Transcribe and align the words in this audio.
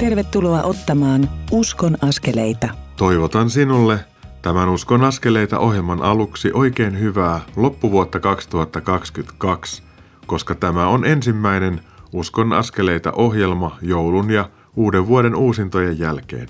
Tervetuloa 0.00 0.62
ottamaan 0.62 1.30
Uskon 1.50 1.96
askeleita. 2.02 2.68
Toivotan 2.96 3.50
sinulle 3.50 4.00
tämän 4.42 4.68
Uskon 4.68 5.04
askeleita 5.04 5.58
ohjelman 5.58 6.02
aluksi 6.02 6.50
oikein 6.54 7.00
hyvää 7.00 7.40
loppuvuotta 7.56 8.20
2022, 8.20 9.82
koska 10.26 10.54
tämä 10.54 10.86
on 10.86 11.04
ensimmäinen 11.04 11.80
Uskon 12.12 12.52
askeleita 12.52 13.12
ohjelma 13.12 13.78
joulun 13.82 14.30
ja 14.30 14.50
uuden 14.76 15.06
vuoden 15.06 15.34
uusintojen 15.34 15.98
jälkeen. 15.98 16.48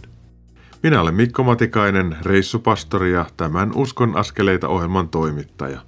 Minä 0.82 1.00
olen 1.00 1.14
Mikko 1.14 1.42
Matikainen, 1.42 2.16
reissupastori 2.22 3.12
ja 3.12 3.26
tämän 3.36 3.72
Uskon 3.74 4.16
askeleita 4.16 4.68
ohjelman 4.68 5.08
toimittaja. 5.08 5.80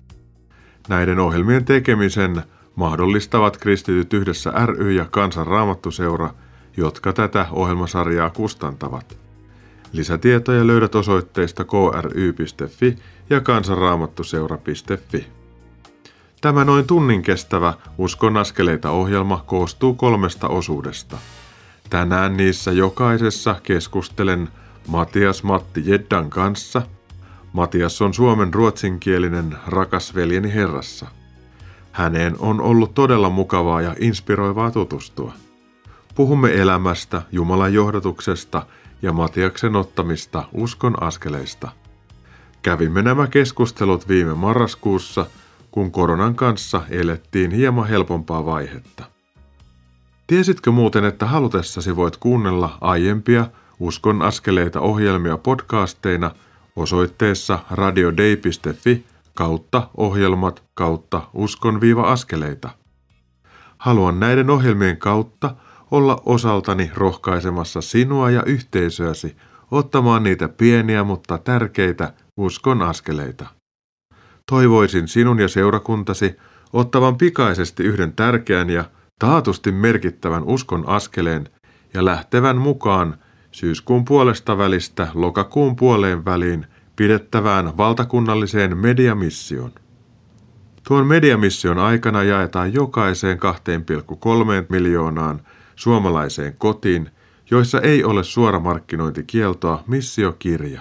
Näiden 0.88 1.18
ohjelmien 1.18 1.64
tekemisen 1.64 2.42
mahdollistavat 2.74 3.56
Kristityt 3.56 4.12
yhdessä 4.12 4.52
ry 4.66 4.92
ja 4.92 5.04
Kansanraamattuseura, 5.10 6.34
jotka 6.76 7.12
tätä 7.12 7.46
ohjelmasarjaa 7.50 8.30
kustantavat. 8.30 9.18
Lisätietoja 9.92 10.66
löydät 10.66 10.94
osoitteista 10.94 11.64
kry.fi 11.64 12.96
ja 13.30 13.40
kansanraamattuseura.fi. 13.40 15.26
Tämä 16.40 16.64
noin 16.64 16.86
tunnin 16.86 17.22
kestävä 17.22 17.74
Uskon 17.98 18.36
askeleita 18.36 18.90
ohjelma 18.90 19.44
koostuu 19.46 19.94
kolmesta 19.94 20.48
osuudesta. 20.48 21.18
Tänään 21.90 22.36
niissä 22.36 22.72
jokaisessa 22.72 23.56
keskustelen 23.62 24.48
Matias 24.86 25.42
Matti 25.42 25.82
Jeddan 25.86 26.30
kanssa. 26.30 26.82
Matias 27.52 28.02
on 28.02 28.14
suomen 28.14 28.54
ruotsinkielinen 28.54 29.56
rakas 29.66 30.14
veljeni 30.14 30.54
Herrassa. 30.54 31.06
Häneen 31.92 32.36
on 32.38 32.60
ollut 32.60 32.94
todella 32.94 33.30
mukavaa 33.30 33.82
ja 33.82 33.94
inspiroivaa 33.98 34.70
tutustua. 34.70 35.32
Puhumme 36.14 36.52
elämästä, 36.52 37.22
Jumalan 37.32 37.74
johdatuksesta 37.74 38.66
ja 39.02 39.12
Matiaksen 39.12 39.76
ottamista 39.76 40.44
uskon 40.52 41.02
askeleista. 41.02 41.68
Kävimme 42.62 43.02
nämä 43.02 43.26
keskustelut 43.26 44.08
viime 44.08 44.34
marraskuussa, 44.34 45.26
kun 45.70 45.92
koronan 45.92 46.34
kanssa 46.34 46.82
elettiin 46.90 47.50
hieman 47.50 47.88
helpompaa 47.88 48.46
vaihetta. 48.46 49.04
Tiesitkö 50.26 50.70
muuten, 50.70 51.04
että 51.04 51.26
halutessasi 51.26 51.96
voit 51.96 52.16
kuunnella 52.16 52.78
aiempia 52.80 53.46
Uskon 53.82 54.22
askeleita 54.22 54.80
ohjelmia 54.80 55.38
podcasteina 55.38 56.30
osoitteessa 56.76 57.58
radiodei.fi 57.70 59.04
kautta 59.34 59.88
ohjelmat 59.96 60.62
kautta 60.74 61.22
uskon-askeleita. 61.34 62.70
Haluan 63.78 64.20
näiden 64.20 64.50
ohjelmien 64.50 64.96
kautta 64.96 65.56
olla 65.92 66.22
osaltani 66.26 66.90
rohkaisemassa 66.94 67.80
sinua 67.80 68.30
ja 68.30 68.42
yhteisöäsi 68.46 69.36
ottamaan 69.70 70.22
niitä 70.22 70.48
pieniä 70.48 71.04
mutta 71.04 71.38
tärkeitä 71.38 72.12
uskon 72.36 72.82
askeleita. 72.82 73.46
Toivoisin 74.50 75.08
sinun 75.08 75.40
ja 75.40 75.48
seurakuntasi 75.48 76.36
ottavan 76.72 77.16
pikaisesti 77.16 77.82
yhden 77.82 78.12
tärkeän 78.12 78.70
ja 78.70 78.84
taatusti 79.18 79.72
merkittävän 79.72 80.44
uskon 80.44 80.88
askeleen 80.88 81.48
ja 81.94 82.04
lähtevän 82.04 82.56
mukaan 82.56 83.16
syyskuun 83.50 84.04
puolesta 84.04 84.58
välistä 84.58 85.08
lokakuun 85.14 85.76
puoleen 85.76 86.24
väliin 86.24 86.66
pidettävään 86.96 87.76
valtakunnalliseen 87.76 88.78
mediamissioon. 88.78 89.72
Tuon 90.88 91.06
mediamission 91.06 91.78
aikana 91.78 92.22
jaetaan 92.22 92.74
jokaiseen 92.74 93.38
2,3 93.38 94.66
miljoonaan 94.68 95.40
suomalaiseen 95.76 96.54
kotiin, 96.58 97.10
joissa 97.50 97.80
ei 97.80 98.04
ole 98.04 98.24
suoramarkkinointikieltoa 98.24 99.84
missiokirja. 99.86 100.80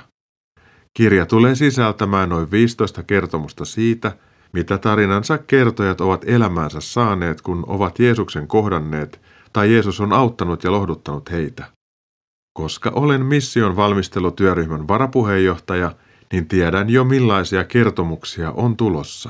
Kirja 0.94 1.26
tulee 1.26 1.56
sisältämään 1.56 2.30
noin 2.30 2.52
15 2.52 3.04
kertomusta 3.04 3.66
siitä, 3.66 4.12
mitä 4.54 4.78
tarinansa 4.78 5.38
kertojat 5.38 6.02
ovat 6.02 6.24
elämäänsä 6.28 6.82
saaneet, 6.82 7.42
kun 7.42 7.64
ovat 7.68 8.00
Jeesuksen 8.00 8.48
kohdanneet 8.48 9.22
tai 9.54 9.74
Jeesus 9.74 10.02
on 10.02 10.14
auttanut 10.14 10.64
ja 10.64 10.72
lohduttanut 10.72 11.32
heitä. 11.32 11.66
Koska 12.54 12.92
olen 12.96 13.26
mission 13.26 13.76
valmistelutyöryhmän 13.76 14.88
varapuheenjohtaja, 14.88 15.92
niin 16.32 16.48
tiedän 16.48 16.90
jo 16.90 17.04
millaisia 17.04 17.64
kertomuksia 17.64 18.52
on 18.52 18.78
tulossa. 18.78 19.30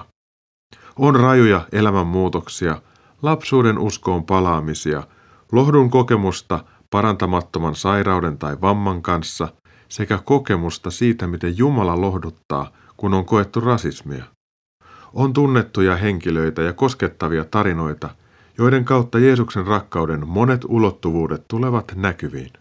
On 0.99 1.15
rajuja 1.15 1.67
elämänmuutoksia, 1.71 2.81
lapsuuden 3.21 3.77
uskoon 3.77 4.25
palaamisia, 4.25 5.03
lohdun 5.51 5.89
kokemusta 5.89 6.63
parantamattoman 6.89 7.75
sairauden 7.75 8.37
tai 8.37 8.57
vamman 8.61 9.01
kanssa 9.01 9.47
sekä 9.89 10.19
kokemusta 10.25 10.91
siitä, 10.91 11.27
miten 11.27 11.57
Jumala 11.57 12.01
lohduttaa, 12.01 12.71
kun 12.97 13.13
on 13.13 13.25
koettu 13.25 13.59
rasismia. 13.59 14.25
On 15.13 15.33
tunnettuja 15.33 15.95
henkilöitä 15.95 16.61
ja 16.61 16.73
koskettavia 16.73 17.45
tarinoita, 17.45 18.09
joiden 18.57 18.85
kautta 18.85 19.19
Jeesuksen 19.19 19.67
rakkauden 19.67 20.27
monet 20.27 20.65
ulottuvuudet 20.67 21.47
tulevat 21.47 21.91
näkyviin. 21.95 22.51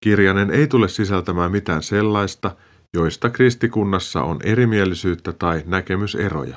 Kirjanen 0.00 0.50
ei 0.50 0.66
tule 0.66 0.88
sisältämään 0.88 1.50
mitään 1.50 1.82
sellaista, 1.82 2.56
joista 2.94 3.30
kristikunnassa 3.30 4.22
on 4.22 4.38
erimielisyyttä 4.44 5.32
tai 5.32 5.62
näkemyseroja. 5.66 6.56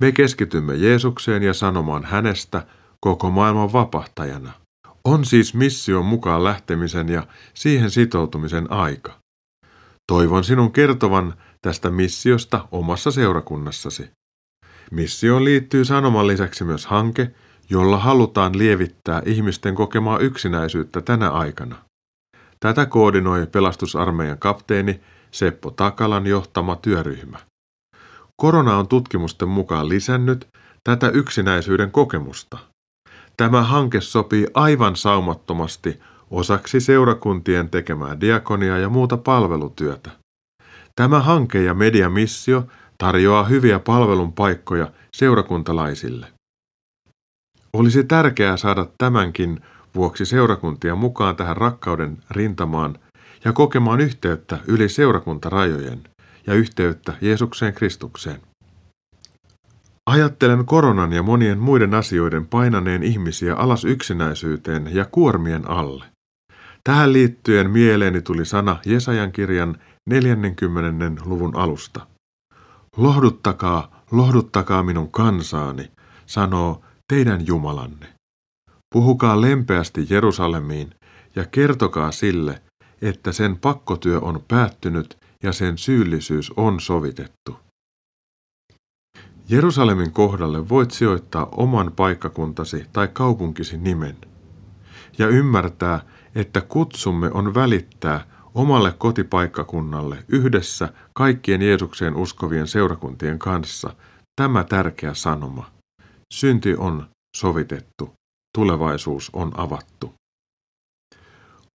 Me 0.00 0.12
keskitymme 0.12 0.74
Jeesukseen 0.74 1.42
ja 1.42 1.54
sanomaan 1.54 2.04
hänestä 2.04 2.66
koko 3.00 3.30
maailman 3.30 3.72
vapahtajana. 3.72 4.63
On 5.04 5.24
siis 5.24 5.54
mission 5.54 6.04
mukaan 6.04 6.44
lähtemisen 6.44 7.08
ja 7.08 7.26
siihen 7.54 7.90
sitoutumisen 7.90 8.72
aika. 8.72 9.12
Toivon 10.12 10.44
sinun 10.44 10.72
kertovan 10.72 11.34
tästä 11.62 11.90
missiosta 11.90 12.68
omassa 12.72 13.10
seurakunnassasi. 13.10 14.10
Missioon 14.90 15.44
liittyy 15.44 15.84
sanoman 15.84 16.26
lisäksi 16.26 16.64
myös 16.64 16.86
hanke, 16.86 17.30
jolla 17.70 17.98
halutaan 17.98 18.58
lievittää 18.58 19.22
ihmisten 19.26 19.74
kokemaa 19.74 20.18
yksinäisyyttä 20.18 21.00
tänä 21.00 21.30
aikana. 21.30 21.76
Tätä 22.60 22.86
koordinoi 22.86 23.46
pelastusarmeijan 23.46 24.38
kapteeni 24.38 25.00
Seppo 25.30 25.70
Takalan 25.70 26.26
johtama 26.26 26.76
työryhmä. 26.76 27.38
Korona 28.36 28.76
on 28.76 28.88
tutkimusten 28.88 29.48
mukaan 29.48 29.88
lisännyt 29.88 30.48
tätä 30.84 31.08
yksinäisyyden 31.08 31.90
kokemusta. 31.90 32.73
Tämä 33.36 33.62
hanke 33.62 34.00
sopii 34.00 34.46
aivan 34.54 34.96
saumattomasti 34.96 36.00
osaksi 36.30 36.80
seurakuntien 36.80 37.70
tekemää 37.70 38.20
diakonia 38.20 38.78
ja 38.78 38.88
muuta 38.88 39.16
palvelutyötä. 39.16 40.10
Tämä 40.96 41.20
hanke 41.20 41.62
ja 41.62 41.74
mediamissio 41.74 42.66
tarjoaa 42.98 43.44
hyviä 43.44 43.78
palvelun 43.78 44.32
paikkoja 44.32 44.92
seurakuntalaisille. 45.12 46.26
Olisi 47.72 48.04
tärkeää 48.04 48.56
saada 48.56 48.86
tämänkin 48.98 49.60
vuoksi 49.94 50.26
seurakuntia 50.26 50.94
mukaan 50.94 51.36
tähän 51.36 51.56
rakkauden 51.56 52.18
rintamaan 52.30 52.98
ja 53.44 53.52
kokemaan 53.52 54.00
yhteyttä 54.00 54.58
yli 54.66 54.88
seurakuntarajojen 54.88 56.04
ja 56.46 56.54
yhteyttä 56.54 57.12
Jeesukseen 57.20 57.74
Kristukseen. 57.74 58.40
Ajattelen 60.06 60.66
koronan 60.66 61.12
ja 61.12 61.22
monien 61.22 61.58
muiden 61.58 61.94
asioiden 61.94 62.46
painaneen 62.46 63.02
ihmisiä 63.02 63.54
alas 63.54 63.84
yksinäisyyteen 63.84 64.94
ja 64.94 65.04
kuormien 65.04 65.70
alle. 65.70 66.04
Tähän 66.84 67.12
liittyen 67.12 67.70
mieleeni 67.70 68.22
tuli 68.22 68.44
sana 68.44 68.76
Jesajan 68.86 69.32
kirjan 69.32 69.76
40. 70.10 71.22
luvun 71.24 71.56
alusta. 71.56 72.06
Lohduttakaa, 72.96 74.04
lohduttakaa 74.10 74.82
minun 74.82 75.10
kansaani, 75.10 75.90
sanoo 76.26 76.84
teidän 77.08 77.46
Jumalanne. 77.46 78.06
Puhukaa 78.94 79.40
lempeästi 79.40 80.06
Jerusalemiin 80.10 80.90
ja 81.36 81.44
kertokaa 81.44 82.12
sille, 82.12 82.62
että 83.02 83.32
sen 83.32 83.56
pakkotyö 83.56 84.20
on 84.20 84.44
päättynyt 84.48 85.18
ja 85.42 85.52
sen 85.52 85.78
syyllisyys 85.78 86.50
on 86.56 86.80
sovitettu. 86.80 87.58
Jerusalemin 89.48 90.12
kohdalle 90.12 90.68
voit 90.68 90.90
sijoittaa 90.90 91.48
oman 91.52 91.92
paikkakuntasi 91.96 92.86
tai 92.92 93.08
kaupunkisi 93.08 93.78
nimen 93.78 94.16
ja 95.18 95.28
ymmärtää, 95.28 96.00
että 96.34 96.60
kutsumme 96.60 97.30
on 97.34 97.54
välittää 97.54 98.26
omalle 98.54 98.94
kotipaikkakunnalle 98.98 100.24
yhdessä 100.28 100.92
kaikkien 101.12 101.62
Jeesukseen 101.62 102.16
uskovien 102.16 102.66
seurakuntien 102.66 103.38
kanssa 103.38 103.94
tämä 104.36 104.64
tärkeä 104.64 105.14
sanoma. 105.14 105.70
Synti 106.34 106.76
on 106.76 107.06
sovitettu, 107.36 108.12
tulevaisuus 108.54 109.30
on 109.32 109.52
avattu. 109.56 110.14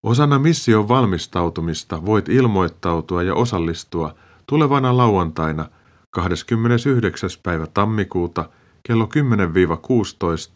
Osana 0.03 0.39
mission 0.39 0.87
valmistautumista 0.87 2.05
voit 2.05 2.29
ilmoittautua 2.29 3.23
ja 3.23 3.35
osallistua 3.35 4.15
tulevana 4.47 4.97
lauantaina 4.97 5.69
29. 6.11 7.29
päivä 7.43 7.67
tammikuuta 7.67 8.49
kello 8.83 9.09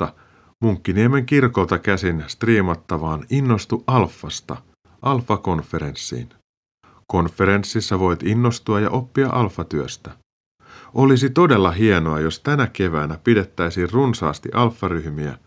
10-16 0.07 0.11
Munkkiniemen 0.59 1.25
kirkolta 1.25 1.79
käsin 1.79 2.23
striimattavaan 2.27 3.25
Innostu 3.29 3.83
Alfasta, 3.87 4.57
Alfa-konferenssiin. 5.01 6.29
Konferenssissa 7.07 7.99
voit 7.99 8.23
innostua 8.23 8.79
ja 8.79 8.89
oppia 8.89 9.29
alfatyöstä. 9.29 10.11
Olisi 10.93 11.29
todella 11.29 11.71
hienoa, 11.71 12.19
jos 12.19 12.39
tänä 12.39 12.67
keväänä 12.67 13.19
pidettäisiin 13.23 13.89
runsaasti 13.91 14.49
alfaryhmiä. 14.53 15.37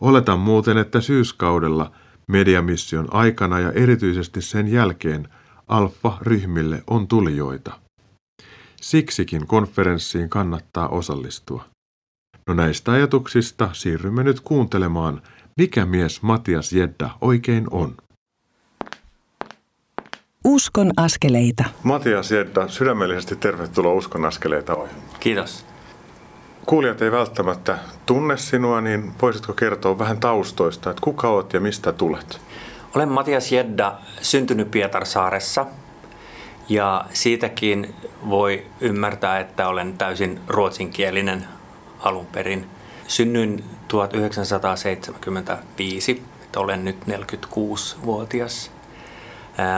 Oletan 0.00 0.38
muuten, 0.38 0.78
että 0.78 1.00
syyskaudella 1.00 1.92
mediamission 2.28 3.08
aikana 3.14 3.60
ja 3.60 3.72
erityisesti 3.72 4.42
sen 4.42 4.68
jälkeen 4.68 5.28
alfa-ryhmille 5.68 6.82
on 6.86 7.08
tulijoita. 7.08 7.81
Siksikin 8.82 9.46
konferenssiin 9.46 10.28
kannattaa 10.28 10.88
osallistua. 10.88 11.64
No 12.46 12.54
näistä 12.54 12.92
ajatuksista 12.92 13.70
siirrymme 13.72 14.22
nyt 14.22 14.40
kuuntelemaan, 14.40 15.22
mikä 15.56 15.86
mies 15.86 16.22
Matias 16.22 16.72
Jedda 16.72 17.10
oikein 17.20 17.66
on. 17.70 17.94
Uskon 20.44 20.90
askeleita. 20.96 21.64
Matias 21.82 22.30
Jedda, 22.30 22.68
sydämellisesti 22.68 23.36
tervetuloa 23.36 23.92
Uskon 23.92 24.24
askeleita 24.24 24.74
ohjelmaan. 24.74 25.20
Kiitos. 25.20 25.66
Kuulijat 26.66 27.02
ei 27.02 27.12
välttämättä 27.12 27.78
tunne 28.06 28.36
sinua, 28.36 28.80
niin 28.80 29.12
voisitko 29.22 29.52
kertoa 29.52 29.98
vähän 29.98 30.20
taustoista, 30.20 30.90
että 30.90 31.00
kuka 31.02 31.28
olet 31.28 31.52
ja 31.52 31.60
mistä 31.60 31.92
tulet? 31.92 32.40
Olen 32.94 33.08
Matias 33.08 33.52
Jedda, 33.52 33.98
syntynyt 34.20 34.70
Pietarsaaressa 34.70 35.66
ja 36.72 37.04
siitäkin 37.12 37.94
voi 38.30 38.66
ymmärtää, 38.80 39.40
että 39.40 39.68
olen 39.68 39.98
täysin 39.98 40.40
ruotsinkielinen 40.48 41.44
alun 41.98 42.26
perin. 42.26 42.66
Synnyin 43.08 43.64
1975, 43.88 46.22
että 46.42 46.60
olen 46.60 46.84
nyt 46.84 46.96
46-vuotias. 47.08 48.70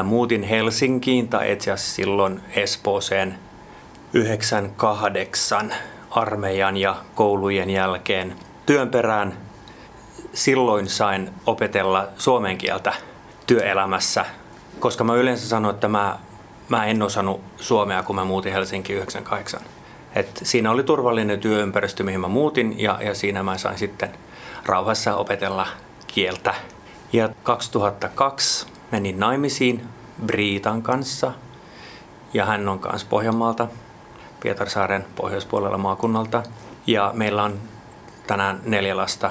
Muutin 0.05 0.43
Helsinkiin 0.43 1.29
tai 1.29 1.53
itse 1.53 1.71
asiassa 1.71 1.95
silloin 1.95 2.41
Espooseen 2.51 3.39
98 4.13 5.75
armeijan 6.11 6.77
ja 6.77 6.97
koulujen 7.15 7.71
jälkeen 7.71 8.35
työn 8.67 8.89
perään. 8.89 9.39
Silloin 10.33 10.89
sain 10.89 11.31
opetella 11.47 12.09
suomen 12.19 12.59
kieltä 12.59 12.93
työelämässä, 13.47 14.25
koska 14.81 15.05
mä 15.05 15.15
yleensä 15.15 15.49
sanoin, 15.49 15.75
että 15.75 15.89
mä, 15.89 16.19
mä 16.69 16.87
en 16.87 17.03
osannut 17.03 17.41
suomea, 17.57 18.03
kun 18.03 18.17
mä 18.17 18.25
muutin 18.25 18.53
Helsinkiin 18.53 18.97
98. 18.97 19.61
Et 20.15 20.41
siinä 20.43 20.71
oli 20.71 20.83
turvallinen 20.83 21.41
työympäristö, 21.41 22.03
mihin 22.03 22.21
mä 22.21 22.29
muutin 22.29 22.81
ja, 22.81 22.99
ja 23.03 23.15
siinä 23.15 23.43
mä 23.43 23.59
sain 23.59 23.79
sitten 23.79 24.11
rauhassa 24.67 25.17
opetella 25.17 25.67
kieltä. 26.07 26.55
Ja 27.13 27.29
2002 27.43 28.67
menin 28.91 29.21
naimisiin 29.21 29.85
Briitan 30.27 30.83
kanssa 30.83 31.33
ja 32.35 32.45
hän 32.45 32.69
on 32.69 32.79
kanssa 32.79 33.07
Pohjanmaalta, 33.11 33.69
Pietarsaaren 34.41 35.05
pohjoispuolella 35.17 35.79
maakunnalta. 35.79 36.43
Ja 36.87 37.11
meillä 37.15 37.43
on 37.43 37.59
tänään 38.27 38.61
neljä 38.65 38.97
lasta. 38.97 39.31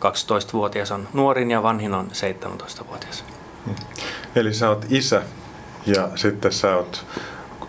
12-vuotias 0.00 0.90
on 0.90 1.08
nuorin 1.12 1.50
ja 1.50 1.62
vanhin 1.62 1.94
on 1.94 2.08
17-vuotias. 2.12 3.24
Eli 4.36 4.54
sä 4.54 4.68
oot 4.68 4.86
isä 4.90 5.22
ja 5.96 6.08
sitten 6.14 6.52
sä 6.52 6.76
oot 6.76 7.06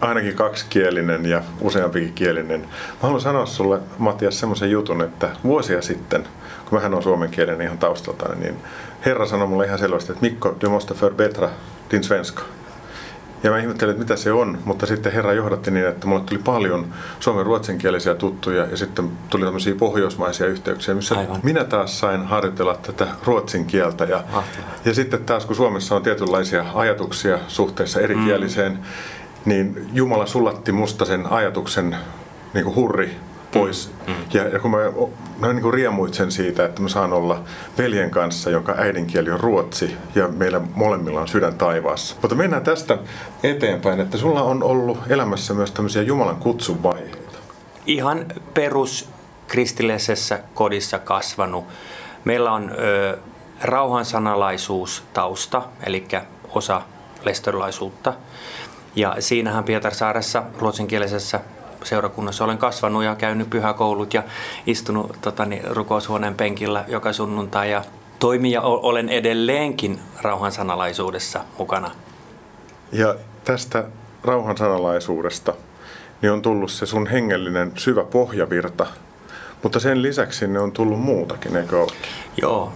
ainakin 0.01 0.35
kaksikielinen 0.35 1.25
ja 1.25 1.43
useampikin 1.61 2.13
kielinen. 2.13 2.61
Mä 2.61 2.67
haluan 3.01 3.21
sanoa 3.21 3.45
sulle, 3.45 3.79
Matias, 3.97 4.39
semmoisen 4.39 4.71
jutun, 4.71 5.01
että 5.01 5.29
vuosia 5.43 5.81
sitten, 5.81 6.27
kun 6.65 6.77
mähän 6.77 6.93
on 6.93 7.03
suomenkielinen 7.03 7.61
ihan 7.61 7.77
taustalta, 7.77 8.35
niin 8.35 8.55
Herra 9.05 9.25
sanoi 9.25 9.47
mulle 9.47 9.65
ihan 9.65 9.79
selvästi, 9.79 10.11
että 10.11 10.25
Mikko, 10.25 10.55
du 10.61 10.69
måste 10.69 10.93
förbättra 10.93 11.49
din 11.91 12.03
svenska. 12.03 12.43
Ja 13.43 13.51
mä 13.51 13.57
ihmettelin, 13.57 13.91
että 13.91 14.03
mitä 14.03 14.15
se 14.15 14.31
on, 14.31 14.57
mutta 14.65 14.85
sitten 14.85 15.11
Herra 15.11 15.33
johdatti 15.33 15.71
niin, 15.71 15.87
että 15.87 16.07
mulle 16.07 16.21
tuli 16.21 16.39
paljon 16.39 16.87
suomen 17.19 17.45
ruotsinkielisiä 17.45 18.15
tuttuja 18.15 18.65
ja 18.65 18.77
sitten 18.77 19.11
tuli 19.29 19.45
tämmöisiä 19.45 19.75
pohjoismaisia 19.75 20.47
yhteyksiä, 20.47 20.95
missä 20.95 21.17
Aivan. 21.17 21.39
minä 21.43 21.63
taas 21.63 21.99
sain 21.99 22.25
harjoitella 22.25 22.75
tätä 22.75 23.07
ruotsin 23.25 23.65
kieltä. 23.65 24.03
Ja, 24.03 24.23
ja 24.85 24.93
sitten 24.93 25.23
taas 25.23 25.45
kun 25.45 25.55
Suomessa 25.55 25.95
on 25.95 26.03
tietynlaisia 26.03 26.65
ajatuksia 26.73 27.39
suhteessa 27.47 28.01
erikieliseen, 28.01 28.71
mm. 28.71 28.79
niin 29.45 29.89
Jumala 29.93 30.25
sulatti 30.25 30.71
musta 30.71 31.05
sen 31.05 31.31
ajatuksen 31.31 31.95
niin 32.53 32.63
kuin 32.63 32.75
hurri 32.75 33.15
pois. 33.53 33.91
Mm. 34.07 34.13
mm. 34.13 34.19
Ja, 34.33 34.47
ja 34.47 34.59
kun 34.59 34.71
mä, 34.71 34.77
mä 35.39 35.53
niin 35.53 35.61
kuin 35.61 35.73
riemuitsen 35.73 36.31
siitä, 36.31 36.65
että 36.65 36.81
mä 36.81 36.89
saan 36.89 37.13
olla 37.13 37.43
veljen 37.77 38.11
kanssa, 38.11 38.49
jonka 38.49 38.75
äidinkieli 38.77 39.31
on 39.31 39.39
ruotsi, 39.39 39.97
ja 40.15 40.27
meillä 40.27 40.61
molemmilla 40.75 41.21
on 41.21 41.27
sydän 41.27 41.55
taivaassa. 41.55 42.15
Mutta 42.21 42.35
mennään 42.35 42.63
tästä 42.63 42.97
eteenpäin, 43.43 43.99
että 43.99 44.17
sulla 44.17 44.43
on 44.43 44.63
ollut 44.63 44.99
elämässä 45.09 45.53
myös 45.53 45.71
tämmöisiä 45.71 46.01
Jumalan 46.01 46.35
kutsun 46.35 46.83
vaiheita. 46.83 47.39
Ihan 47.85 48.25
perus 48.53 49.09
kristillisessä 49.47 50.39
kodissa 50.53 50.99
kasvanut. 50.99 51.65
Meillä 52.25 52.51
on 52.51 52.71
ö, 52.71 53.17
rauhansanalaisuus 53.61 55.03
tausta, 55.13 55.61
eli 55.83 56.07
osa 56.49 56.81
lesterilaisuutta. 57.25 58.13
Ja 58.95 59.15
siinähän 59.19 59.63
Pietarsaaressa 59.63 60.43
ruotsinkielisessä 60.59 61.39
seurakunnassa 61.83 62.43
olen 62.43 62.57
kasvanut 62.57 63.03
ja 63.03 63.15
käynyt 63.15 63.49
pyhäkoulut 63.49 64.13
ja 64.13 64.23
istunut 64.65 65.17
totani, 65.21 65.61
rukoushuoneen 65.69 66.35
penkillä 66.35 66.85
joka 66.87 67.13
sunnuntai 67.13 67.71
ja 67.71 67.83
toimin 68.19 68.51
ja 68.51 68.61
olen 68.61 69.09
edelleenkin 69.09 69.99
rauhansanalaisuudessa 70.21 71.43
mukana. 71.57 71.91
Ja 72.91 73.15
tästä 73.43 73.83
rauhansanalaisuudesta 74.23 75.53
niin 76.21 76.31
on 76.31 76.41
tullut 76.41 76.71
se 76.71 76.85
sun 76.85 77.07
hengellinen 77.07 77.71
syvä 77.77 78.03
pohjavirta, 78.03 78.87
mutta 79.63 79.79
sen 79.79 80.01
lisäksi 80.01 80.47
ne 80.47 80.59
on 80.59 80.71
tullut 80.71 80.99
muutakin, 80.99 81.55
eikö 81.55 81.81
ole? 81.81 81.91
Joo, 82.41 82.73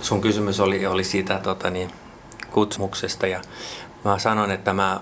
sun 0.00 0.20
kysymys 0.20 0.60
oli, 0.60 0.86
oli 0.86 1.04
siitä 1.04 1.38
tota, 1.42 1.70
niin, 1.70 1.90
kutsumuksesta 2.52 3.26
ja 3.26 3.40
mä 4.04 4.18
sanoin, 4.18 4.50
että 4.50 4.72
mä, 4.72 5.00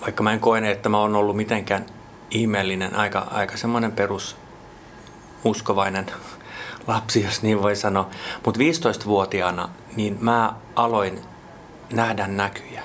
vaikka 0.00 0.22
mä 0.22 0.32
en 0.32 0.40
koe, 0.40 0.70
että 0.70 0.88
mä 0.88 0.98
oon 0.98 1.16
ollut 1.16 1.36
mitenkään 1.36 1.86
ihmeellinen, 2.34 2.96
aika, 2.96 3.18
aika 3.30 3.56
semmoinen 3.56 3.92
perus 3.92 4.36
uskovainen 5.44 6.06
lapsi, 6.86 7.22
jos 7.22 7.42
niin 7.42 7.62
voi 7.62 7.76
sanoa. 7.76 8.10
Mutta 8.44 8.60
15-vuotiaana 8.60 9.68
niin 9.96 10.16
mä 10.20 10.54
aloin 10.76 11.20
nähdä 11.92 12.26
näkyjä. 12.26 12.82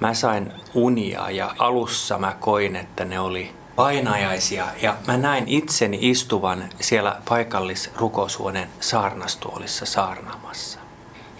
Mä 0.00 0.14
sain 0.14 0.52
unia 0.74 1.30
ja 1.30 1.54
alussa 1.58 2.18
mä 2.18 2.36
koin, 2.40 2.76
että 2.76 3.04
ne 3.04 3.20
oli 3.20 3.54
painajaisia 3.76 4.66
ja 4.82 4.96
mä 5.06 5.16
näin 5.16 5.44
itseni 5.48 5.98
istuvan 6.00 6.64
siellä 6.80 7.16
paikallisrukoushuoneen 7.28 8.68
saarnastuolissa 8.80 9.86
saarnaamassa. 9.86 10.78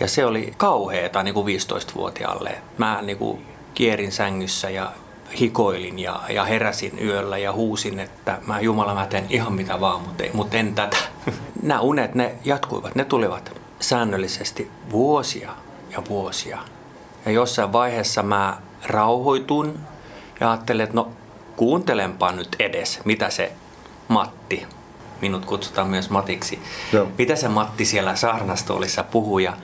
Ja 0.00 0.09
se 0.09 0.25
oli 0.25 0.54
kauheeta 0.56 1.23
niin 1.23 1.35
kuin 1.35 1.47
15-vuotiaalle. 1.47 2.62
Mä 2.78 2.99
niin 3.02 3.18
kuin 3.18 3.47
kierin 3.75 4.12
sängyssä 4.12 4.71
ja 4.71 4.92
hikoilin 5.40 5.99
ja, 5.99 6.20
ja 6.28 6.44
heräsin 6.44 6.99
yöllä 7.02 7.38
ja 7.38 7.52
huusin, 7.52 8.00
että 8.00 8.38
mä 8.47 8.61
Jumala 8.61 8.94
mä 8.94 9.06
teen 9.06 9.26
ihan 9.28 9.52
mitä 9.52 9.80
vaan, 9.80 10.00
mutta, 10.00 10.23
ei, 10.23 10.30
mutta 10.32 10.56
en 10.56 10.75
tätä. 10.75 10.97
Nämä 11.62 11.80
unet, 11.80 12.14
ne 12.14 12.35
jatkuivat, 12.44 12.94
ne 12.94 13.04
tulivat 13.04 13.52
säännöllisesti 13.80 14.70
vuosia 14.90 15.50
ja 15.90 16.02
vuosia. 16.08 16.58
Ja 17.26 17.32
jossain 17.32 17.73
vaiheessa 17.73 18.23
mä 18.23 18.58
rauhoitun 18.85 19.78
ja 20.40 20.50
ajattelin, 20.50 20.85
että 20.85 20.97
no 20.97 21.12
kuuntelenpa 21.56 22.32
nyt 22.32 22.56
edes, 22.58 23.00
mitä 23.04 23.30
se 23.30 23.52
Matti, 24.08 24.66
minut 25.20 25.44
kutsutaan 25.44 25.88
myös 25.88 26.11
Matiksi, 26.11 26.58
Joo. 26.92 27.08
mitä 27.18 27.37
se 27.37 27.49
Matti 27.49 27.85
siellä 27.85 28.16
saarnastuolissa 28.16 29.02
puhuu. 29.02 29.38
Ja 29.38 29.56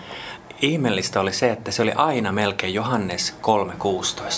ihmeellistä 0.64 1.21
oli 1.21 1.33
se, 1.33 1.50
että 1.50 1.71
se 1.71 1.83
oli 1.83 1.92
aina 1.92 2.33
melkein 2.33 2.75
Johannes 2.75 3.37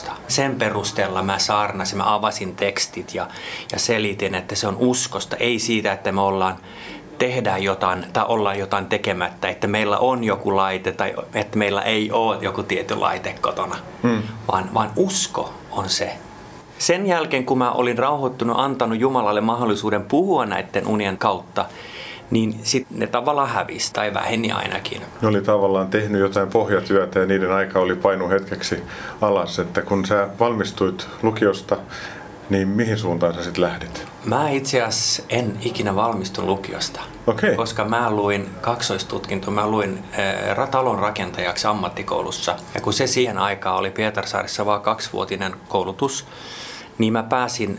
3.16. 0.06 0.10
Sen 0.28 0.56
perusteella 0.56 1.22
mä 1.22 1.38
saarnasin, 1.38 1.98
mä 1.98 2.14
avasin 2.14 2.56
tekstit 2.56 3.14
ja, 3.14 3.26
ja 3.72 3.78
selitin, 3.78 4.34
että 4.34 4.54
se 4.54 4.68
on 4.68 4.76
uskosta, 4.76 5.36
ei 5.36 5.58
siitä, 5.58 5.92
että 5.92 6.12
me 6.12 6.20
ollaan 6.20 6.56
tehdään 7.18 7.62
jotain 7.62 8.06
tai 8.12 8.24
ollaan 8.28 8.58
jotain 8.58 8.86
tekemättä, 8.86 9.48
että 9.48 9.66
meillä 9.66 9.98
on 9.98 10.24
joku 10.24 10.56
laite 10.56 10.92
tai 10.92 11.14
että 11.34 11.58
meillä 11.58 11.82
ei 11.82 12.10
ole 12.10 12.38
joku 12.40 12.62
tietty 12.62 12.96
laite 12.96 13.34
kotona, 13.40 13.76
hmm. 14.02 14.22
vaan, 14.52 14.74
vaan 14.74 14.90
usko 14.96 15.54
on 15.70 15.88
se. 15.88 16.12
Sen 16.78 17.06
jälkeen, 17.06 17.46
kun 17.46 17.58
mä 17.58 17.72
olin 17.72 17.98
rauhoittunut, 17.98 18.58
antanut 18.58 19.00
Jumalalle 19.00 19.40
mahdollisuuden 19.40 20.04
puhua 20.04 20.46
näiden 20.46 20.86
unien 20.86 21.18
kautta, 21.18 21.64
niin 22.30 22.60
sitten 22.62 22.98
ne 22.98 23.06
tavallaan 23.06 23.48
hävisi 23.48 23.92
tai 23.92 24.14
väheni 24.14 24.52
ainakin. 24.52 25.02
Ne 25.22 25.28
oli 25.28 25.42
tavallaan 25.42 25.88
tehnyt 25.88 26.20
jotain 26.20 26.48
pohjatyötä 26.48 27.18
ja 27.18 27.26
niiden 27.26 27.52
aika 27.52 27.80
oli 27.80 27.96
painu 27.96 28.28
hetkeksi 28.28 28.82
alas, 29.20 29.58
että 29.58 29.82
kun 29.82 30.06
sä 30.06 30.28
valmistuit 30.40 31.08
lukiosta 31.22 31.76
niin 32.50 32.68
mihin 32.68 32.98
suuntaan 32.98 33.34
sä 33.34 33.42
sitten 33.42 33.62
lähdit? 33.62 34.06
Mä 34.24 34.50
itse 34.50 34.82
asiassa 34.82 35.22
en 35.28 35.56
ikinä 35.60 35.94
valmistunut 35.94 36.50
lukiosta. 36.50 37.00
Okei. 37.26 37.56
Koska 37.56 37.84
mä 37.84 38.10
luin 38.10 38.48
kaksoistutkinto, 38.60 39.50
mä 39.50 39.66
luin 39.66 40.04
äh, 40.58 40.68
talon 40.70 40.98
rakentajaksi 40.98 41.66
ammattikoulussa. 41.66 42.56
Ja 42.74 42.80
kun 42.80 42.92
se 42.92 43.06
siihen 43.06 43.38
aikaan 43.38 43.76
oli 43.76 43.90
Pietarsaarissa 43.90 44.66
vain 44.66 44.82
kaksivuotinen 44.82 45.54
koulutus, 45.68 46.26
niin 46.98 47.12
mä 47.12 47.22
pääsin 47.22 47.78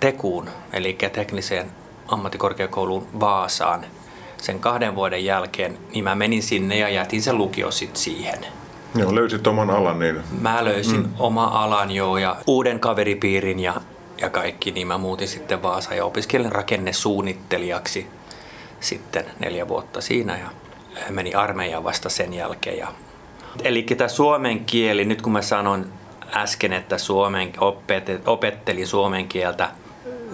Tekuun, 0.00 0.50
eli 0.72 0.98
tekniseen 1.12 1.70
ammattikorkeakouluun 2.08 3.06
Vaasaan 3.20 3.86
sen 4.36 4.60
kahden 4.60 4.94
vuoden 4.94 5.24
jälkeen, 5.24 5.78
niin 5.92 6.04
mä 6.04 6.14
menin 6.14 6.42
sinne 6.42 6.78
ja 6.78 6.88
jätin 6.88 7.22
sen 7.22 7.38
lukio 7.38 7.70
sitten 7.70 8.00
siihen. 8.00 8.46
Joo, 8.94 9.14
löysit 9.14 9.46
oman 9.46 9.70
alan 9.70 9.98
niin. 9.98 10.20
Mä 10.40 10.64
löysin 10.64 11.00
mm. 11.00 11.12
oma 11.18 11.44
alan 11.44 11.90
jo 11.90 12.16
ja 12.16 12.36
uuden 12.46 12.80
kaveripiirin 12.80 13.60
ja, 13.60 13.74
ja 14.20 14.30
kaikki, 14.30 14.70
niin 14.70 14.86
mä 14.86 14.98
muutin 14.98 15.28
sitten 15.28 15.62
Vaasaan 15.62 15.96
ja 15.96 16.04
opiskelin 16.04 16.52
rakennesuunnittelijaksi 16.52 18.06
sitten 18.80 19.24
neljä 19.38 19.68
vuotta 19.68 20.00
siinä 20.00 20.38
ja 20.38 20.48
meni 21.10 21.34
armeijaan 21.34 21.84
vasta 21.84 22.08
sen 22.08 22.34
jälkeen. 22.34 22.78
Ja... 22.78 22.88
Eli 23.64 23.82
tämä 23.82 24.08
suomen 24.08 24.64
kieli, 24.64 25.04
nyt 25.04 25.22
kun 25.22 25.32
mä 25.32 25.42
sanon 25.42 25.86
äsken, 26.34 26.72
että 26.72 26.98
suomen, 26.98 27.52
opettelin 28.26 28.86
suomen 28.86 29.28
kieltä, 29.28 29.68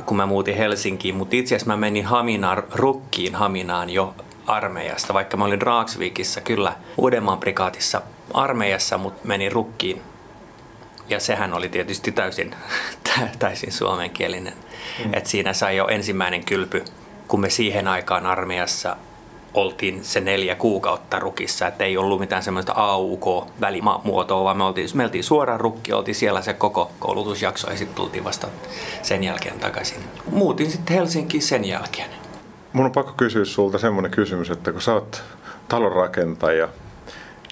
kun 0.06 0.16
mä 0.16 0.26
muutin 0.26 0.56
Helsinkiin, 0.56 1.14
mutta 1.14 1.36
itse 1.36 1.54
asiassa 1.54 1.72
mä 1.72 1.76
menin 1.76 2.04
Haminaan, 2.04 2.62
Rukkiin 2.74 3.34
Haminaan 3.34 3.90
jo 3.90 4.14
armeijasta, 4.46 5.14
vaikka 5.14 5.36
mä 5.36 5.44
olin 5.44 5.62
Raaksvikissä 5.62 6.40
kyllä 6.40 6.74
Uudenmaan 6.96 7.38
prikaatissa 7.38 8.02
armeijassa, 8.34 8.98
mutta 8.98 9.28
menin 9.28 9.52
Rukkiin. 9.52 10.02
Ja 11.08 11.20
sehän 11.20 11.54
oli 11.54 11.68
tietysti 11.68 12.12
täysin, 12.12 12.54
täysin 13.38 13.72
suomenkielinen. 13.72 14.54
Mm. 15.04 15.14
Et 15.14 15.26
siinä 15.26 15.52
sai 15.52 15.76
jo 15.76 15.88
ensimmäinen 15.88 16.44
kylpy, 16.44 16.84
kun 17.28 17.40
me 17.40 17.50
siihen 17.50 17.88
aikaan 17.88 18.26
armeijassa 18.26 18.96
oltiin 19.54 20.04
se 20.04 20.20
neljä 20.20 20.54
kuukautta 20.54 21.18
rukissa, 21.18 21.66
että 21.66 21.84
ei 21.84 21.96
ollut 21.96 22.20
mitään 22.20 22.42
semmoista 22.42 22.72
AUK-välimuotoa, 22.76 24.44
vaan 24.44 24.56
me 24.56 24.64
oltiin, 24.64 24.88
me 24.94 25.04
oltiin 25.04 25.24
suoraan 25.24 25.60
rukki, 25.60 25.92
oltiin 25.92 26.14
siellä 26.14 26.42
se 26.42 26.52
koko 26.52 26.90
koulutusjakso 26.98 27.70
ja 27.70 27.76
sitten 27.76 27.96
tultiin 27.96 28.24
vasta 28.24 28.48
sen 29.02 29.24
jälkeen 29.24 29.58
takaisin. 29.60 29.98
Muutin 30.30 30.70
sitten 30.70 30.96
Helsinkiin 30.96 31.42
sen 31.42 31.64
jälkeen. 31.64 32.10
Mun 32.72 32.86
on 32.86 32.92
pakko 32.92 33.12
kysyä 33.16 33.44
sulta 33.44 33.78
semmoinen 33.78 34.10
kysymys, 34.12 34.50
että 34.50 34.72
kun 34.72 34.82
sä 34.82 34.94
oot 34.94 35.22
talonrakentaja, 35.68 36.68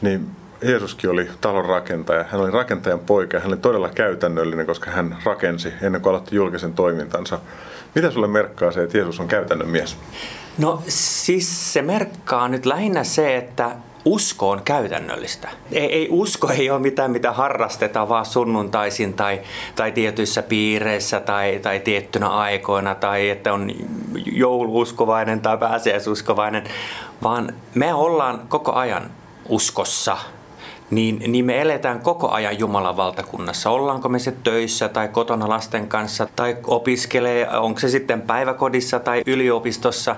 niin 0.02 0.30
Jeesuskin 0.62 1.10
oli 1.10 1.28
talonrakentaja. 1.40 2.24
Hän 2.30 2.40
oli 2.40 2.50
rakentajan 2.50 3.00
poika 3.00 3.38
hän 3.38 3.48
oli 3.48 3.56
todella 3.56 3.88
käytännöllinen, 3.88 4.66
koska 4.66 4.90
hän 4.90 5.16
rakensi 5.24 5.72
ennen 5.82 6.02
kuin 6.02 6.10
aloitti 6.10 6.36
julkisen 6.36 6.74
toimintansa. 6.74 7.38
Mitä 7.94 8.10
sulle 8.10 8.26
merkkaa 8.26 8.72
se, 8.72 8.82
että 8.82 8.98
Jeesus 8.98 9.20
on 9.20 9.28
käytännön 9.28 9.68
mies? 9.68 9.96
No 10.58 10.82
siis 10.88 11.72
se 11.72 11.82
merkkaa 11.82 12.48
nyt 12.48 12.66
lähinnä 12.66 13.04
se, 13.04 13.36
että 13.36 13.76
usko 14.04 14.50
on 14.50 14.62
käytännöllistä. 14.64 15.48
Ei, 15.72 15.92
ei 15.92 16.08
usko 16.10 16.48
ei 16.50 16.70
ole 16.70 16.80
mitään, 16.80 17.10
mitä 17.10 17.32
harrastetaan 17.32 18.08
vaan 18.08 18.26
sunnuntaisin 18.26 19.14
tai, 19.14 19.40
tai 19.76 19.92
tietyissä 19.92 20.42
piireissä 20.42 21.20
tai, 21.20 21.58
tai 21.62 21.80
tiettynä 21.80 22.28
aikoina 22.28 22.94
tai 22.94 23.30
että 23.30 23.52
on 23.52 23.70
jouluuskovainen 24.32 25.40
tai 25.40 25.58
pääsiäisuskovainen, 25.58 26.64
vaan 27.22 27.54
me 27.74 27.94
ollaan 27.94 28.40
koko 28.48 28.72
ajan 28.72 29.10
uskossa– 29.48 30.16
niin, 30.92 31.22
niin 31.26 31.44
me 31.44 31.60
eletään 31.60 32.00
koko 32.00 32.28
ajan 32.28 32.58
Jumalan 32.58 32.96
valtakunnassa. 32.96 33.70
Ollaanko 33.70 34.08
me 34.08 34.18
se 34.18 34.32
töissä 34.44 34.88
tai 34.88 35.08
kotona 35.08 35.48
lasten 35.48 35.88
kanssa 35.88 36.28
tai 36.36 36.56
opiskelee, 36.66 37.58
onko 37.58 37.80
se 37.80 37.88
sitten 37.88 38.22
päiväkodissa 38.22 39.00
tai 39.00 39.22
yliopistossa, 39.26 40.16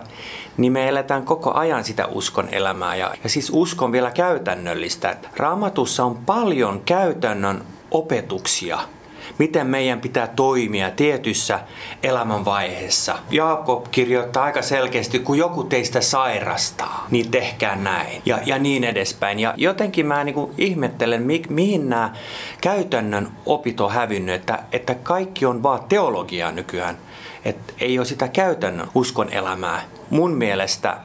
niin 0.57 0.73
me 0.73 0.89
eletään 0.89 1.23
koko 1.23 1.53
ajan 1.53 1.85
sitä 1.85 2.07
uskon 2.07 2.49
elämää. 2.53 2.97
Ja, 2.97 3.15
ja 3.23 3.29
siis 3.29 3.51
uskon 3.55 3.93
vielä 3.93 4.11
käytännöllistä. 4.11 5.17
Raamatussa 5.37 6.05
on 6.05 6.17
paljon 6.17 6.81
käytännön 6.85 7.65
opetuksia– 7.91 8.79
miten 9.39 9.67
meidän 9.67 10.01
pitää 10.01 10.27
toimia 10.27 10.91
tietyssä 10.91 11.61
elämänvaiheessa. 12.03 13.19
Jaakob 13.31 13.87
kirjoittaa 13.91 14.45
aika 14.45 14.63
selkeästi, 14.63 15.19
kun 15.19 15.39
joku 15.39 15.65
teistä 15.65 16.01
sairastaa, 16.01 17.07
niin 17.11 17.31
tehkää 17.31 17.77
näin 17.77 18.23
ja, 18.27 18.39
ja 18.47 18.59
niin 18.59 18.85
edespäin. 18.85 19.41
Ja 19.41 19.55
jotenkin 19.57 20.07
mä 20.07 20.25
niin 20.25 20.37
ihmettelen, 20.59 21.23
mi, 21.23 21.43
mihin 21.49 21.89
nämä 21.89 22.13
käytännön 22.61 23.29
opit 23.47 23.81
on 23.81 23.93
hävinnyt, 23.93 24.35
että, 24.35 24.59
että 24.73 24.95
kaikki 24.95 25.47
on 25.47 25.63
vaan 25.63 25.81
teologiaa 25.89 26.53
nykyään. 26.53 26.99
Että 27.45 27.73
ei 27.81 27.99
ole 27.99 28.07
sitä 28.07 28.29
käytännön 28.29 28.89
uskon 28.95 29.33
elämää. 29.33 29.83
Mun 30.11 30.31
mielestä 30.31 30.91
äh, 30.91 30.99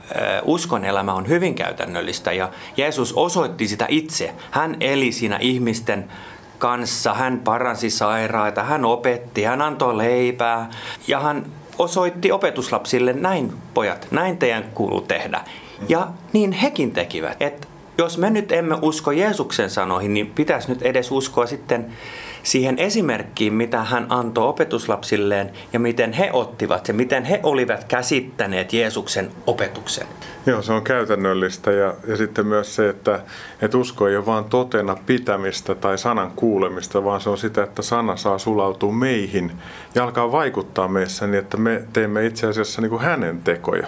uskon 0.43 0.85
elämä 0.85 1.13
on 1.13 1.27
hyvin 1.27 1.55
käytännöllistä 1.55 2.31
ja 2.31 2.49
Jeesus 2.77 3.13
osoitti 3.13 3.67
sitä 3.67 3.85
itse. 3.89 4.33
Hän 4.51 4.77
eli 4.79 5.11
siinä 5.11 5.37
ihmisten 5.41 6.11
kanssa. 6.59 7.13
Hän 7.13 7.39
paransi 7.39 7.89
sairaita, 7.89 8.63
hän 8.63 8.85
opetti, 8.85 9.43
hän 9.43 9.61
antoi 9.61 9.97
leipää 9.97 10.69
ja 11.07 11.19
hän 11.19 11.45
osoitti 11.77 12.31
opetuslapsille, 12.31 13.13
näin 13.13 13.53
pojat, 13.73 14.07
näin 14.11 14.37
teidän 14.37 14.63
kuuluu 14.73 15.01
tehdä. 15.01 15.41
Ja 15.89 16.07
niin 16.33 16.51
hekin 16.51 16.91
tekivät. 16.91 17.41
Et 17.41 17.67
jos 17.97 18.17
me 18.17 18.29
nyt 18.29 18.51
emme 18.51 18.75
usko 18.81 19.11
Jeesuksen 19.11 19.69
sanoihin, 19.69 20.13
niin 20.13 20.27
pitäisi 20.27 20.69
nyt 20.69 20.81
edes 20.81 21.11
uskoa 21.11 21.45
sitten 21.45 21.93
siihen 22.43 22.77
esimerkkiin, 22.77 23.53
mitä 23.53 23.83
hän 23.83 24.05
antoi 24.09 24.47
opetuslapsilleen 24.47 25.51
ja 25.73 25.79
miten 25.79 26.13
he 26.13 26.29
ottivat 26.33 26.87
ja 26.87 26.93
miten 26.93 27.25
he 27.25 27.39
olivat 27.43 27.83
käsittäneet 27.83 28.73
Jeesuksen 28.73 29.31
opetuksen. 29.47 30.07
Joo, 30.45 30.61
se 30.61 30.73
on 30.73 30.83
käytännöllistä 30.83 31.71
ja, 31.71 31.93
ja 32.07 32.17
sitten 32.17 32.47
myös 32.47 32.75
se, 32.75 32.89
että, 32.89 33.19
että 33.61 33.77
usko 33.77 34.07
ei 34.07 34.17
ole 34.17 34.25
vain 34.25 34.45
totena 34.45 34.97
pitämistä 35.05 35.75
tai 35.75 35.97
sanan 35.97 36.31
kuulemista, 36.35 37.03
vaan 37.03 37.21
se 37.21 37.29
on 37.29 37.37
sitä, 37.37 37.63
että 37.63 37.81
sana 37.81 38.15
saa 38.15 38.37
sulautua 38.37 38.91
meihin 38.91 39.51
ja 39.95 40.03
alkaa 40.03 40.31
vaikuttaa 40.31 40.87
meissä 40.87 41.27
niin, 41.27 41.39
että 41.39 41.57
me 41.57 41.83
teemme 41.93 42.25
itse 42.25 42.47
asiassa 42.47 42.81
niin 42.81 42.89
kuin 42.89 43.01
hänen 43.01 43.41
tekoja. 43.41 43.87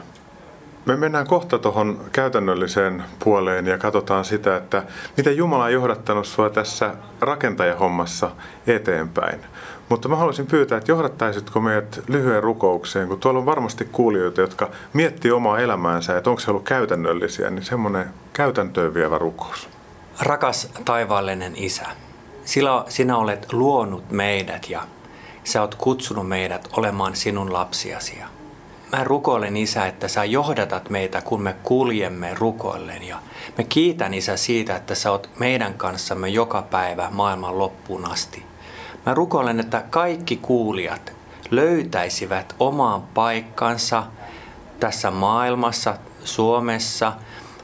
Me 0.86 0.96
mennään 0.96 1.28
kohta 1.28 1.60
tuohon 1.60 2.02
käytännölliseen 2.12 3.04
puoleen 3.24 3.68
ja 3.68 3.78
katsotaan 3.78 4.26
sitä, 4.26 4.58
että 4.58 4.84
miten 5.18 5.38
Jumala 5.38 5.64
on 5.64 5.74
johdattanut 5.74 6.28
sinua 6.28 6.50
tässä 6.50 6.96
rakentajahommassa 7.20 8.32
eteenpäin. 8.68 9.40
Mutta 9.90 10.10
mä 10.10 10.16
haluaisin 10.16 10.48
pyytää, 10.48 10.78
että 10.78 10.92
johdattaisitko 10.92 11.62
meidät 11.62 12.04
lyhyen 12.08 12.44
rukoukseen, 12.44 13.08
kun 13.08 13.20
tuolla 13.20 13.40
on 13.40 13.46
varmasti 13.46 13.86
kuulijoita, 13.86 14.42
jotka 14.42 14.70
miettii 14.94 15.32
omaa 15.32 15.60
elämäänsä, 15.60 16.18
että 16.18 16.30
onko 16.30 16.40
se 16.40 16.52
ollut 16.52 16.64
käytännöllisiä, 16.64 17.50
niin 17.50 17.64
semmoinen 17.64 18.14
käytäntöön 18.34 18.94
vievä 18.94 19.18
rukous. 19.18 19.70
Rakas 20.22 20.72
taivaallinen 20.86 21.54
Isä, 21.56 21.86
sillä 22.46 22.86
sinä 22.88 23.18
olet 23.18 23.54
luonut 23.54 24.12
meidät 24.12 24.70
ja 24.70 24.82
sä 25.44 25.62
oot 25.62 25.76
kutsunut 25.76 26.28
meidät 26.28 26.70
olemaan 26.78 27.16
sinun 27.16 27.54
lapsiasi. 27.54 28.18
Mä 28.92 29.04
rukoilen 29.04 29.58
Isä, 29.58 29.86
että 29.86 30.08
sä 30.08 30.26
johdatat 30.26 30.90
meitä, 30.90 31.22
kun 31.22 31.42
me 31.42 31.56
kuljemme 31.64 32.34
rukoilleen. 32.34 33.04
Ja 33.04 33.18
me 33.58 33.64
kiitän 33.64 34.14
Isä 34.14 34.38
siitä, 34.38 34.76
että 34.76 34.96
sä 34.96 35.12
oot 35.12 35.30
meidän 35.40 35.74
kanssamme 35.74 36.30
joka 36.30 36.62
päivä 36.62 37.08
maailman 37.12 37.58
loppuun 37.60 38.12
asti. 38.12 38.46
Mä 39.06 39.14
rukoilen, 39.14 39.60
että 39.60 39.84
kaikki 39.90 40.38
kuulijat 40.38 41.14
löytäisivät 41.52 42.56
omaan 42.60 43.02
paikkansa 43.02 44.04
tässä 44.80 45.12
maailmassa, 45.12 45.98
Suomessa, 46.24 47.14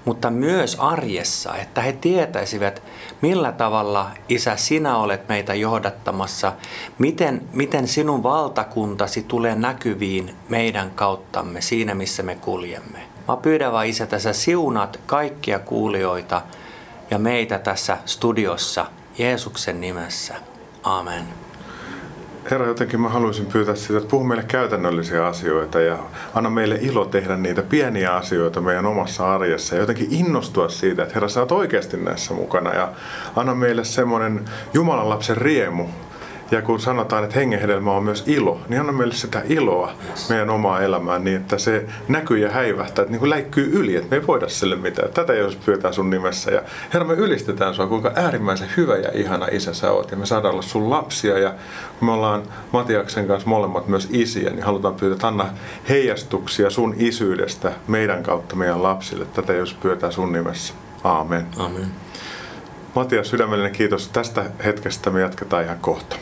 mutta 0.05 0.29
myös 0.29 0.75
arjessa, 0.79 1.55
että 1.55 1.81
he 1.81 1.91
tietäisivät, 1.91 2.83
millä 3.21 3.51
tavalla, 3.51 4.11
Isä, 4.29 4.55
sinä 4.55 4.97
olet 4.97 5.27
meitä 5.29 5.53
johdattamassa, 5.53 6.53
miten, 6.97 7.41
miten 7.53 7.87
sinun 7.87 8.23
valtakuntasi 8.23 9.23
tulee 9.23 9.55
näkyviin 9.55 10.35
meidän 10.49 10.91
kauttamme 10.91 11.61
siinä, 11.61 11.95
missä 11.95 12.23
me 12.23 12.35
kuljemme. 12.35 12.99
Mä 13.27 13.37
pyydän 13.37 13.71
vaan, 13.71 13.87
Isä, 13.87 14.03
että 14.03 14.19
sä 14.19 14.33
siunat 14.33 14.99
kaikkia 15.05 15.59
kuulijoita 15.59 16.41
ja 17.11 17.19
meitä 17.19 17.59
tässä 17.59 17.97
studiossa 18.05 18.85
Jeesuksen 19.17 19.81
nimessä. 19.81 20.35
Amen. 20.83 21.46
Herra, 22.51 22.67
jotenkin 22.67 23.01
mä 23.01 23.09
haluaisin 23.09 23.45
pyytää 23.45 23.75
sitä, 23.75 23.97
että 23.97 24.09
puhu 24.09 24.23
meille 24.23 24.43
käytännöllisiä 24.43 25.25
asioita 25.25 25.79
ja 25.79 25.99
anna 26.33 26.49
meille 26.49 26.77
ilo 26.81 27.05
tehdä 27.05 27.37
niitä 27.37 27.61
pieniä 27.61 28.15
asioita 28.15 28.61
meidän 28.61 28.85
omassa 28.85 29.33
arjessa 29.33 29.75
ja 29.75 29.81
jotenkin 29.81 30.07
innostua 30.11 30.69
siitä, 30.69 31.03
että 31.03 31.13
Herra, 31.13 31.29
sä 31.29 31.39
oot 31.39 31.51
oikeasti 31.51 31.97
näissä 31.97 32.33
mukana 32.33 32.73
ja 32.73 32.91
anna 33.35 33.55
meille 33.55 33.83
semmoinen 33.83 34.45
Jumalan 34.73 35.09
lapsen 35.09 35.37
riemu, 35.37 35.85
Ja 36.51 36.61
kun 36.61 36.79
sanotaan, 36.79 37.23
että 37.23 37.39
hengenhedelmä 37.39 37.91
on 37.91 38.03
myös 38.03 38.23
ilo, 38.27 38.61
niin 38.69 38.79
anna 38.79 38.91
meille 38.91 39.13
sitä 39.13 39.41
iloa 39.49 39.91
meidän 40.29 40.49
omaa 40.49 40.81
elämään 40.81 41.23
niin, 41.23 41.37
että 41.37 41.57
se 41.57 41.85
näkyy 42.07 42.37
ja 42.37 42.51
häivähtää, 42.51 43.03
että 43.03 43.11
niin 43.11 43.19
kuin 43.19 43.29
läikkyy 43.29 43.69
yli, 43.73 43.95
että 43.95 44.09
me 44.09 44.17
ei 44.17 44.27
voida 44.27 44.49
sille 44.49 44.75
mitään. 44.75 45.09
Tätä 45.13 45.33
jos 45.33 45.55
pyydetään 45.55 45.93
sun 45.93 46.09
nimessä. 46.09 46.51
Ja 46.51 46.61
Herra, 46.93 47.07
me 47.07 47.13
ylistetään 47.13 47.73
sua, 47.73 47.87
kuinka 47.87 48.11
äärimmäisen 48.15 48.69
hyvä 48.77 48.95
ja 48.95 49.09
ihana 49.13 49.47
isä 49.51 49.73
sä 49.73 49.91
oot. 49.91 50.11
Ja 50.11 50.17
me 50.17 50.25
saadaan 50.25 50.53
olla 50.53 50.61
sun 50.61 50.89
lapsia 50.89 51.39
ja 51.39 51.53
me 52.01 52.11
ollaan 52.11 52.43
Matiaksen 52.73 53.27
kanssa 53.27 53.49
molemmat 53.49 53.87
myös 53.87 54.07
isiä, 54.11 54.49
niin 54.49 54.63
halutaan 54.63 54.95
pyytää, 54.95 55.15
että 55.15 55.27
anna 55.27 55.45
heijastuksia 55.89 56.69
sun 56.69 56.95
isyydestä 56.97 57.71
meidän 57.87 58.23
kautta 58.23 58.55
meidän 58.55 58.83
lapsille. 58.83 59.25
Tätä 59.25 59.53
jos 59.53 59.73
pyydetään 59.73 60.13
sun 60.13 60.33
nimessä. 60.33 60.73
Aamen. 61.03 61.47
Amen. 61.57 61.87
Matias, 62.95 63.29
sydämellinen 63.29 63.71
kiitos 63.71 64.07
tästä 64.07 64.45
hetkestä. 64.65 65.09
Me 65.09 65.21
jatketaan 65.21 65.63
ihan 65.63 65.77
kohta. 65.81 66.15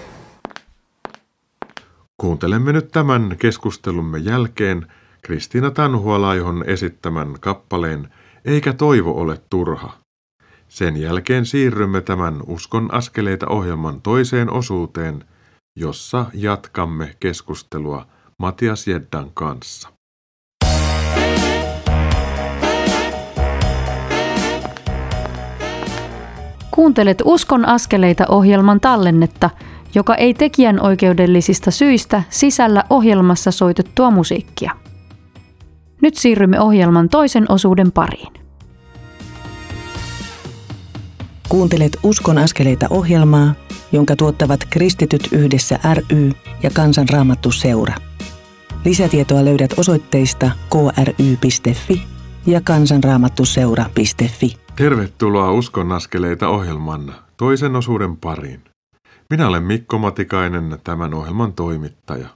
Kuuntelemme 2.18 2.74
nyt 2.74 2.92
tämän 2.92 3.36
keskustelumme 3.40 4.18
jälkeen 4.18 4.88
Kristiina 5.22 5.72
Tanhualaihon 5.72 6.64
esittämän 6.68 7.36
kappaleen 7.40 8.08
Eikä 8.46 8.74
toivo 8.74 9.12
ole 9.12 9.42
turha. 9.50 9.94
Sen 10.68 10.98
jälkeen 10.98 11.46
siirrymme 11.46 12.02
tämän 12.02 12.42
Uskon 12.48 12.94
askeleita 12.94 13.48
ohjelman 13.48 14.02
toiseen 14.02 14.52
osuuteen, 14.52 15.26
jossa 15.76 16.26
jatkamme 16.34 17.16
keskustelua 17.20 18.06
Matias 18.40 18.88
Jeddan 18.88 19.32
kanssa. 19.34 19.90
Kuuntelet 26.72 27.22
Uskon 27.26 27.68
askeleita 27.68 28.26
ohjelman 28.30 28.80
tallennetta, 28.80 29.50
joka 29.96 30.16
ei 30.16 30.34
tekijän 30.34 30.82
oikeudellisista 30.82 31.72
syistä 31.72 32.24
sisällä 32.30 32.84
ohjelmassa 32.90 33.52
soitettua 33.52 34.12
musiikkia. 34.12 34.72
Nyt 36.02 36.16
siirrymme 36.16 36.62
ohjelman 36.62 37.10
toisen 37.10 37.46
osuuden 37.50 37.92
pariin. 37.92 38.34
Kuuntelet 41.50 41.98
Uskon 42.04 42.38
askeleita 42.38 42.88
ohjelmaa, 42.90 43.54
jonka 43.92 44.16
tuottavat 44.16 44.60
Kristityt 44.70 45.30
yhdessä 45.32 45.80
ry 45.94 46.32
ja 46.64 46.70
Kansanraamattu 46.74 47.52
seura. 47.52 47.96
Lisätietoa 48.86 49.46
löydät 49.46 49.74
osoitteista 49.78 50.52
kry.fi 50.70 52.02
ja 52.46 52.62
kansanraamattuseura.fi. 52.62 54.58
Tervetuloa 54.76 55.52
Uskon 55.52 55.92
askeleita 55.92 56.48
ohjelman 56.48 57.16
toisen 57.38 57.76
osuuden 57.76 58.18
pariin. 58.18 58.75
Minä 59.30 59.48
olen 59.48 59.64
Mikko 59.64 59.98
Matikainen, 59.98 60.80
tämän 60.84 61.14
ohjelman 61.14 61.54
toimittaja. 61.54 62.30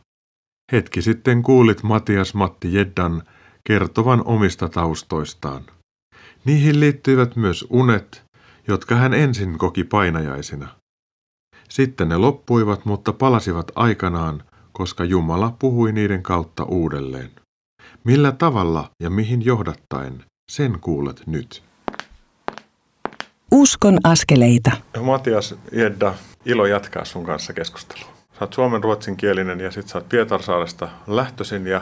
Hetki 0.71 1.01
sitten 1.01 1.43
kuulit 1.43 1.83
Matias 1.83 2.33
Matti 2.33 2.73
Jeddan 2.73 3.23
kertovan 3.63 4.23
omista 4.25 4.69
taustoistaan. 4.69 5.65
Niihin 6.45 6.79
liittyivät 6.79 7.35
myös 7.35 7.67
unet, 7.69 8.23
jotka 8.67 8.95
hän 8.95 9.13
ensin 9.13 9.57
koki 9.57 9.83
painajaisina. 9.83 10.67
Sitten 11.69 12.09
ne 12.09 12.17
loppuivat, 12.17 12.85
mutta 12.85 13.13
palasivat 13.13 13.71
aikanaan, 13.75 14.43
koska 14.71 15.03
Jumala 15.03 15.55
puhui 15.59 15.91
niiden 15.91 16.23
kautta 16.23 16.63
uudelleen. 16.63 17.31
Millä 18.03 18.31
tavalla 18.31 18.89
ja 19.03 19.09
mihin 19.09 19.45
johdattaen, 19.45 20.23
sen 20.51 20.79
kuulet 20.79 21.23
nyt. 21.27 21.68
Uskon 23.51 23.97
askeleita. 24.03 24.71
Matias 25.01 25.55
Jedda, 25.71 26.13
ilo 26.45 26.65
jatkaa 26.65 27.05
sun 27.05 27.25
kanssa 27.25 27.53
keskustelua. 27.53 28.09
Sä 28.09 28.37
oot 28.41 28.53
suomen 28.53 28.83
ruotsinkielinen 28.83 29.59
ja 29.59 29.71
sit 29.71 29.87
sä 29.87 29.97
oot 29.97 30.09
Pietarsaaresta 30.09 30.89
lähtöisin 31.07 31.67
ja 31.67 31.81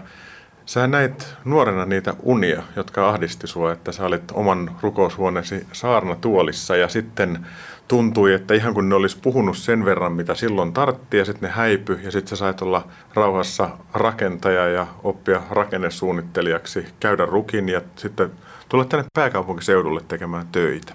sä 0.65 0.87
näit 0.87 1.35
nuorena 1.45 1.85
niitä 1.85 2.13
unia, 2.23 2.63
jotka 2.75 3.09
ahdisti 3.09 3.47
sua, 3.47 3.71
että 3.71 3.91
sä 3.91 4.05
olit 4.05 4.23
oman 4.33 4.75
rukoushuoneesi 4.81 5.67
saarnatuolissa 5.73 6.75
ja 6.75 6.87
sitten 6.87 7.45
tuntui, 7.87 8.33
että 8.33 8.53
ihan 8.53 8.73
kun 8.73 8.89
ne 8.89 8.95
olisi 8.95 9.17
puhunut 9.21 9.57
sen 9.57 9.85
verran, 9.85 10.11
mitä 10.11 10.35
silloin 10.35 10.73
tartti 10.73 11.17
ja 11.17 11.25
sitten 11.25 11.49
ne 11.49 11.55
häipy 11.55 11.99
ja 12.03 12.11
sitten 12.11 12.29
sä 12.29 12.35
sait 12.35 12.61
olla 12.61 12.87
rauhassa 13.13 13.69
rakentaja 13.93 14.67
ja 14.67 14.87
oppia 15.03 15.41
rakennesuunnittelijaksi, 15.49 16.85
käydä 16.99 17.25
rukin 17.25 17.69
ja 17.69 17.81
sitten 17.95 18.31
tulla 18.69 18.85
tänne 18.85 19.05
pääkaupunkiseudulle 19.13 20.01
tekemään 20.07 20.47
töitä. 20.51 20.93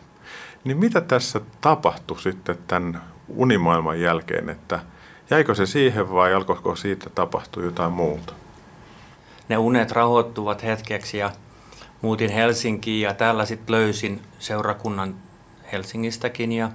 Niin 0.64 0.76
mitä 0.76 1.00
tässä 1.00 1.40
tapahtui 1.60 2.20
sitten 2.20 2.58
tämän 2.66 3.02
unimaailman 3.28 4.00
jälkeen, 4.00 4.48
että 4.48 4.80
jäikö 5.30 5.54
se 5.54 5.66
siihen 5.66 6.12
vai 6.12 6.34
alkoiko 6.34 6.76
siitä 6.76 7.10
tapahtua 7.10 7.62
jotain 7.62 7.92
muuta? 7.92 8.34
Ne 9.48 9.58
unet 9.58 9.90
rahoittuvat 9.90 10.62
hetkeksi 10.62 11.18
ja 11.18 11.30
muutin 12.02 12.30
Helsinkiin 12.30 13.02
ja 13.02 13.14
täällä 13.14 13.44
sitten 13.44 13.74
löysin 13.74 14.22
seurakunnan 14.38 15.14
Helsingistäkin 15.72 16.52
ja, 16.52 16.70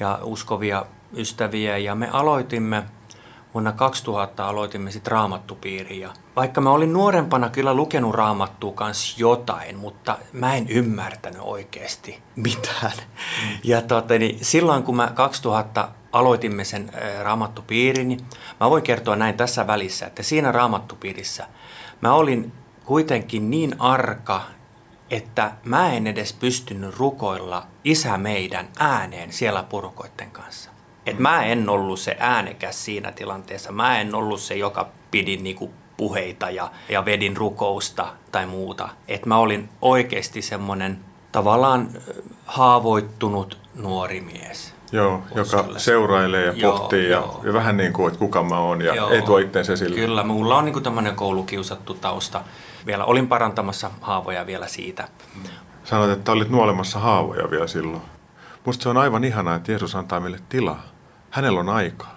ja 0.00 0.18
uskovia 0.22 0.86
ystäviä 1.16 1.78
ja 1.78 1.94
me 1.94 2.08
aloitimme 2.12 2.82
vuonna 3.56 3.72
2000 3.72 4.48
aloitimme 4.48 4.90
sitten 4.90 5.12
raamattupiiriin. 5.12 6.00
Ja 6.00 6.10
vaikka 6.36 6.60
mä 6.60 6.70
olin 6.70 6.92
nuorempana 6.92 7.48
kyllä 7.50 7.74
lukenut 7.74 8.14
raamattua 8.14 8.72
kanssa 8.72 9.14
jotain, 9.18 9.76
mutta 9.76 10.18
mä 10.32 10.54
en 10.54 10.68
ymmärtänyt 10.68 11.40
oikeasti 11.40 12.22
mitään. 12.36 12.92
Mm. 12.96 13.58
Ja 13.64 13.82
tota, 13.82 14.18
niin 14.18 14.38
silloin 14.44 14.82
kun 14.82 14.96
mä 14.96 15.10
2000 15.14 15.88
aloitimme 16.12 16.64
sen 16.64 16.90
raamattupiirin, 17.22 18.08
niin 18.08 18.20
mä 18.60 18.70
voin 18.70 18.82
kertoa 18.82 19.16
näin 19.16 19.36
tässä 19.36 19.66
välissä, 19.66 20.06
että 20.06 20.22
siinä 20.22 20.52
raamattupiirissä 20.52 21.46
mä 22.00 22.14
olin 22.14 22.52
kuitenkin 22.84 23.50
niin 23.50 23.76
arka, 23.78 24.42
että 25.10 25.52
mä 25.64 25.92
en 25.92 26.06
edes 26.06 26.32
pystynyt 26.32 26.98
rukoilla 26.98 27.66
isä 27.84 28.16
meidän 28.16 28.68
ääneen 28.78 29.32
siellä 29.32 29.62
purukoitten 29.62 30.30
kanssa. 30.30 30.75
Et 31.06 31.18
mä 31.18 31.44
en 31.44 31.68
ollut 31.68 32.00
se 32.00 32.16
äänekäs 32.20 32.84
siinä 32.84 33.12
tilanteessa. 33.12 33.72
Mä 33.72 34.00
en 34.00 34.14
ollut 34.14 34.40
se, 34.40 34.54
joka 34.54 34.88
pidi 35.10 35.36
niinku 35.36 35.70
puheita 35.96 36.50
ja, 36.50 36.70
ja 36.88 37.04
vedin 37.04 37.36
rukousta 37.36 38.06
tai 38.32 38.46
muuta. 38.46 38.88
Et 39.08 39.26
mä 39.26 39.38
olin 39.38 39.68
oikeasti 39.82 40.42
semmoinen 40.42 40.98
tavallaan 41.32 41.88
haavoittunut 42.46 43.58
nuori 43.74 44.20
mies. 44.20 44.74
Joo, 44.92 45.22
joka 45.34 45.64
seurailee 45.76 46.46
ja 46.46 46.52
joo, 46.52 46.78
pohtii 46.78 47.04
ja, 47.04 47.16
joo. 47.16 47.40
ja 47.44 47.52
vähän 47.52 47.76
niin 47.76 47.92
kuin, 47.92 48.08
että 48.08 48.18
kuka 48.18 48.42
mä 48.42 48.58
oon 48.58 48.82
ja 48.82 48.94
joo. 48.94 49.10
ei 49.10 49.22
tuo 49.22 49.38
itseensä 49.38 49.72
esille. 49.72 49.96
Kyllä, 49.96 50.22
mulla 50.22 50.56
on 50.56 50.64
niin 50.64 50.82
tämmöinen 50.82 51.16
koulukiusattu 51.16 51.94
tausta. 51.94 52.44
Vielä 52.86 53.04
olin 53.04 53.28
parantamassa 53.28 53.90
haavoja 54.00 54.46
vielä 54.46 54.66
siitä. 54.66 55.08
Sanoit, 55.84 56.10
että 56.10 56.32
olit 56.32 56.50
nuolemassa 56.50 56.98
haavoja 56.98 57.50
vielä 57.50 57.66
silloin. 57.66 58.02
Musta 58.64 58.82
se 58.82 58.88
on 58.88 58.96
aivan 58.96 59.24
ihanaa, 59.24 59.56
että 59.56 59.72
Jeesus 59.72 59.94
antaa 59.94 60.20
meille 60.20 60.38
tilaa 60.48 60.95
hänellä 61.30 61.60
on 61.60 61.68
aikaa. 61.68 62.16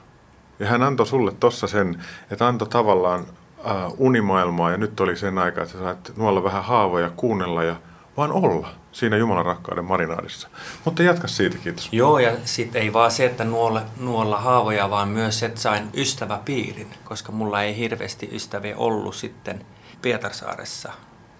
Ja 0.59 0.67
hän 0.67 0.83
antoi 0.83 1.07
sulle 1.07 1.31
tossa 1.31 1.67
sen, 1.67 2.03
että 2.31 2.47
antoi 2.47 2.67
tavallaan 2.67 3.19
äh, 3.19 3.75
unimaailmaa 3.97 4.71
ja 4.71 4.77
nyt 4.77 4.99
oli 4.99 5.15
sen 5.15 5.37
aika, 5.37 5.61
että 5.61 5.73
sä 5.73 5.79
sait 5.79 6.17
nuolla 6.17 6.43
vähän 6.43 6.63
haavoja, 6.63 7.09
kuunnella 7.09 7.63
ja 7.63 7.75
vaan 8.17 8.31
olla 8.31 8.69
siinä 8.91 9.17
Jumalan 9.17 9.45
rakkauden 9.45 9.85
marinaadissa. 9.85 10.49
Mutta 10.85 11.03
jatka 11.03 11.27
siitä, 11.27 11.57
kiitos. 11.57 11.89
Joo, 11.91 12.19
ja 12.19 12.31
sitten 12.45 12.81
ei 12.81 12.93
vaan 12.93 13.11
se, 13.11 13.25
että 13.25 13.43
nuolla, 13.43 13.81
nuolla 13.99 14.37
haavoja, 14.37 14.89
vaan 14.89 15.09
myös 15.09 15.43
että 15.43 15.59
sain 15.59 15.89
ystäväpiirin, 15.93 16.87
koska 17.03 17.31
mulla 17.31 17.63
ei 17.63 17.77
hirveästi 17.77 18.29
ystäviä 18.31 18.77
ollut 18.77 19.15
sitten 19.15 19.65
Pietarsaaressa. 20.01 20.93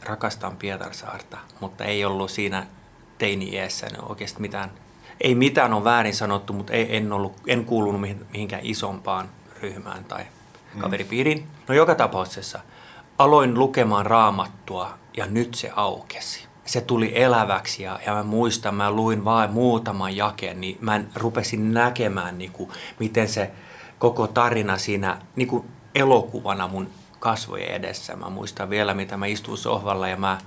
Rakastan 0.03 0.57
Pietarsaarta, 0.57 1.37
mutta 1.59 1.83
ei 1.83 2.05
ollut 2.05 2.31
siinä 2.31 2.67
teini-iässä 3.17 3.87
oikeasti 4.09 4.41
mitään 4.41 4.71
ei 5.21 5.35
mitään 5.35 5.73
ole 5.73 5.83
väärin 5.83 6.15
sanottu, 6.15 6.53
mutta 6.53 6.73
ei, 6.73 6.97
en, 6.97 7.13
ollut, 7.13 7.33
en 7.47 7.65
kuulunut 7.65 8.01
mihinkään 8.31 8.65
isompaan 8.65 9.29
ryhmään 9.61 10.05
tai 10.05 10.25
mm. 10.73 10.81
kaveripiiriin. 10.81 11.47
No 11.67 11.75
joka 11.75 11.95
tapauksessa 11.95 12.59
aloin 13.17 13.59
lukemaan 13.59 14.05
raamattua 14.05 14.93
ja 15.17 15.25
nyt 15.25 15.55
se 15.55 15.71
aukesi. 15.75 16.47
Se 16.65 16.81
tuli 16.81 17.11
eläväksi 17.15 17.83
ja, 17.83 17.99
ja 18.05 18.13
mä 18.13 18.23
muistan, 18.23 18.75
mä 18.75 18.91
luin 18.91 19.25
vain 19.25 19.51
muutaman 19.51 20.15
jakeen, 20.15 20.61
niin 20.61 20.77
mä 20.81 21.01
rupesin 21.15 21.73
näkemään, 21.73 22.37
niin 22.37 22.51
kuin, 22.51 22.69
miten 22.99 23.27
se 23.27 23.51
koko 23.99 24.27
tarina 24.27 24.77
siinä 24.77 25.17
niin 25.35 25.47
kuin 25.47 25.65
elokuvana 25.95 26.67
mun 26.67 26.89
kasvojen 27.19 27.71
edessä. 27.71 28.15
Mä 28.15 28.29
muistan 28.29 28.69
vielä, 28.69 28.93
mitä 28.93 29.17
mä 29.17 29.25
istuin 29.25 29.57
sohvalla 29.57 30.07
ja 30.07 30.17
mä 30.17 30.37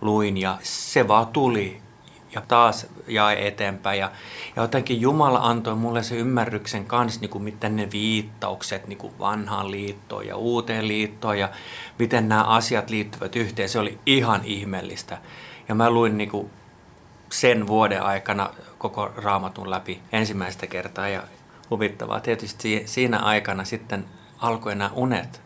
luin 0.00 0.36
ja 0.36 0.58
se 0.62 1.08
vaan 1.08 1.26
tuli 1.26 1.82
ja 2.34 2.40
taas 2.40 2.86
jäi 3.08 3.46
eteenpäin. 3.46 4.00
Ja, 4.00 4.10
ja 4.56 4.62
jotenkin 4.62 5.00
Jumala 5.00 5.38
antoi 5.38 5.74
mulle 5.74 6.02
se 6.02 6.16
ymmärryksen 6.16 6.84
kanssa, 6.84 7.20
niin 7.20 7.30
kuin 7.30 7.44
miten 7.44 7.76
ne 7.76 7.88
viittaukset 7.92 8.86
niin 8.86 8.98
kuin 8.98 9.18
vanhaan 9.18 9.70
liittoon 9.70 10.26
ja 10.26 10.36
uuteen 10.36 10.88
liittoon 10.88 11.38
ja 11.38 11.48
miten 11.98 12.28
nämä 12.28 12.44
asiat 12.44 12.90
liittyvät 12.90 13.36
yhteen. 13.36 13.68
Se 13.68 13.78
oli 13.78 13.98
ihan 14.06 14.40
ihmeellistä. 14.44 15.18
Ja 15.68 15.74
mä 15.74 15.90
luin 15.90 16.18
niin 16.18 16.30
kuin 16.30 16.50
sen 17.32 17.66
vuoden 17.66 18.02
aikana 18.02 18.50
koko 18.78 19.12
raamatun 19.16 19.70
läpi 19.70 20.00
ensimmäistä 20.12 20.66
kertaa 20.66 21.08
ja 21.08 21.22
huvittavaa. 21.70 22.20
Tietysti 22.20 22.82
siinä 22.86 23.18
aikana 23.18 23.64
sitten 23.64 24.04
alkoi 24.38 24.74
nämä 24.74 24.90
unet, 24.94 25.40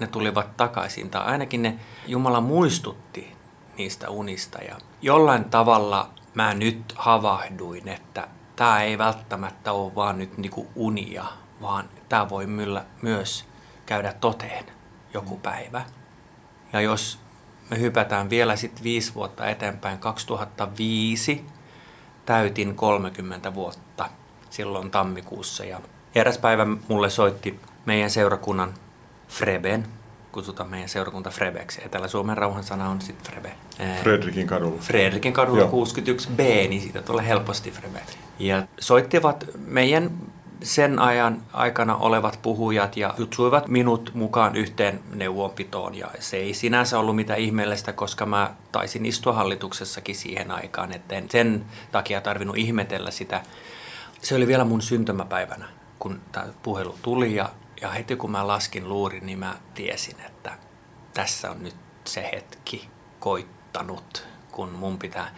ne 0.00 0.06
tulivat 0.06 0.56
takaisin, 0.56 1.10
tai 1.10 1.24
ainakin 1.24 1.62
ne 1.62 1.74
Jumala 2.06 2.40
muistutti 2.40 3.34
niistä 3.78 4.10
unista. 4.10 4.58
Ja 4.62 4.76
jollain 5.02 5.44
tavalla 5.44 6.10
mä 6.34 6.54
nyt 6.54 6.94
havahduin, 6.96 7.88
että 7.88 8.28
tämä 8.56 8.82
ei 8.82 8.98
välttämättä 8.98 9.72
ole 9.72 9.94
vaan 9.94 10.18
nyt 10.18 10.38
niinku 10.38 10.70
unia, 10.74 11.24
vaan 11.62 11.88
tämä 12.08 12.28
voi 12.28 12.46
myllä 12.46 12.84
myös 13.02 13.44
käydä 13.86 14.12
toteen 14.12 14.64
joku 15.14 15.36
päivä. 15.36 15.84
Ja 16.72 16.80
jos 16.80 17.18
me 17.70 17.78
hypätään 17.78 18.30
vielä 18.30 18.56
sitten 18.56 18.84
viisi 18.84 19.14
vuotta 19.14 19.48
eteenpäin, 19.48 19.98
2005 19.98 21.46
täytin 22.26 22.74
30 22.74 23.54
vuotta 23.54 24.08
silloin 24.50 24.90
tammikuussa. 24.90 25.64
Ja 25.64 25.80
eräs 26.14 26.38
päivä 26.38 26.66
mulle 26.88 27.10
soitti 27.10 27.60
meidän 27.86 28.10
seurakunnan 28.10 28.74
Freben, 29.28 29.86
kutsutaan 30.34 30.70
meidän 30.70 30.88
seurakunta 30.88 31.30
Frebeksi. 31.30 31.80
Etelä-Suomen 31.84 32.36
rauhan 32.36 32.64
sana 32.64 32.88
on 32.88 33.00
sitten 33.00 33.32
Frebe. 33.32 33.52
Fredrikin 34.02 34.46
kadulla. 34.46 34.80
Fredrikin 34.80 35.32
kadulla 35.32 35.60
Joo. 35.60 35.84
61B, 35.84 36.68
niin 36.68 36.82
siitä 36.82 37.02
tulee 37.02 37.26
helposti 37.26 37.70
Frebe. 37.70 38.00
Ja 38.38 38.66
soittivat 38.80 39.44
meidän 39.66 40.10
sen 40.62 40.98
ajan 40.98 41.42
aikana 41.52 41.96
olevat 41.96 42.38
puhujat 42.42 42.96
ja 42.96 43.14
kutsuivat 43.16 43.68
minut 43.68 44.10
mukaan 44.14 44.56
yhteen 44.56 45.00
neuvonpitoon. 45.14 45.94
Ja 45.94 46.08
se 46.18 46.36
ei 46.36 46.54
sinänsä 46.54 46.98
ollut 46.98 47.16
mitään 47.16 47.38
ihmeellistä, 47.38 47.92
koska 47.92 48.26
mä 48.26 48.54
taisin 48.72 49.06
istua 49.06 49.32
hallituksessakin 49.32 50.14
siihen 50.14 50.50
aikaan, 50.50 50.92
että 50.92 51.14
en 51.14 51.30
sen 51.30 51.64
takia 51.92 52.20
tarvinnut 52.20 52.56
ihmetellä 52.56 53.10
sitä. 53.10 53.42
Se 54.22 54.34
oli 54.34 54.46
vielä 54.46 54.64
mun 54.64 54.82
syntymäpäivänä, 54.82 55.66
kun 55.98 56.20
tämä 56.32 56.46
puhelu 56.62 56.98
tuli 57.02 57.34
ja, 57.34 57.50
ja 57.80 57.90
heti 57.90 58.16
kun 58.16 58.30
mä 58.30 58.46
laskin 58.46 58.88
luurin, 58.88 59.26
niin 59.26 59.38
mä 59.38 59.54
tiesin, 59.74 60.20
että 60.20 60.58
tässä 61.14 61.50
on 61.50 61.62
nyt 61.62 61.76
se 62.04 62.30
hetki 62.32 62.88
koittanut, 63.20 64.26
kun 64.52 64.68
mun 64.68 64.98
pitää 64.98 65.34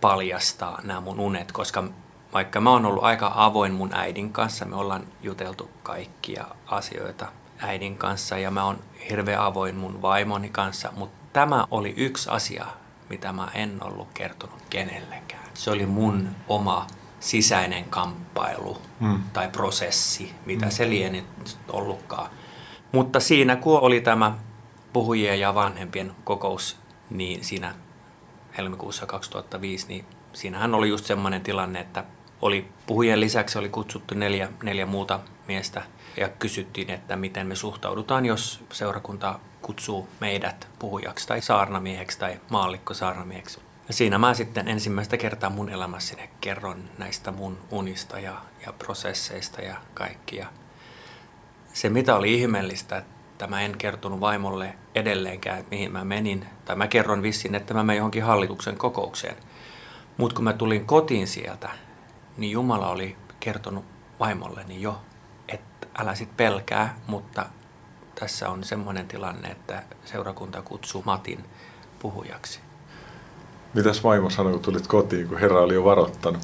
paljastaa 0.00 0.80
nämä 0.82 1.00
mun 1.00 1.20
unet, 1.20 1.52
koska 1.52 1.84
vaikka 2.32 2.60
mä 2.60 2.70
oon 2.70 2.86
ollut 2.86 3.04
aika 3.04 3.32
avoin 3.34 3.72
mun 3.72 3.94
äidin 3.94 4.32
kanssa, 4.32 4.64
me 4.64 4.76
ollaan 4.76 5.06
juteltu 5.22 5.70
kaikkia 5.82 6.44
asioita 6.66 7.26
äidin 7.58 7.98
kanssa 7.98 8.38
ja 8.38 8.50
mä 8.50 8.64
oon 8.64 8.78
hirveän 9.10 9.40
avoin 9.40 9.76
mun 9.76 10.02
vaimoni 10.02 10.48
kanssa, 10.48 10.92
mutta 10.96 11.16
tämä 11.32 11.66
oli 11.70 11.94
yksi 11.96 12.30
asia, 12.30 12.66
mitä 13.08 13.32
mä 13.32 13.48
en 13.54 13.78
ollut 13.80 14.08
kertonut 14.14 14.62
kenellekään. 14.70 15.44
Se 15.54 15.70
oli 15.70 15.86
mun 15.86 16.28
oma 16.48 16.86
sisäinen 17.26 17.84
kamppailu 17.84 18.78
mm. 19.00 19.22
tai 19.32 19.48
prosessi, 19.48 20.34
mitä 20.44 20.66
mm. 20.66 20.70
se 20.70 20.90
lieni 20.90 21.24
ollutkaan. 21.68 22.30
Mutta 22.92 23.20
siinä 23.20 23.56
kun 23.56 23.80
oli 23.80 24.00
tämä 24.00 24.38
puhujien 24.92 25.40
ja 25.40 25.54
vanhempien 25.54 26.12
kokous, 26.24 26.76
niin 27.10 27.44
siinä 27.44 27.74
helmikuussa 28.58 29.06
2005, 29.06 29.86
niin 29.88 30.04
siinähän 30.32 30.74
oli 30.74 30.88
just 30.88 31.04
semmoinen 31.04 31.42
tilanne, 31.42 31.80
että 31.80 32.04
oli 32.42 32.68
puhujien 32.86 33.20
lisäksi 33.20 33.58
oli 33.58 33.68
kutsuttu 33.68 34.14
neljä, 34.14 34.48
neljä 34.62 34.86
muuta 34.86 35.20
miestä 35.48 35.82
ja 36.16 36.28
kysyttiin, 36.28 36.90
että 36.90 37.16
miten 37.16 37.46
me 37.46 37.54
suhtaudutaan, 37.54 38.26
jos 38.26 38.64
seurakunta 38.72 39.38
kutsuu 39.62 40.08
meidät 40.20 40.68
puhujaksi 40.78 41.28
tai 41.28 41.40
saarnamieheksi 41.40 42.18
tai 42.18 42.40
maallikko 42.50 42.94
saarnamieheksi. 42.94 43.65
Siinä 43.90 44.18
mä 44.18 44.34
sitten 44.34 44.68
ensimmäistä 44.68 45.16
kertaa 45.16 45.50
mun 45.50 45.68
elämässäni 45.68 46.30
kerron 46.40 46.84
näistä 46.98 47.32
mun 47.32 47.58
unista 47.70 48.20
ja, 48.20 48.40
ja 48.66 48.72
prosesseista 48.72 49.62
ja 49.62 49.76
kaikkia. 49.94 50.46
Se 51.72 51.88
mitä 51.88 52.16
oli 52.16 52.34
ihmeellistä, 52.34 52.96
että 52.96 53.46
mä 53.46 53.60
en 53.60 53.78
kertonut 53.78 54.20
vaimolle 54.20 54.74
edelleenkään, 54.94 55.58
että 55.58 55.70
mihin 55.70 55.92
mä 55.92 56.04
menin. 56.04 56.46
Tai 56.64 56.76
mä 56.76 56.88
kerron 56.88 57.22
vissiin, 57.22 57.54
että 57.54 57.74
mä 57.74 57.82
menen 57.82 57.96
johonkin 57.96 58.22
hallituksen 58.22 58.76
kokoukseen. 58.76 59.36
Mutta 60.16 60.34
kun 60.34 60.44
mä 60.44 60.52
tulin 60.52 60.86
kotiin 60.86 61.26
sieltä, 61.26 61.68
niin 62.36 62.52
Jumala 62.52 62.90
oli 62.90 63.16
kertonut 63.40 63.84
vaimolleni 64.20 64.82
jo, 64.82 65.00
että 65.48 65.86
älä 65.98 66.14
sit 66.14 66.36
pelkää, 66.36 66.98
mutta 67.06 67.46
tässä 68.20 68.50
on 68.50 68.64
semmoinen 68.64 69.08
tilanne, 69.08 69.48
että 69.48 69.82
seurakunta 70.04 70.62
kutsuu 70.62 71.02
Matin 71.06 71.44
puhujaksi. 71.98 72.65
Mitäs 73.76 74.04
vaimo 74.04 74.30
sanoi, 74.30 74.52
kun 74.52 74.62
tulit 74.62 74.86
kotiin, 74.86 75.28
kun 75.28 75.38
Herra 75.38 75.60
oli 75.60 75.74
jo 75.74 75.84
varoittanut? 75.84 76.42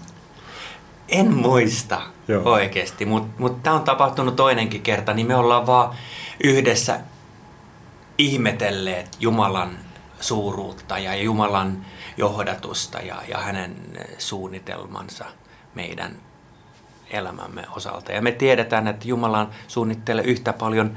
En 1.09 1.35
muista 1.35 2.01
Joo. 2.29 2.53
oikeasti, 2.53 3.05
mutta 3.05 3.43
mut 3.43 3.63
tämä 3.63 3.77
on 3.77 3.83
tapahtunut 3.83 4.37
toinenkin 4.37 4.83
kerta, 4.83 5.15
niin 5.15 5.27
me 5.27 5.37
ollaan 5.37 5.67
vaan 5.67 5.95
yhdessä 6.45 7.01
ihmetelleet 8.19 9.17
Jumalan 9.21 9.79
suuruutta 10.21 10.99
ja 10.99 11.15
Jumalan 11.15 11.87
johdatusta 12.17 12.99
ja, 12.99 13.23
ja 13.29 13.39
hänen 13.39 13.77
suunnitelmansa– 14.19 15.25
meidän 15.75 16.17
elämämme 17.11 17.65
osalta. 17.77 18.13
Ja 18.13 18.23
me 18.23 18.33
tiedetään, 18.33 18.89
että 18.89 19.09
Jumala 19.09 19.51
suunnittelee 19.69 20.25
yhtä 20.25 20.53
paljon 20.53 20.97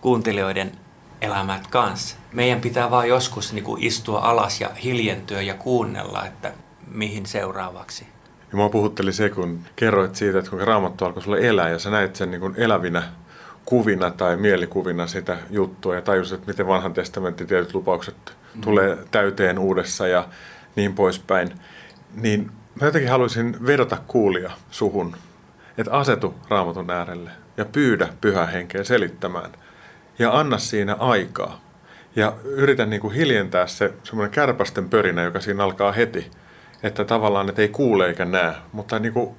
kuuntelijoiden 0.00 0.72
elämät 1.20 1.66
kanssa. 1.66 2.16
Meidän 2.32 2.60
pitää 2.60 2.90
vaan 2.90 3.08
joskus 3.08 3.52
niin 3.52 3.64
kuin 3.64 3.82
istua 3.82 4.20
alas 4.20 4.60
ja 4.60 4.70
hiljentyä 4.84 5.42
ja 5.42 5.54
kuunnella, 5.54 6.26
että 6.26 6.52
mihin 6.90 7.26
seuraavaksi. 7.26 8.06
Ja 8.50 8.56
mua 8.56 8.68
puhutteli 8.68 9.12
se, 9.12 9.28
kun 9.30 9.60
kerroit 9.76 10.14
siitä, 10.14 10.38
että 10.38 10.50
kuinka 10.50 10.64
raamattu 10.64 11.04
alkoi 11.04 11.22
sulle 11.22 11.48
elää 11.48 11.68
ja 11.68 11.78
sä 11.78 11.90
näit 11.90 12.16
sen 12.16 12.30
niin 12.30 12.40
kuin 12.40 12.54
elävinä 12.56 13.02
kuvina 13.64 14.10
tai 14.10 14.36
mielikuvina 14.36 15.06
sitä 15.06 15.38
juttua 15.50 15.94
ja 15.94 16.02
tajusit, 16.02 16.34
että 16.34 16.46
miten 16.46 16.66
vanhan 16.66 16.94
testamentin 16.94 17.46
tietyt 17.46 17.74
lupaukset 17.74 18.16
mm. 18.54 18.60
tulee 18.60 18.98
täyteen 19.10 19.58
uudessa 19.58 20.08
ja 20.08 20.28
niin 20.76 20.94
poispäin. 20.94 21.52
Niin 22.14 22.50
Mä 22.80 22.86
jotenkin 22.86 23.10
haluaisin 23.10 23.66
vedota 23.66 23.98
kuulia 24.06 24.50
suhun, 24.70 25.16
että 25.78 25.92
asetu 25.92 26.34
raamatun 26.48 26.90
äärelle 26.90 27.30
ja 27.56 27.64
pyydä 27.64 28.08
pyhä 28.20 28.46
henkeä 28.46 28.84
selittämään 28.84 29.50
ja 30.18 30.38
anna 30.38 30.58
siinä 30.58 30.96
aikaa. 30.98 31.60
Ja 32.16 32.32
yritän 32.44 32.90
niin 32.90 33.00
kuin 33.00 33.14
hiljentää 33.14 33.66
se 33.66 33.92
semmoinen 34.04 34.34
kärpästen 34.34 34.88
pörinä, 34.88 35.22
joka 35.22 35.40
siinä 35.40 35.64
alkaa 35.64 35.92
heti, 35.92 36.30
että 36.82 37.04
tavallaan 37.04 37.48
että 37.48 37.62
ei 37.62 37.68
kuule 37.68 38.06
eikä 38.06 38.24
näe, 38.24 38.54
mutta 38.72 38.98
niin 38.98 39.12
kuin 39.12 39.30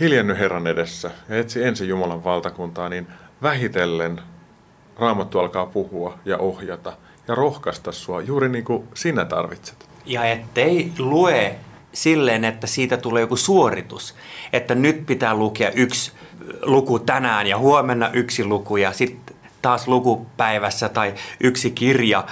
hiljenny 0.00 0.38
Herran 0.38 0.66
edessä 0.66 1.10
ja 1.28 1.38
etsi 1.38 1.64
ensin 1.64 1.88
Jumalan 1.88 2.24
valtakuntaa, 2.24 2.88
niin 2.88 3.06
vähitellen 3.42 4.20
Raamattu 4.98 5.38
alkaa 5.38 5.66
puhua 5.66 6.18
ja 6.24 6.38
ohjata 6.38 6.92
ja 7.28 7.34
rohkaista 7.34 7.92
sua 7.92 8.20
juuri 8.20 8.48
niin 8.48 8.64
kuin 8.64 8.88
sinä 8.94 9.24
tarvitset. 9.24 9.88
Ja 10.06 10.24
ettei 10.24 10.92
lue 10.98 11.54
silleen, 11.92 12.44
että 12.44 12.66
siitä 12.66 12.96
tulee 12.96 13.20
joku 13.20 13.36
suoritus. 13.36 14.14
Että 14.52 14.74
nyt 14.74 15.06
pitää 15.06 15.34
lukea 15.34 15.70
yksi 15.70 16.12
luku 16.62 16.98
tänään 16.98 17.46
ja 17.46 17.58
huomenna 17.58 18.10
yksi 18.12 18.44
luku 18.44 18.76
ja 18.76 18.92
sitten 18.92 19.25
taas 19.62 19.88
lukupäivässä 19.88 20.88
tai 20.88 21.14
yksi 21.40 21.70
kirja, 21.70 22.24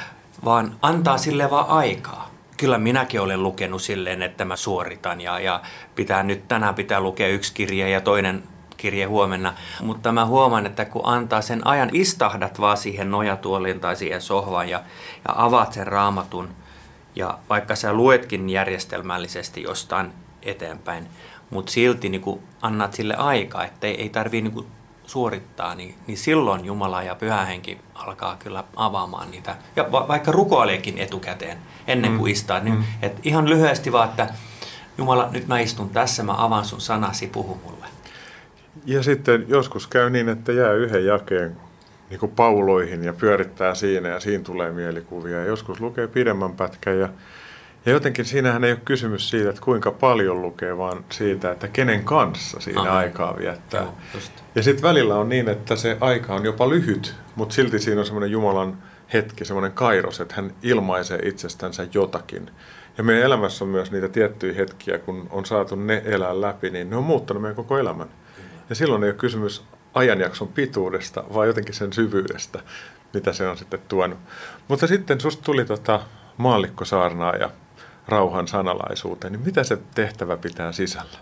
vaan 0.44 0.76
antaa 0.82 1.18
sille 1.18 1.50
vaan 1.50 1.68
aikaa. 1.68 2.30
Kyllä 2.56 2.78
minäkin 2.78 3.20
olen 3.20 3.42
lukenut 3.42 3.82
silleen, 3.82 4.22
että 4.22 4.44
mä 4.44 4.56
suoritan 4.56 5.20
ja, 5.20 5.40
ja 5.40 5.60
pitää 5.94 6.22
nyt 6.22 6.48
tänään 6.48 6.74
pitää 6.74 7.00
lukea 7.00 7.28
yksi 7.28 7.54
kirja 7.54 7.88
ja 7.88 8.00
toinen 8.00 8.42
kirje 8.76 9.04
huomenna. 9.04 9.54
Mutta 9.82 10.12
mä 10.12 10.26
huomaan, 10.26 10.66
että 10.66 10.84
kun 10.84 11.02
antaa 11.04 11.40
sen 11.40 11.66
ajan, 11.66 11.90
istahdat 11.92 12.60
vaan 12.60 12.76
siihen 12.76 13.10
nojatuoliin 13.10 13.80
tai 13.80 13.96
siihen 13.96 14.22
sohvaan 14.22 14.68
ja, 14.68 14.82
ja 15.28 15.34
avaat 15.36 15.72
sen 15.72 15.86
raamatun– 15.86 16.48
ja 17.16 17.38
vaikka 17.48 17.76
sä 17.76 17.92
luetkin 17.92 18.50
järjestelmällisesti 18.50 19.62
jostain 19.62 20.12
eteenpäin, 20.42 21.06
mutta 21.50 21.72
silti 21.72 22.08
niin 22.08 22.40
annat 22.62 22.94
sille 22.94 23.14
aikaa, 23.14 23.64
että 23.64 23.86
ei, 23.86 24.00
ei 24.00 24.08
tarvii 24.08 24.42
niin 24.42 24.66
suorittaa, 25.06 25.74
niin, 25.74 25.94
niin 26.06 26.18
silloin 26.18 26.64
Jumala 26.64 27.02
ja 27.02 27.14
Pyhä 27.14 27.44
Henki 27.44 27.78
alkaa 27.94 28.36
kyllä 28.36 28.64
avaamaan 28.76 29.30
niitä. 29.30 29.56
Ja 29.76 29.92
va, 29.92 30.08
vaikka 30.08 30.32
rukoileekin 30.32 30.98
etukäteen 30.98 31.58
ennen 31.86 32.10
kuin 32.10 32.30
mm. 32.30 32.32
istaa, 32.32 32.60
niin 32.60 32.74
mm. 32.74 32.84
et 33.02 33.20
ihan 33.22 33.48
lyhyesti 33.48 33.92
vaan, 33.92 34.08
että 34.08 34.28
Jumala, 34.98 35.28
nyt 35.32 35.46
mä 35.46 35.60
istun 35.60 35.90
tässä, 35.90 36.22
mä 36.22 36.44
avaan 36.44 36.64
sun 36.64 36.80
sanasi, 36.80 37.26
puhu 37.26 37.60
mulle. 37.64 37.86
Ja 38.86 39.02
sitten 39.02 39.44
joskus 39.48 39.86
käy 39.86 40.10
niin, 40.10 40.28
että 40.28 40.52
jää 40.52 40.72
yhden 40.72 41.06
jakeen 41.06 41.56
niin 42.10 42.20
kuin 42.20 42.32
pauloihin 42.32 43.04
ja 43.04 43.12
pyörittää 43.12 43.74
siinä 43.74 44.08
ja 44.08 44.20
siinä 44.20 44.44
tulee 44.44 44.72
mielikuvia. 44.72 45.38
Ja 45.38 45.44
joskus 45.44 45.80
lukee 45.80 46.06
pidemmän 46.08 46.52
pätkän 46.52 46.98
ja, 46.98 47.08
ja 47.86 47.92
jotenkin 47.92 48.24
siinähän 48.24 48.64
ei 48.64 48.72
ole 48.72 48.80
kysymys 48.84 49.30
siitä, 49.30 49.50
että 49.50 49.62
kuinka 49.62 49.90
paljon 49.90 50.42
lukee, 50.42 50.78
vaan 50.78 51.04
siitä, 51.10 51.50
että 51.50 51.68
kenen 51.68 52.04
kanssa 52.04 52.60
siinä 52.60 52.80
Aha. 52.80 52.98
aikaa 52.98 53.36
viettää. 53.38 53.82
Joo, 53.82 53.94
ja 54.54 54.62
sitten 54.62 54.82
välillä 54.82 55.18
on 55.18 55.28
niin, 55.28 55.48
että 55.48 55.76
se 55.76 55.96
aika 56.00 56.34
on 56.34 56.44
jopa 56.44 56.68
lyhyt, 56.68 57.14
mutta 57.36 57.54
silti 57.54 57.78
siinä 57.78 58.00
on 58.00 58.06
semmoinen 58.06 58.30
Jumalan 58.30 58.78
hetki, 59.12 59.44
semmoinen 59.44 59.72
kairos, 59.72 60.20
että 60.20 60.34
hän 60.34 60.54
ilmaisee 60.62 61.18
itsestänsä 61.18 61.86
jotakin. 61.94 62.50
Ja 62.98 63.04
meidän 63.04 63.24
elämässä 63.24 63.64
on 63.64 63.70
myös 63.70 63.92
niitä 63.92 64.08
tiettyjä 64.08 64.54
hetkiä, 64.54 64.98
kun 64.98 65.28
on 65.30 65.46
saatu 65.46 65.76
ne 65.76 66.02
elää 66.04 66.40
läpi, 66.40 66.70
niin 66.70 66.90
ne 66.90 66.96
on 66.96 67.04
muuttanut 67.04 67.42
meidän 67.42 67.56
koko 67.56 67.78
elämän. 67.78 68.08
Ja 68.68 68.74
silloin 68.74 69.04
ei 69.04 69.10
ole 69.10 69.16
kysymys 69.18 69.64
ajanjakson 69.94 70.48
pituudesta, 70.48 71.24
vaan 71.34 71.46
jotenkin 71.46 71.74
sen 71.74 71.92
syvyydestä, 71.92 72.60
mitä 73.14 73.32
se 73.32 73.48
on 73.48 73.56
sitten 73.56 73.80
tuonut. 73.88 74.18
Mutta 74.68 74.86
sitten 74.86 75.20
susta 75.20 75.42
tuli 75.42 75.64
tota 75.64 76.00
maallikkosaarnaa 76.36 77.36
ja 77.36 77.50
rauhan 78.08 78.48
sanalaisuuteen, 78.48 79.32
niin 79.32 79.44
mitä 79.44 79.64
se 79.64 79.78
tehtävä 79.94 80.36
pitää 80.36 80.72
sisällä? 80.72 81.18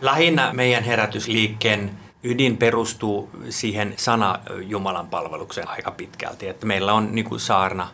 Lähinnä 0.00 0.52
meidän 0.52 0.84
herätysliikkeen 0.84 1.90
ydin 2.26 2.56
perustuu 2.56 3.30
siihen 3.48 3.94
sana 3.96 4.38
Jumalan 4.62 5.08
palvelukseen 5.08 5.68
aika 5.68 5.90
pitkälti. 5.90 6.48
Että 6.48 6.66
meillä 6.66 6.92
on 6.92 7.08
niin 7.12 7.24
kuin 7.24 7.40
saarna, 7.40 7.88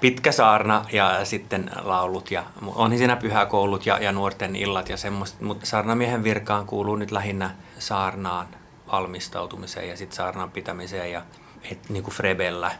pitkä 0.00 0.32
saarna 0.32 0.84
ja 0.92 1.24
sitten 1.24 1.70
laulut 1.82 2.30
ja 2.30 2.44
on 2.74 2.98
siinä 2.98 3.16
pyhäkoulut 3.16 3.86
ja, 3.86 3.98
ja 3.98 4.12
nuorten 4.12 4.56
illat 4.56 4.88
ja 4.88 4.96
semmoista. 4.96 5.44
Mutta 5.44 5.66
saarnamiehen 5.66 6.24
virkaan 6.24 6.66
kuuluu 6.66 6.96
nyt 6.96 7.10
lähinnä 7.10 7.50
saarnaan 7.78 8.46
valmistautumiseen 8.92 9.88
ja 9.88 9.96
sitten 9.96 10.16
saarnaan 10.16 10.50
pitämiseen 10.50 11.12
ja 11.12 11.22
et, 11.70 11.88
niin 11.88 12.02
kuin 12.02 12.14
Frebellä. 12.14 12.72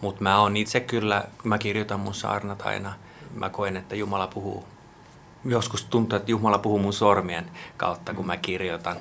Mutta 0.00 0.22
mä 0.22 0.40
oon 0.40 0.56
itse 0.56 0.80
kyllä, 0.80 1.24
mä 1.44 1.58
kirjoitan 1.58 2.00
mun 2.00 2.14
saarnat 2.14 2.62
aina. 2.66 2.92
Mä 3.34 3.48
koen, 3.48 3.76
että 3.76 3.94
Jumala 3.94 4.26
puhuu. 4.26 4.64
Joskus 5.44 5.84
tuntuu, 5.84 6.16
että 6.16 6.30
Jumala 6.30 6.58
puhuu 6.58 6.78
mun 6.78 6.92
sormien 6.92 7.50
kautta, 7.76 8.14
kun 8.14 8.26
mä 8.26 8.36
kirjoitan. 8.36 8.96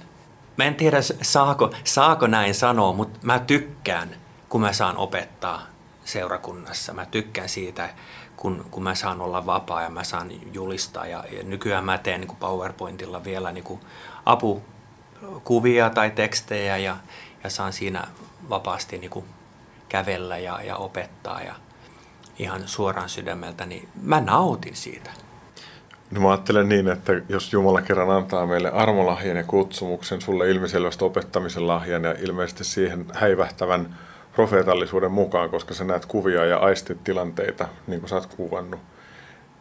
Mä 0.58 0.63
en 0.63 0.76
tiedä, 0.76 0.98
saako, 1.22 1.72
saako 1.84 2.28
näin 2.28 2.56
sanoa, 2.56 2.94
mutta 2.94 3.20
mä 3.24 3.39
tykkään, 3.39 4.16
kun 4.50 4.62
mä 4.62 4.74
saan 4.74 4.98
opettaa 4.98 5.62
seurakunnassa. 6.06 6.94
Mä 6.94 7.06
tykkään 7.06 7.50
siitä, 7.50 7.89
kun, 8.38 8.66
kun 8.72 8.84
mä 8.84 8.96
saan 8.96 9.22
olla 9.22 9.46
vapaa 9.46 9.82
ja 9.82 9.89
mä 9.89 10.04
saan 10.04 10.32
julistaa. 10.54 11.08
Ja, 11.08 11.24
ja 11.32 11.44
nykyään 11.44 11.86
mä 11.86 11.98
teen 11.98 12.22
niin 12.22 12.36
PowerPointilla 12.36 13.24
vielä 13.24 13.52
niin 13.52 13.63
kuin 13.63 13.80
apukuvia 14.26 15.89
tai 15.89 16.12
tekstejä 16.12 16.78
ja, 16.78 16.98
ja 17.44 17.50
saan 17.50 17.74
siinä 17.74 18.08
vapaasti 18.50 18.98
niin 18.98 19.12
kuin 19.12 19.26
kävellä 19.89 20.38
ja, 20.38 20.62
ja 20.62 20.76
opettaa 20.78 21.42
ja 21.42 21.56
ihan 22.39 22.68
suoraan 22.68 23.10
sydämeltä, 23.10 23.66
niin 23.66 23.89
mä 24.02 24.22
nautin 24.22 24.76
siitä. 24.76 25.12
No 26.13 26.21
mä 26.21 26.32
ajattelen 26.32 26.69
niin, 26.69 26.88
että 26.88 27.13
jos 27.30 27.54
Jumala 27.54 27.82
kerran 27.82 28.10
antaa 28.10 28.45
meille 28.45 28.71
armolahjan 28.71 29.38
ja 29.38 29.43
kutsumuksen, 29.43 30.21
sulle 30.21 30.49
ilmiselvästi 30.49 31.06
opettamisen 31.06 31.67
lahjan 31.67 32.04
ja 32.04 32.15
ilmeisesti 32.19 32.63
siihen 32.63 33.06
häivähtävän 33.13 33.97
profeetallisuuden 34.36 35.12
mukaan, 35.12 35.49
koska 35.49 35.73
sä 35.73 35.84
näet 35.84 36.06
kuvia 36.06 36.45
ja 36.45 36.58
aistit 36.58 37.04
tilanteita, 37.04 37.67
niin 37.88 37.99
kuin 37.99 38.10
sä 38.10 38.15
oot 38.15 38.26
kuvannut, 38.26 38.80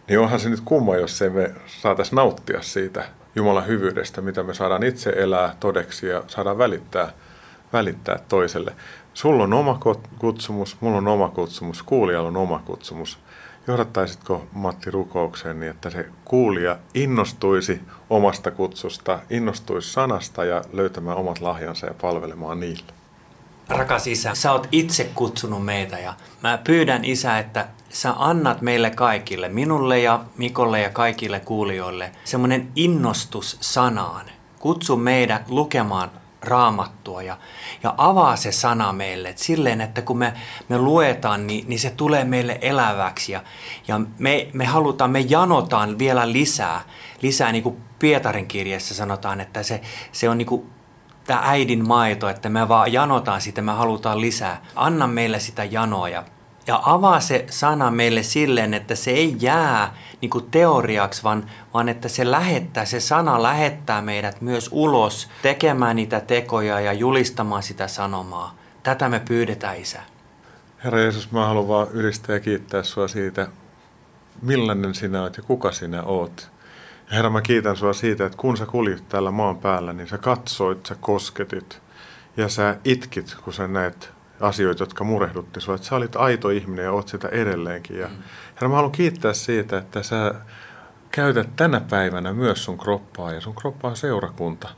niin 0.08 0.20
onhan 0.20 0.40
se 0.40 0.48
nyt 0.48 0.60
kumma, 0.64 0.96
jos 0.96 1.22
ei 1.22 1.30
me 1.30 1.54
saataisiin 1.66 2.16
nauttia 2.16 2.62
siitä 2.62 3.04
Jumalan 3.34 3.66
hyvyydestä, 3.66 4.20
mitä 4.20 4.42
me 4.42 4.54
saadaan 4.54 4.82
itse 4.82 5.10
elää 5.10 5.56
todeksi 5.60 6.06
ja 6.06 6.22
saadaan 6.26 6.58
välittää, 6.58 7.12
välittää 7.72 8.18
toiselle. 8.28 8.72
Sulla 9.14 9.44
on 9.44 9.52
oma 9.52 9.80
kutsumus, 10.18 10.76
mulla 10.80 10.98
on 10.98 11.08
oma 11.08 11.28
kutsumus, 11.28 11.82
kuulijalla 11.82 12.28
on 12.28 12.36
oma 12.36 12.62
kutsumus. 12.64 13.18
Johdattaisitko 13.66 14.46
Matti 14.53 14.90
rukoukseen 14.90 15.61
niin, 15.61 15.70
että 15.70 15.90
se 15.90 16.09
kuulija 16.25 16.79
innostuisi 16.94 17.81
omasta 18.11 18.51
kutsusta, 18.51 19.18
innostuisi 19.31 19.92
sanasta 19.92 20.44
ja 20.44 20.62
löytämään 20.72 21.16
omat 21.16 21.40
lahjansa 21.40 21.87
ja 21.87 21.94
palvelemaan 22.01 22.61
niillä? 22.61 22.92
Rakas 23.68 24.07
Isä, 24.07 24.35
sä 24.35 24.53
oot 24.53 24.68
itse 24.72 25.11
kutsunut 25.14 25.64
meitä 25.64 25.98
ja 25.98 26.14
mä 26.42 26.59
pyydän 26.64 27.05
Isä, 27.05 27.38
että 27.38 27.68
sä 27.88 28.14
annat 28.18 28.61
meille 28.61 28.90
kaikille, 28.90 29.48
minulle 29.48 30.01
ja 30.01 30.25
Mikolle 30.37 30.81
ja 30.81 30.90
kaikille 30.90 31.40
kuulijoille, 31.40 32.12
semmoinen 32.25 32.68
innostus 32.77 33.57
sanaan. 33.61 34.27
Kutsu 34.59 34.96
meidät 34.96 35.48
lukemaan 35.48 36.11
raamattua 36.42 37.22
ja, 37.22 37.38
ja 37.83 37.94
avaa 37.98 38.37
se 38.37 38.52
sana 38.52 38.92
meille. 38.92 39.28
Et 39.28 39.38
silleen, 39.38 39.81
että 39.81 40.02
kun 40.02 40.18
me, 40.18 40.33
me 40.68 40.78
luetaan, 40.78 41.46
niin, 41.46 41.68
niin 41.68 41.78
se 41.78 41.90
tulee 41.90 42.24
meille 42.24 42.59
eläväksi 42.61 43.33
ja, 43.33 43.42
ja 43.88 44.00
me, 44.18 44.48
me 44.52 44.64
halutaan, 44.64 45.11
me 45.11 45.20
janotaan 45.20 45.98
vielä 45.98 46.33
lisää. 46.33 46.81
Lisää 47.22 47.52
niin 47.52 47.62
kuin 47.62 47.76
Pietarin 47.98 48.46
kirjassa 48.46 48.94
sanotaan, 48.94 49.40
että 49.40 49.62
se, 49.62 49.81
se 50.12 50.28
on 50.28 50.38
niin 50.38 50.46
kuin 50.46 50.70
tämä 51.24 51.40
äidin 51.44 51.88
maito, 51.88 52.28
että 52.28 52.48
me 52.48 52.68
vaan 52.68 52.92
janotaan 52.92 53.40
sitä, 53.40 53.62
me 53.62 53.72
halutaan 53.72 54.20
lisää. 54.20 54.62
Anna 54.76 55.07
meille 55.07 55.40
sitä 55.40 55.64
janoa 55.64 56.09
ja 56.09 56.24
ja 56.66 56.81
avaa 56.85 57.20
se 57.20 57.44
sana 57.51 57.90
meille 57.90 58.22
silleen, 58.22 58.75
että 58.75 58.94
se 58.94 59.11
ei 59.11 59.37
jää 59.40 59.94
niin 60.20 60.31
kuin 60.31 60.51
teoriaksi, 60.51 61.22
vaan, 61.22 61.51
vaan 61.75 61.88
että 61.88 62.09
se 62.09 62.31
lähettää, 62.31 62.85
se 62.85 63.01
sana 63.01 63.42
lähettää 63.42 64.03
meidät 64.03 64.40
myös 64.40 64.68
ulos 64.72 65.29
tekemään 65.42 65.96
niitä 65.96 66.20
tekoja 66.20 66.81
ja 66.81 66.92
julistamaan 66.92 67.62
sitä 67.62 67.88
sanomaa. 67.88 68.55
Tätä 68.83 69.09
me 69.09 69.20
pyydetään, 69.29 69.77
Isä. 69.77 70.03
Herra 70.85 71.01
Jeesus, 71.01 71.33
mä 71.33 71.46
haluan 71.46 71.68
vaan 71.68 71.88
ylistää 71.90 72.37
ja 72.37 72.40
kiittää 72.40 72.83
sinua 72.83 73.09
siitä, 73.09 73.48
millainen 74.42 74.94
sinä 74.94 75.22
olet 75.22 75.37
ja 75.37 75.42
kuka 75.42 75.72
sinä 75.72 76.03
olet. 76.03 76.51
Ja 77.11 77.16
Herra, 77.16 77.31
mä 77.31 77.42
kiitän 77.42 77.77
sinua 77.77 77.92
siitä, 77.92 78.27
että 78.27 78.38
kun 78.38 78.57
sä 78.57 78.66
kuljit 78.66 79.09
täällä 79.09 79.31
maan 79.31 79.59
päällä, 79.59 79.92
niin 79.92 80.09
sä 80.09 80.18
katsoit, 80.18 80.87
sä 80.87 80.96
kosketit 81.01 81.83
ja 82.37 82.48
sä 82.48 82.77
itkit, 82.85 83.37
kun 83.44 83.53
sä 83.53 83.68
näet 83.68 84.12
asioita, 84.42 84.83
jotka 84.83 85.05
murehdutti 85.05 85.61
sinua. 85.61 85.78
Sä 85.78 85.96
olit 85.96 86.16
aito 86.16 86.50
ihminen 86.50 86.85
ja 86.85 86.92
oot 86.92 87.09
sitä 87.09 87.28
edelleenkin. 87.28 87.98
Ja. 87.98 88.09
Herra, 88.55 88.68
mä 88.68 88.74
haluan 88.74 88.92
kiittää 88.92 89.33
siitä, 89.33 89.78
että 89.78 90.02
sä 90.02 90.35
käytät 91.11 91.57
tänä 91.57 91.81
päivänä 91.81 92.33
myös 92.33 92.64
sun 92.64 92.78
kroppaa 92.78 93.33
ja 93.33 93.40
sun 93.40 93.55
kroppa 93.55 93.88
on 93.88 93.96
seurakunta. 93.96 94.68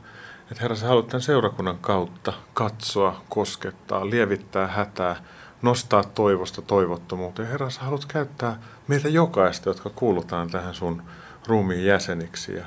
Että 0.51 0.61
Herra, 0.61 0.75
sä 0.75 0.87
haluat 0.87 1.07
tämän 1.07 1.21
seurakunnan 1.21 1.77
kautta 1.77 2.33
katsoa, 2.53 3.21
koskettaa, 3.29 4.09
lievittää 4.09 4.67
hätää, 4.67 5.15
nostaa 5.61 6.03
toivosta 6.03 6.61
toivottomuutta. 6.61 7.41
Ja 7.41 7.47
Herra, 7.47 7.69
sä 7.69 7.81
haluat 7.81 8.05
käyttää 8.05 8.59
meitä 8.87 9.09
jokaista, 9.09 9.69
jotka 9.69 9.89
kuulutaan 9.89 10.49
tähän 10.49 10.73
sun 10.73 11.01
ruumiin 11.47 11.85
jäseniksi. 11.85 12.55
Ja 12.55 12.65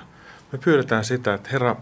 me 0.53 0.59
pyydetään 0.59 1.05
sitä, 1.05 1.35
että 1.35 1.49
Herra, 1.53 1.77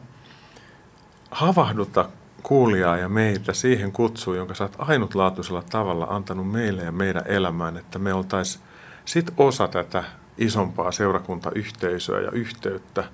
havahduta 1.30 2.08
kuulijaa 2.42 2.96
ja 2.96 3.08
meitä 3.08 3.52
siihen 3.52 3.92
kutsuun, 3.92 4.36
jonka 4.36 4.54
sä 4.54 4.64
oot 4.64 4.76
ainutlaatuisella 4.78 5.62
tavalla 5.70 6.06
antanut 6.10 6.52
meille 6.52 6.82
ja 6.82 6.92
meidän 6.92 7.22
elämään, 7.26 7.76
että 7.76 7.98
me 7.98 8.14
oltaisiin 8.14 8.64
sit 9.04 9.30
osa 9.36 9.68
tätä 9.68 10.04
isompaa 10.38 10.92
seurakuntayhteisöä 10.92 12.20
ja 12.20 12.30
yhteyttä. 12.30 13.04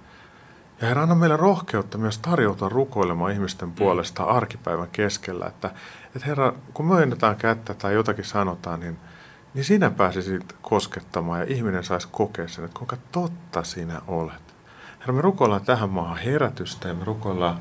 Ja 0.80 0.88
Herra, 0.88 1.02
anna 1.02 1.14
meille 1.14 1.36
rohkeutta 1.36 1.98
myös 1.98 2.18
tarjoutua 2.18 2.68
rukoilemaan 2.68 3.32
ihmisten 3.32 3.68
mm. 3.68 3.74
puolesta 3.74 4.24
arkipäivän 4.24 4.88
keskellä, 4.92 5.46
että, 5.46 5.70
että 6.16 6.26
Herra, 6.26 6.52
kun 6.74 6.86
myönnetään 6.86 7.36
kättä 7.36 7.74
tai 7.74 7.94
jotakin 7.94 8.24
sanotaan, 8.24 8.80
niin, 8.80 8.98
niin 9.54 9.64
sinä 9.64 9.90
pääsisit 9.90 10.56
koskettamaan 10.62 11.40
ja 11.40 11.46
ihminen 11.48 11.84
saisi 11.84 12.08
kokea 12.10 12.48
sen, 12.48 12.64
että 12.64 12.78
kuinka 12.78 12.96
totta 13.12 13.62
sinä 13.62 14.02
olet. 14.08 14.54
Herra, 15.00 15.14
me 15.14 15.20
rukoillaan 15.20 15.64
tähän 15.64 15.90
maahan 15.90 16.18
herätystä 16.18 16.88
ja 16.88 16.94
me 16.94 17.04
rukoillaan 17.04 17.60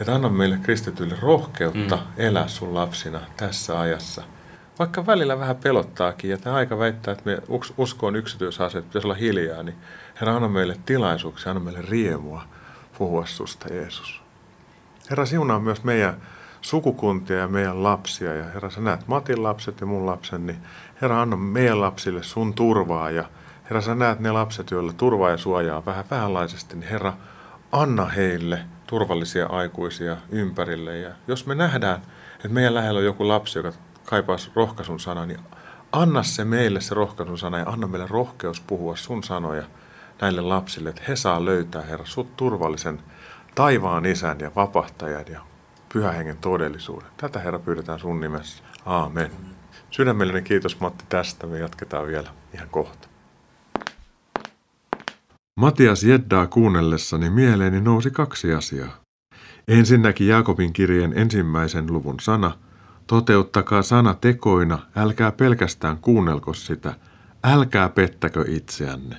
että 0.00 0.14
anna 0.14 0.28
meille 0.28 0.58
kristityille 0.62 1.16
rohkeutta 1.22 1.96
mm. 1.96 2.02
elää 2.16 2.48
sun 2.48 2.74
lapsina 2.74 3.20
tässä 3.36 3.80
ajassa. 3.80 4.22
Vaikka 4.78 5.06
välillä 5.06 5.38
vähän 5.38 5.56
pelottaakin 5.56 6.30
ja 6.30 6.38
tämä 6.38 6.56
aika 6.56 6.78
väittää, 6.78 7.12
että 7.12 7.24
me 7.24 7.38
uskoon 7.76 8.16
yksityisasiat 8.16 8.86
pitäisi 8.86 9.06
olla 9.06 9.14
hiljaa, 9.14 9.62
niin 9.62 9.76
Herra, 10.20 10.36
anna 10.36 10.48
meille 10.48 10.76
tilaisuuksia, 10.86 11.50
anna 11.50 11.64
meille 11.64 11.82
riemua 11.82 12.42
puhua 12.98 13.26
susta, 13.26 13.74
Jeesus. 13.74 14.22
Herra, 15.10 15.26
siunaa 15.26 15.60
myös 15.60 15.84
meidän 15.84 16.16
sukukuntia 16.60 17.36
ja 17.36 17.48
meidän 17.48 17.82
lapsia. 17.82 18.34
Ja 18.34 18.44
Herra, 18.44 18.70
sä 18.70 18.80
näet 18.80 19.08
Matin 19.08 19.42
lapset 19.42 19.80
ja 19.80 19.86
mun 19.86 20.06
lapsen, 20.06 20.46
niin 20.46 20.58
Herra, 21.02 21.22
anna 21.22 21.36
meidän 21.36 21.80
lapsille 21.80 22.22
sun 22.22 22.54
turvaa. 22.54 23.10
Ja 23.10 23.24
Herra, 23.64 23.80
sä 23.80 23.94
näet 23.94 24.20
ne 24.20 24.32
lapset, 24.32 24.70
joilla 24.70 24.92
turvaa 24.92 25.30
ja 25.30 25.36
suojaa 25.36 25.86
vähän 25.86 26.04
vähänlaisesti, 26.10 26.76
niin 26.76 26.90
Herra, 26.90 27.12
anna 27.72 28.04
heille– 28.04 28.60
turvallisia 28.86 29.46
aikuisia 29.46 30.16
ympärille. 30.30 30.98
Ja 30.98 31.10
jos 31.28 31.46
me 31.46 31.54
nähdään, 31.54 32.02
että 32.34 32.48
meidän 32.48 32.74
lähellä 32.74 32.98
on 32.98 33.04
joku 33.04 33.28
lapsi, 33.28 33.58
joka 33.58 33.72
kaipaa 34.04 34.36
rohkaisun 34.54 35.00
sanaa, 35.00 35.26
niin 35.26 35.40
anna 35.92 36.22
se 36.22 36.44
meille 36.44 36.80
se 36.80 36.94
rohkaisun 36.94 37.38
sana 37.38 37.58
ja 37.58 37.68
anna 37.68 37.86
meille 37.86 38.06
rohkeus 38.10 38.60
puhua 38.60 38.96
sun 38.96 39.22
sanoja 39.22 39.64
näille 40.20 40.40
lapsille, 40.40 40.88
että 40.88 41.02
he 41.08 41.16
saa 41.16 41.44
löytää, 41.44 41.82
Herra, 41.82 42.06
sut 42.06 42.36
turvallisen 42.36 43.00
taivaan 43.54 44.06
isän 44.06 44.40
ja 44.40 44.50
vapahtajan 44.56 45.24
ja 45.30 45.40
pyhähengen 45.92 46.36
todellisuuden. 46.36 47.08
Tätä, 47.16 47.38
Herra, 47.38 47.58
pyydetään 47.58 47.98
sun 47.98 48.20
nimessä. 48.20 48.62
Aamen. 48.86 49.30
Sydämellinen 49.90 50.44
kiitos 50.44 50.80
Matti 50.80 51.04
tästä. 51.08 51.46
Me 51.46 51.58
jatketaan 51.58 52.06
vielä 52.06 52.30
ihan 52.54 52.68
kohta. 52.68 53.08
Matias 55.60 56.04
Jeddaa 56.04 56.46
kuunnellessani 56.46 57.30
mieleeni 57.30 57.80
nousi 57.80 58.10
kaksi 58.10 58.52
asiaa. 58.54 59.00
Ensinnäkin 59.68 60.28
Jaakobin 60.28 60.72
kirjeen 60.72 61.12
ensimmäisen 61.16 61.92
luvun 61.92 62.20
sana, 62.20 62.58
toteuttakaa 63.06 63.82
sana 63.82 64.14
tekoina, 64.14 64.78
älkää 64.96 65.32
pelkästään 65.32 65.98
kuunnelko 65.98 66.54
sitä, 66.54 66.94
älkää 67.44 67.88
pettäkö 67.88 68.44
itseänne. 68.48 69.16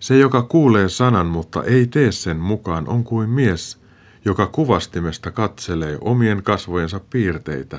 Se, 0.00 0.18
joka 0.18 0.42
kuulee 0.42 0.88
sanan, 0.88 1.26
mutta 1.26 1.62
ei 1.62 1.86
tee 1.86 2.12
sen 2.12 2.36
mukaan, 2.36 2.88
on 2.88 3.04
kuin 3.04 3.30
mies, 3.30 3.80
joka 4.24 4.46
kuvastimesta 4.46 5.30
katselee 5.30 5.98
omien 6.00 6.42
kasvojensa 6.42 7.00
piirteitä. 7.10 7.78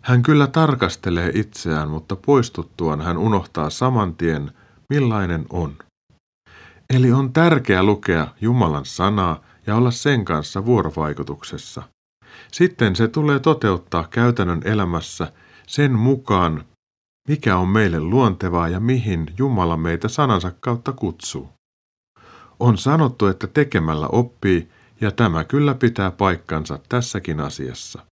Hän 0.00 0.22
kyllä 0.22 0.46
tarkastelee 0.46 1.30
itseään, 1.34 1.88
mutta 1.88 2.16
poistuttuaan 2.16 3.00
hän 3.00 3.18
unohtaa 3.18 3.70
saman 3.70 4.14
tien, 4.14 4.50
millainen 4.90 5.46
on. 5.50 5.76
Eli 6.92 7.12
on 7.12 7.32
tärkeää 7.32 7.82
lukea 7.82 8.26
Jumalan 8.40 8.84
sanaa 8.84 9.40
ja 9.66 9.76
olla 9.76 9.90
sen 9.90 10.24
kanssa 10.24 10.66
vuorovaikutuksessa. 10.66 11.82
Sitten 12.52 12.96
se 12.96 13.08
tulee 13.08 13.38
toteuttaa 13.38 14.08
käytännön 14.10 14.62
elämässä 14.64 15.32
sen 15.66 15.92
mukaan, 15.92 16.64
mikä 17.28 17.56
on 17.56 17.68
meille 17.68 18.00
luontevaa 18.00 18.68
ja 18.68 18.80
mihin 18.80 19.26
Jumala 19.38 19.76
meitä 19.76 20.08
sanansa 20.08 20.52
kautta 20.60 20.92
kutsuu. 20.92 21.48
On 22.60 22.78
sanottu, 22.78 23.26
että 23.26 23.46
tekemällä 23.46 24.06
oppii, 24.06 24.68
ja 25.00 25.10
tämä 25.10 25.44
kyllä 25.44 25.74
pitää 25.74 26.10
paikkansa 26.10 26.78
tässäkin 26.88 27.40
asiassa. 27.40 28.06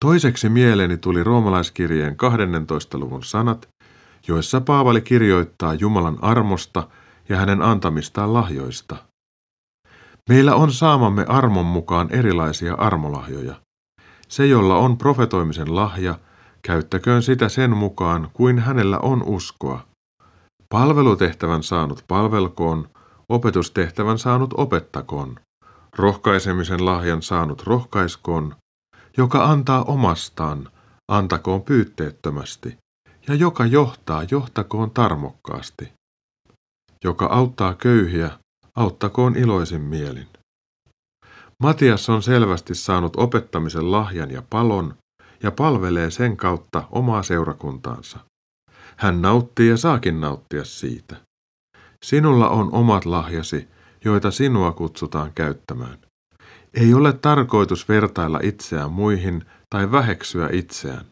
Toiseksi 0.00 0.48
mieleeni 0.48 0.96
tuli 0.96 1.24
roomalaiskirjeen 1.24 2.16
12. 2.16 2.98
luvun 2.98 3.24
sanat, 3.24 3.68
joissa 4.28 4.60
Paavali 4.60 5.00
kirjoittaa 5.00 5.74
Jumalan 5.74 6.18
armosta 6.22 6.88
ja 7.28 7.36
hänen 7.36 7.62
antamistaan 7.62 8.34
lahjoista. 8.34 8.96
Meillä 10.28 10.54
on 10.54 10.72
saamamme 10.72 11.24
armon 11.28 11.66
mukaan 11.66 12.08
erilaisia 12.10 12.74
armolahjoja. 12.74 13.54
Se, 14.28 14.46
jolla 14.46 14.76
on 14.76 14.98
profetoimisen 14.98 15.74
lahja, 15.74 16.18
käyttäköön 16.62 17.22
sitä 17.22 17.48
sen 17.48 17.76
mukaan, 17.76 18.30
kuin 18.32 18.58
hänellä 18.58 18.98
on 18.98 19.22
uskoa. 19.22 19.86
Palvelutehtävän 20.68 21.62
saanut 21.62 22.04
palvelkoon, 22.08 22.88
opetustehtävän 23.28 24.18
saanut 24.18 24.54
opettakoon, 24.56 25.36
rohkaisemisen 25.96 26.84
lahjan 26.84 27.22
saanut 27.22 27.62
rohkaiskoon, 27.62 28.56
joka 29.16 29.44
antaa 29.44 29.84
omastaan, 29.84 30.68
antakoon 31.08 31.62
pyytteettömästi, 31.62 32.76
ja 33.28 33.34
joka 33.34 33.66
johtaa, 33.66 34.22
johtakoon 34.30 34.90
tarmokkaasti. 34.90 35.95
Joka 37.04 37.26
auttaa 37.26 37.74
köyhiä, 37.74 38.30
auttakoon 38.74 39.36
iloisin 39.36 39.80
mielin. 39.80 40.26
Matias 41.62 42.08
on 42.08 42.22
selvästi 42.22 42.74
saanut 42.74 43.16
opettamisen 43.16 43.92
lahjan 43.92 44.30
ja 44.30 44.42
palon 44.50 44.94
ja 45.42 45.50
palvelee 45.50 46.10
sen 46.10 46.36
kautta 46.36 46.84
omaa 46.90 47.22
seurakuntaansa. 47.22 48.18
Hän 48.96 49.22
nauttii 49.22 49.68
ja 49.68 49.76
saakin 49.76 50.20
nauttia 50.20 50.64
siitä. 50.64 51.16
Sinulla 52.04 52.48
on 52.48 52.72
omat 52.72 53.04
lahjasi, 53.04 53.68
joita 54.04 54.30
sinua 54.30 54.72
kutsutaan 54.72 55.32
käyttämään. 55.34 55.98
Ei 56.74 56.94
ole 56.94 57.12
tarkoitus 57.12 57.88
vertailla 57.88 58.40
itseään 58.42 58.92
muihin 58.92 59.44
tai 59.70 59.92
väheksyä 59.92 60.48
itseään. 60.52 61.04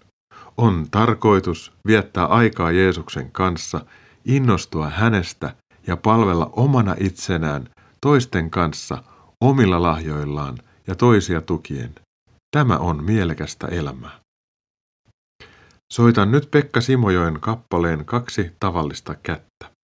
On 0.56 0.86
tarkoitus 0.90 1.72
viettää 1.86 2.26
aikaa 2.26 2.70
Jeesuksen 2.70 3.30
kanssa, 3.30 3.86
innostua 4.24 4.90
hänestä 4.90 5.54
ja 5.86 5.96
palvella 5.96 6.50
omana 6.52 6.94
itsenään 7.00 7.68
toisten 8.00 8.50
kanssa 8.50 9.02
omilla 9.40 9.82
lahjoillaan 9.82 10.58
ja 10.86 10.94
toisia 10.94 11.40
tukien. 11.40 11.94
Tämä 12.56 12.78
on 12.78 13.04
mielekästä 13.04 13.66
elämää. 13.66 14.20
Soitan 15.92 16.30
nyt 16.30 16.50
Pekka 16.50 16.80
Simojoen 16.80 17.40
kappaleen 17.40 18.04
kaksi 18.04 18.52
tavallista 18.60 19.14
kättä. 19.14 19.74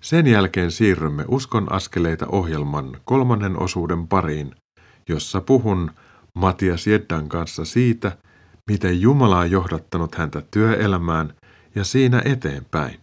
Sen 0.00 0.26
jälkeen 0.26 0.70
siirrymme 0.70 1.24
Uskon 1.28 1.72
askeleita 1.72 2.26
ohjelman 2.26 2.96
kolmannen 3.04 3.62
osuuden 3.62 4.08
pariin, 4.08 4.54
jossa 5.08 5.40
puhun 5.40 5.90
Matias 6.38 6.86
Jeddan 6.86 7.28
kanssa 7.28 7.64
siitä, 7.64 8.16
miten 8.70 9.00
Jumala 9.00 9.38
on 9.38 9.50
johdattanut 9.50 10.14
häntä 10.14 10.42
työelämään 10.50 11.34
ja 11.74 11.84
siinä 11.84 12.22
eteenpäin. 12.24 13.01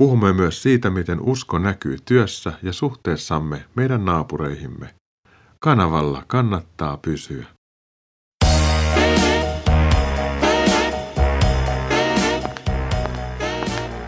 Puhumme 0.00 0.32
myös 0.32 0.62
siitä, 0.62 0.90
miten 0.90 1.20
usko 1.20 1.58
näkyy 1.58 1.96
työssä 2.04 2.52
ja 2.62 2.72
suhteessamme 2.72 3.64
meidän 3.76 4.04
naapureihimme. 4.04 4.94
Kanavalla 5.58 6.22
kannattaa 6.26 6.96
pysyä. 6.96 7.46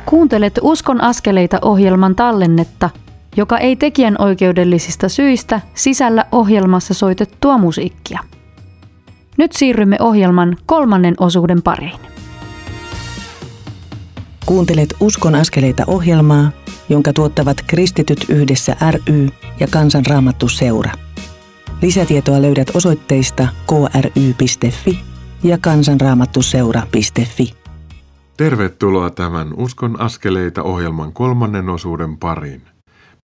Kuuntelet 0.07 0.59
Uskon 0.62 1.00
askeleita 1.00 1.59
ohjelman 1.62 2.14
tallennetta, 2.14 2.90
joka 3.37 3.59
ei 3.59 3.76
tekijän 3.76 4.16
oikeudellisista 4.18 5.09
syistä 5.09 5.61
sisällä 5.74 6.24
ohjelmassa 6.33 6.94
soitettua 6.94 7.59
musiikkia. 7.59 8.20
Nyt 9.38 9.52
siirrymme 9.52 9.96
ohjelman 10.00 10.57
kolmannen 10.66 11.14
osuuden 11.20 11.62
pariin. 11.62 12.12
Kuuntelet 14.46 14.94
Uskon 15.00 15.35
askeleita 15.35 15.85
ohjelmaa, 15.87 16.50
jonka 16.88 17.12
tuottavat 17.12 17.57
Kristityt 17.66 18.26
yhdessä 18.28 18.76
ry 18.90 19.28
ja 19.61 19.66
Kansanraamattu 19.70 20.48
seura. 20.48 20.92
Lisätietoa 21.83 22.42
löydät 22.42 22.70
osoitteista 22.74 23.48
kry.fi 23.68 25.00
ja 25.42 25.59
kansanraamattuseura.fi. 25.59 27.55
Tervetuloa 28.37 29.11
tämän 29.11 29.55
Uskon 29.57 30.00
askeleita 30.00 30.62
ohjelman 30.62 31.12
kolmannen 31.12 31.68
osuuden 31.68 32.18
pariin. 32.18 32.62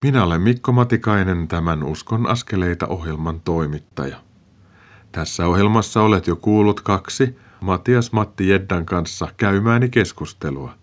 Minä 0.05 0.25
olen 0.25 0.43
Mikko 0.43 0.73
Matikainen, 0.73 1.49
tämän 1.49 1.85
Uskon 1.85 2.27
askeleita 2.27 2.87
ohjelman 2.87 3.41
toimittaja. 3.41 4.17
Tässä 5.13 5.47
ohjelmassa 5.47 6.03
olet 6.03 6.27
jo 6.27 6.37
kuullut 6.37 6.81
kaksi 6.81 7.37
Matias 7.61 8.13
Matti 8.13 8.49
Jeddan 8.49 8.87
kanssa 8.87 9.29
käymääni 9.37 9.89
keskustelua. 9.89 10.78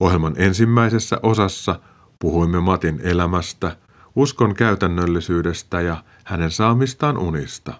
Ohjelman 0.00 0.34
ensimmäisessä 0.36 1.20
osassa 1.22 1.80
puhuimme 2.20 2.60
Matin 2.60 3.00
elämästä, 3.02 3.76
uskon 4.16 4.54
käytännöllisyydestä 4.54 5.80
ja 5.80 6.04
hänen 6.24 6.50
saamistaan 6.50 7.18
unista. 7.18 7.74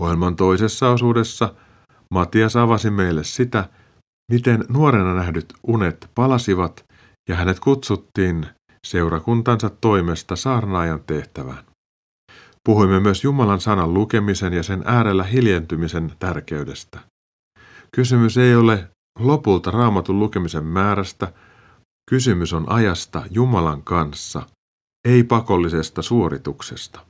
Ohjelman 0.00 0.36
toisessa 0.36 0.90
osuudessa 0.90 1.54
Matias 2.10 2.56
avasi 2.56 2.90
meille 2.90 3.24
sitä, 3.24 3.68
miten 4.32 4.64
nuorena 4.68 5.14
nähdyt 5.14 5.52
unet 5.66 6.10
palasivat 6.14 6.84
ja 7.28 7.36
hänet 7.36 7.60
kutsuttiin 7.60 8.46
seurakuntansa 8.86 9.70
toimesta 9.70 10.36
saarnaajan 10.36 11.00
tehtävään. 11.06 11.64
Puhuimme 12.64 13.00
myös 13.00 13.24
Jumalan 13.24 13.60
sanan 13.60 13.94
lukemisen 13.94 14.52
ja 14.52 14.62
sen 14.62 14.82
äärellä 14.86 15.24
hiljentymisen 15.24 16.12
tärkeydestä. 16.18 16.98
Kysymys 17.96 18.38
ei 18.38 18.54
ole 18.54 18.88
lopulta 19.18 19.70
raamatun 19.70 20.18
lukemisen 20.18 20.64
määrästä, 20.64 21.32
kysymys 22.10 22.52
on 22.52 22.72
ajasta 22.72 23.22
Jumalan 23.30 23.82
kanssa, 23.82 24.42
ei 25.04 25.24
pakollisesta 25.24 26.02
suorituksesta. 26.02 27.00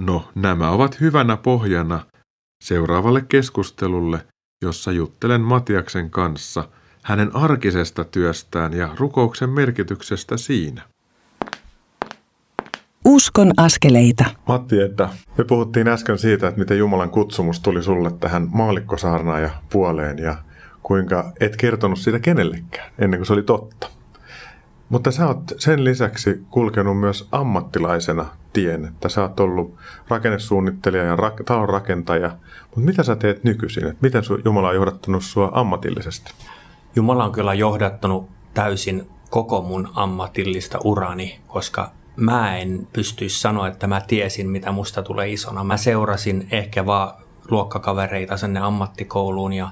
No, 0.00 0.28
nämä 0.34 0.70
ovat 0.70 1.00
hyvänä 1.00 1.36
pohjana 1.36 2.06
seuraavalle 2.64 3.22
keskustelulle, 3.22 4.26
jossa 4.64 4.92
juttelen 4.92 5.40
Matiaksen 5.40 6.10
kanssa 6.10 6.68
hänen 7.02 7.36
arkisesta 7.36 8.04
työstään 8.04 8.72
ja 8.72 8.90
rukouksen 8.98 9.50
merkityksestä 9.50 10.36
siinä. 10.36 10.82
Uskon 13.04 13.52
askeleita. 13.56 14.24
Matti, 14.48 14.80
että 14.80 15.08
me 15.38 15.44
puhuttiin 15.44 15.88
äsken 15.88 16.18
siitä, 16.18 16.48
että 16.48 16.60
miten 16.60 16.78
Jumalan 16.78 17.10
kutsumus 17.10 17.60
tuli 17.60 17.82
sulle 17.82 18.10
tähän 18.10 18.48
maallikkosaarnaaja 18.52 19.50
puoleen 19.72 20.18
ja 20.18 20.36
kuinka 20.90 21.32
et 21.40 21.56
kertonut 21.56 21.98
sitä 21.98 22.18
kenellekään 22.18 22.92
ennen 22.98 23.20
kuin 23.20 23.26
se 23.26 23.32
oli 23.32 23.42
totta. 23.42 23.88
Mutta 24.88 25.10
sä 25.10 25.26
oot 25.26 25.52
sen 25.58 25.84
lisäksi 25.84 26.44
kulkenut 26.50 27.00
myös 27.00 27.28
ammattilaisena 27.32 28.26
tien, 28.52 28.84
että 28.84 29.08
sä 29.08 29.22
oot 29.22 29.40
ollut 29.40 29.74
rakennesuunnittelija 30.08 31.04
ja 31.04 31.16
rak- 31.16 31.44
talonrakentaja. 31.44 32.28
Mutta 32.62 32.80
mitä 32.80 33.02
sä 33.02 33.16
teet 33.16 33.44
nykyisin? 33.44 33.86
Et 33.86 34.02
miten 34.02 34.22
su- 34.22 34.40
Jumala 34.44 34.68
on 34.68 34.74
johdattanut 34.74 35.24
sua 35.24 35.50
ammatillisesti? 35.52 36.32
Jumala 36.96 37.24
on 37.24 37.32
kyllä 37.32 37.54
johdattanut 37.54 38.28
täysin 38.54 39.06
koko 39.30 39.62
mun 39.62 39.88
ammatillista 39.94 40.78
urani, 40.84 41.40
koska 41.46 41.90
mä 42.16 42.56
en 42.56 42.86
pystyisi 42.92 43.40
sanoa, 43.40 43.68
että 43.68 43.86
mä 43.86 44.00
tiesin, 44.00 44.48
mitä 44.50 44.72
musta 44.72 45.02
tulee 45.02 45.32
isona. 45.32 45.64
Mä 45.64 45.76
seurasin 45.76 46.48
ehkä 46.50 46.86
vaan 46.86 47.14
luokkakavereita 47.50 48.36
sinne 48.36 48.60
ammattikouluun 48.60 49.52
ja 49.52 49.70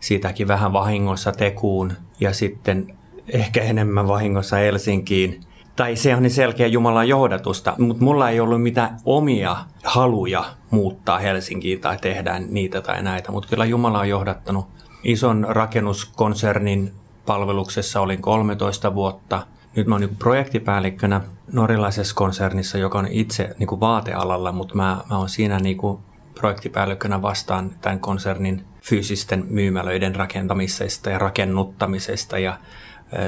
siitäkin 0.00 0.48
vähän 0.48 0.72
vahingossa 0.72 1.32
tekuun 1.32 1.92
ja 2.20 2.34
sitten 2.34 2.96
ehkä 3.28 3.62
enemmän 3.62 4.08
vahingossa 4.08 4.56
Helsinkiin. 4.56 5.40
Tai 5.76 5.96
se 5.96 6.16
on 6.16 6.22
niin 6.22 6.30
selkeä 6.30 6.66
Jumalan 6.66 7.08
johdatusta, 7.08 7.74
mutta 7.78 8.04
mulla 8.04 8.30
ei 8.30 8.40
ollut 8.40 8.62
mitään 8.62 8.96
omia 9.04 9.56
haluja 9.84 10.44
muuttaa 10.70 11.18
Helsinkiin 11.18 11.80
tai 11.80 11.96
tehdä 11.96 12.38
niitä 12.38 12.80
tai 12.80 13.02
näitä. 13.02 13.32
Mutta 13.32 13.48
kyllä 13.48 13.64
Jumala 13.64 14.00
on 14.00 14.08
johdattanut 14.08 14.66
ison 15.04 15.46
rakennuskonsernin 15.48 16.92
palveluksessa 17.26 18.00
olin 18.00 18.22
13 18.22 18.94
vuotta. 18.94 19.46
nyt 19.76 19.86
mä 19.86 19.94
oon 19.94 20.00
niin 20.00 20.16
projektipäällikkönä 20.16 21.20
norjalaisessa 21.52 22.14
konsernissa, 22.14 22.78
joka 22.78 22.98
on 22.98 23.06
itse 23.10 23.54
niin 23.58 23.66
kuin 23.66 23.80
vaatealalla, 23.80 24.52
mutta 24.52 24.74
mä, 24.74 24.98
mä 25.10 25.18
oon 25.18 25.28
siinä 25.28 25.58
niin 25.58 25.76
kuin 25.76 25.98
projektipäällikkönä 26.34 27.22
vastaan 27.22 27.70
tämän 27.80 28.00
konsernin 28.00 28.64
fyysisten 28.82 29.46
myymälöiden 29.48 30.14
rakentamisesta 30.14 31.10
ja 31.10 31.18
rakennuttamisesta 31.18 32.38
ja 32.38 32.58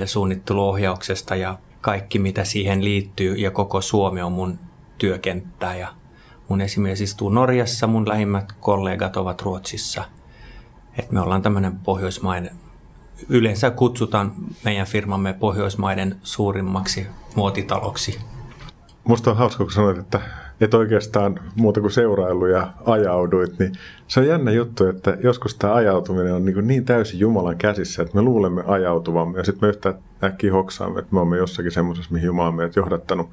suunnitteluohjauksesta 0.04 1.36
ja 1.36 1.58
kaikki 1.80 2.18
mitä 2.18 2.44
siihen 2.44 2.84
liittyy 2.84 3.34
ja 3.34 3.50
koko 3.50 3.80
Suomi 3.80 4.22
on 4.22 4.32
mun 4.32 4.58
työkenttää 4.98 5.76
ja 5.76 5.88
mun 6.48 6.60
esimies 6.60 7.00
istuu 7.00 7.28
Norjassa, 7.28 7.86
mun 7.86 8.08
lähimmät 8.08 8.52
kollegat 8.60 9.16
ovat 9.16 9.42
Ruotsissa. 9.42 10.04
Et 10.98 11.12
me 11.12 11.20
ollaan 11.20 11.42
tämmöinen 11.42 11.76
pohjoismainen, 11.78 12.50
yleensä 13.28 13.70
kutsutaan 13.70 14.32
meidän 14.64 14.86
firmamme 14.86 15.32
Pohjoismaiden 15.32 16.16
suurimmaksi 16.22 17.06
muotitaloksi. 17.34 18.20
Musta 19.04 19.30
on 19.30 19.36
hauska, 19.36 19.64
kun 19.64 19.72
sanoit, 19.72 19.98
että 19.98 20.20
et 20.62 20.74
oikeastaan 20.74 21.40
muuta 21.56 21.80
kuin 21.80 21.90
seurailu 21.90 22.46
ja 22.46 22.72
ajauduit, 22.86 23.58
niin 23.58 23.72
se 24.08 24.20
on 24.20 24.26
jännä 24.26 24.50
juttu, 24.50 24.86
että 24.86 25.16
joskus 25.22 25.54
tämä 25.54 25.74
ajautuminen 25.74 26.34
on 26.34 26.44
niin, 26.44 26.66
niin 26.66 26.84
täysin 26.84 27.20
Jumalan 27.20 27.56
käsissä, 27.56 28.02
että 28.02 28.14
me 28.14 28.22
luulemme 28.22 28.64
ajautuvamme 28.66 29.38
ja 29.38 29.44
sitten 29.44 29.68
me 29.68 29.70
yhtä 29.70 29.94
äkkiä 30.24 30.52
hoksaamme, 30.52 30.98
että 30.98 31.12
me 31.12 31.20
olemme 31.20 31.36
jossakin 31.36 31.72
semmoisessa, 31.72 32.12
mihin 32.12 32.26
Jumala 32.26 32.48
on 32.48 32.54
meidät 32.54 32.76
johdattanut. 32.76 33.30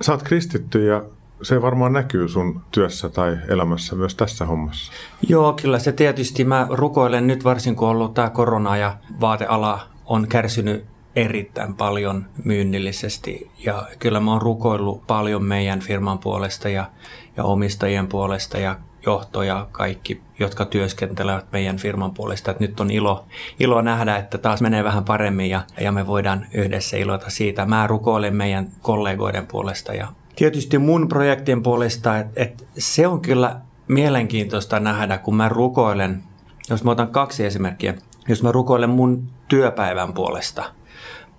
Sä 0.00 0.12
oot 0.12 0.22
kristitty 0.22 0.86
ja 0.86 1.04
se 1.42 1.62
varmaan 1.62 1.92
näkyy 1.92 2.28
sun 2.28 2.60
työssä 2.70 3.08
tai 3.08 3.38
elämässä 3.48 3.96
myös 3.96 4.14
tässä 4.14 4.44
hommassa. 4.44 4.92
Joo, 5.28 5.52
kyllä 5.62 5.78
se 5.78 5.92
tietysti. 5.92 6.44
Mä 6.44 6.66
rukoilen 6.70 7.26
nyt 7.26 7.44
varsin, 7.44 7.76
kun 7.76 7.88
on 7.88 7.96
ollut 7.96 8.14
tämä 8.14 8.30
korona 8.30 8.76
ja 8.76 8.96
vaateala 9.20 9.80
on 10.06 10.28
kärsinyt 10.28 10.84
erittäin 11.16 11.74
paljon 11.74 12.26
myynnillisesti 12.44 13.50
ja 13.64 13.88
kyllä 13.98 14.20
mä 14.20 14.32
oon 14.32 14.42
rukoillut 14.42 15.06
paljon 15.06 15.44
meidän 15.44 15.80
firman 15.80 16.18
puolesta 16.18 16.68
ja, 16.68 16.90
ja 17.36 17.44
omistajien 17.44 18.06
puolesta 18.06 18.58
ja 18.58 18.76
johto 19.06 19.42
ja 19.42 19.66
kaikki, 19.72 20.22
jotka 20.38 20.64
työskentelevät 20.64 21.52
meidän 21.52 21.76
firman 21.76 22.14
puolesta. 22.14 22.50
Että 22.50 22.64
nyt 22.64 22.80
on 22.80 22.90
ilo, 22.90 23.26
ilo 23.60 23.82
nähdä, 23.82 24.16
että 24.16 24.38
taas 24.38 24.60
menee 24.60 24.84
vähän 24.84 25.04
paremmin 25.04 25.50
ja, 25.50 25.62
ja 25.80 25.92
me 25.92 26.06
voidaan 26.06 26.46
yhdessä 26.54 26.96
ilota 26.96 27.30
siitä. 27.30 27.66
Mä 27.66 27.86
rukoilen 27.86 28.36
meidän 28.36 28.68
kollegoiden 28.82 29.46
puolesta 29.46 29.94
ja 29.94 30.08
tietysti 30.36 30.78
mun 30.78 31.08
projektien 31.08 31.62
puolesta, 31.62 32.18
että, 32.18 32.42
että 32.42 32.64
se 32.78 33.06
on 33.06 33.20
kyllä 33.20 33.60
mielenkiintoista 33.88 34.80
nähdä, 34.80 35.18
kun 35.18 35.36
mä 35.36 35.48
rukoilen, 35.48 36.22
jos 36.70 36.84
mä 36.84 36.90
otan 36.90 37.08
kaksi 37.08 37.44
esimerkkiä, 37.44 37.94
jos 38.28 38.42
mä 38.42 38.52
rukoilen 38.52 38.90
mun 38.90 39.28
työpäivän 39.48 40.12
puolesta– 40.12 40.64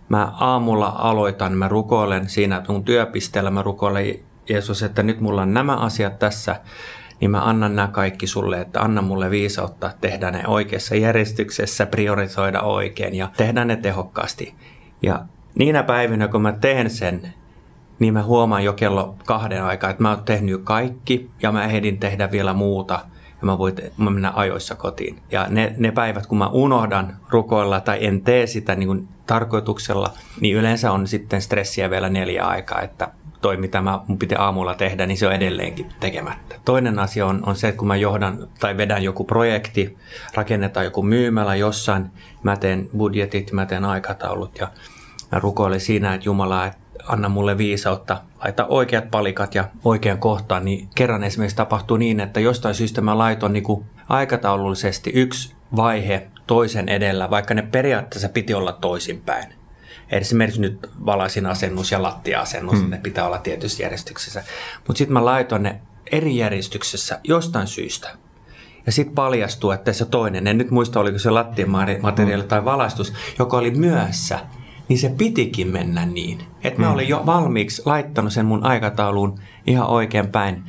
mä 0.09 0.31
aamulla 0.39 0.95
aloitan, 0.97 1.53
mä 1.53 1.67
rukoilen 1.67 2.29
siinä 2.29 2.61
mun 2.67 2.83
työpisteellä, 2.83 3.51
mä 3.51 3.63
rukoilen 3.63 4.19
Jeesus, 4.49 4.83
että 4.83 5.03
nyt 5.03 5.21
mulla 5.21 5.41
on 5.41 5.53
nämä 5.53 5.75
asiat 5.75 6.19
tässä, 6.19 6.55
niin 7.21 7.31
mä 7.31 7.41
annan 7.41 7.75
nämä 7.75 7.87
kaikki 7.87 8.27
sulle, 8.27 8.61
että 8.61 8.81
anna 8.81 9.01
mulle 9.01 9.29
viisautta 9.29 9.91
tehdä 10.01 10.31
ne 10.31 10.43
oikeassa 10.47 10.95
järjestyksessä, 10.95 11.85
priorisoida 11.85 12.61
oikein 12.61 13.15
ja 13.15 13.29
tehdä 13.37 13.65
ne 13.65 13.75
tehokkaasti. 13.75 14.55
Ja 15.01 15.19
niinä 15.55 15.83
päivinä, 15.83 16.27
kun 16.27 16.41
mä 16.41 16.51
teen 16.51 16.89
sen, 16.89 17.33
niin 17.99 18.13
mä 18.13 18.23
huomaan 18.23 18.63
jo 18.63 18.73
kello 18.73 19.15
kahden 19.25 19.63
aikaa, 19.63 19.89
että 19.89 20.03
mä 20.03 20.09
oon 20.09 20.23
tehnyt 20.23 20.61
kaikki 20.63 21.29
ja 21.41 21.51
mä 21.51 21.65
ehdin 21.65 21.97
tehdä 21.97 22.31
vielä 22.31 22.53
muuta– 22.53 22.99
ja 23.41 23.45
mä 23.45 23.57
voin 23.57 23.75
mä 23.97 24.09
mennä 24.09 24.31
ajoissa 24.35 24.75
kotiin. 24.75 25.19
Ja 25.31 25.45
ne, 25.49 25.75
ne 25.77 25.91
päivät, 25.91 26.27
kun 26.27 26.37
mä 26.37 26.47
unohdan 26.47 27.17
rukoilla 27.29 27.81
tai 27.81 28.05
en 28.05 28.21
tee 28.21 28.47
sitä 28.47 28.75
niin 28.75 28.87
kuin 28.87 29.07
tarkoituksella, 29.27 30.13
niin 30.41 30.55
yleensä 30.55 30.91
on 30.91 31.07
sitten 31.07 31.41
stressiä 31.41 31.89
vielä 31.89 32.09
neljä 32.09 32.45
aikaa, 32.45 32.81
että 32.81 33.07
toi, 33.41 33.57
mitä 33.57 33.81
mä, 33.81 33.99
mun 34.07 34.19
pitää 34.19 34.41
aamulla 34.41 34.75
tehdä, 34.75 35.05
niin 35.05 35.17
se 35.17 35.27
on 35.27 35.33
edelleenkin 35.33 35.89
tekemättä. 35.99 36.55
Toinen 36.65 36.99
asia 36.99 37.25
on, 37.25 37.43
on 37.45 37.55
se, 37.55 37.67
että 37.67 37.79
kun 37.79 37.87
mä 37.87 37.95
johdan 37.95 38.47
tai 38.59 38.77
vedän 38.77 39.03
joku 39.03 39.23
projekti, 39.23 39.97
rakennetaan 40.33 40.85
joku 40.85 41.03
myymälä 41.03 41.55
jossain, 41.55 42.05
mä 42.43 42.55
teen 42.55 42.89
budjetit, 42.97 43.51
mä 43.51 43.65
teen 43.65 43.85
aikataulut 43.85 44.59
ja 44.59 44.67
mä 45.31 45.39
rukoilen 45.39 45.79
siinä, 45.79 46.13
että 46.13 46.25
Jumala, 46.25 46.65
että 46.65 46.79
anna 47.07 47.29
mulle 47.29 47.57
viisautta, 47.57 48.21
laita 48.43 48.65
oikeat 48.65 49.11
palikat 49.11 49.55
ja 49.55 49.69
oikean 49.83 50.17
kohtaan, 50.17 50.65
niin 50.65 50.89
kerran 50.95 51.23
esimerkiksi 51.23 51.55
tapahtuu 51.55 51.97
niin, 51.97 52.19
että 52.19 52.39
jostain 52.39 52.75
syystä 52.75 53.01
mä 53.01 53.17
laiton 53.17 53.53
niin 53.53 53.63
kuin 53.63 53.85
aikataulullisesti 54.09 55.11
yksi 55.13 55.55
vaihe 55.75 56.27
toisen 56.47 56.89
edellä, 56.89 57.29
vaikka 57.29 57.53
ne 57.53 57.61
periaatteessa 57.61 58.29
piti 58.29 58.53
olla 58.53 58.71
toisinpäin. 58.71 59.53
Esimerkiksi 60.09 60.61
nyt 60.61 60.89
valaisin 61.05 61.45
asennus 61.45 61.91
ja 61.91 62.01
lattia-asennus, 62.01 62.79
hmm. 62.79 62.89
ne 62.89 62.97
pitää 62.97 63.25
olla 63.25 63.37
tietyssä 63.37 63.83
järjestyksessä. 63.83 64.43
Mutta 64.87 64.97
sitten 64.97 65.13
mä 65.13 65.25
laitoin 65.25 65.63
ne 65.63 65.79
eri 66.11 66.37
järjestyksessä 66.37 67.19
jostain 67.23 67.67
syystä. 67.67 68.09
Ja 68.85 68.91
sitten 68.91 69.15
paljastuu, 69.15 69.71
että 69.71 69.93
se 69.93 70.05
toinen, 70.05 70.47
en 70.47 70.57
nyt 70.57 70.71
muista 70.71 70.99
oliko 70.99 71.19
se 71.19 71.29
lattian 71.29 71.69
materiaali 72.01 72.43
tai 72.43 72.65
valaistus, 72.65 73.13
joka 73.39 73.57
oli 73.57 73.71
myössä, 73.71 74.39
niin 74.89 74.99
se 74.99 75.09
pitikin 75.09 75.67
mennä 75.67 76.05
niin. 76.05 76.37
Että 76.63 76.81
mä 76.81 76.87
mm. 76.87 76.93
olin 76.93 77.07
jo 77.07 77.23
valmiiksi 77.25 77.81
laittanut 77.85 78.33
sen 78.33 78.45
mun 78.45 78.63
aikatauluun 78.63 79.39
ihan 79.67 79.87
oikein 79.87 80.27
päin. 80.27 80.63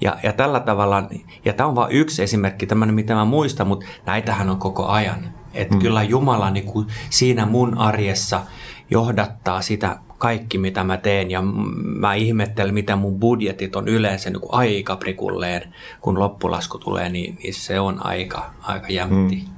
Ja, 0.00 0.16
ja 0.22 0.32
tällä 0.32 0.60
tavalla, 0.60 1.08
ja 1.44 1.52
tämä 1.52 1.68
on 1.68 1.74
vain 1.74 1.92
yksi 1.92 2.22
esimerkki, 2.22 2.66
tämmöinen 2.66 2.94
mitä 2.94 3.14
mä 3.14 3.24
muistan, 3.24 3.66
mutta 3.66 3.86
näitähän 4.06 4.50
on 4.50 4.58
koko 4.58 4.86
ajan. 4.86 5.34
Että 5.54 5.74
mm. 5.74 5.80
kyllä 5.80 6.02
Jumala 6.02 6.50
niin 6.50 6.66
kuin 6.66 6.86
siinä 7.10 7.46
mun 7.46 7.78
arjessa 7.78 8.42
johdattaa 8.90 9.62
sitä 9.62 9.98
kaikki, 10.18 10.58
mitä 10.58 10.84
mä 10.84 10.96
teen. 10.96 11.30
Ja 11.30 11.42
mä 11.84 12.14
ihmettelen, 12.14 12.74
mitä 12.74 12.96
mun 12.96 13.20
budjetit 13.20 13.76
on 13.76 13.88
yleensä 13.88 14.30
niin 14.30 14.40
kuin 14.40 14.54
aika 14.54 14.96
prikulleen, 14.96 15.74
kun 16.00 16.18
loppulasku 16.18 16.78
tulee, 16.78 17.08
niin, 17.08 17.38
niin 17.42 17.54
se 17.54 17.80
on 17.80 18.06
aika, 18.06 18.50
aika 18.62 18.88
jämtti. 18.88 19.36
Mm. 19.36 19.57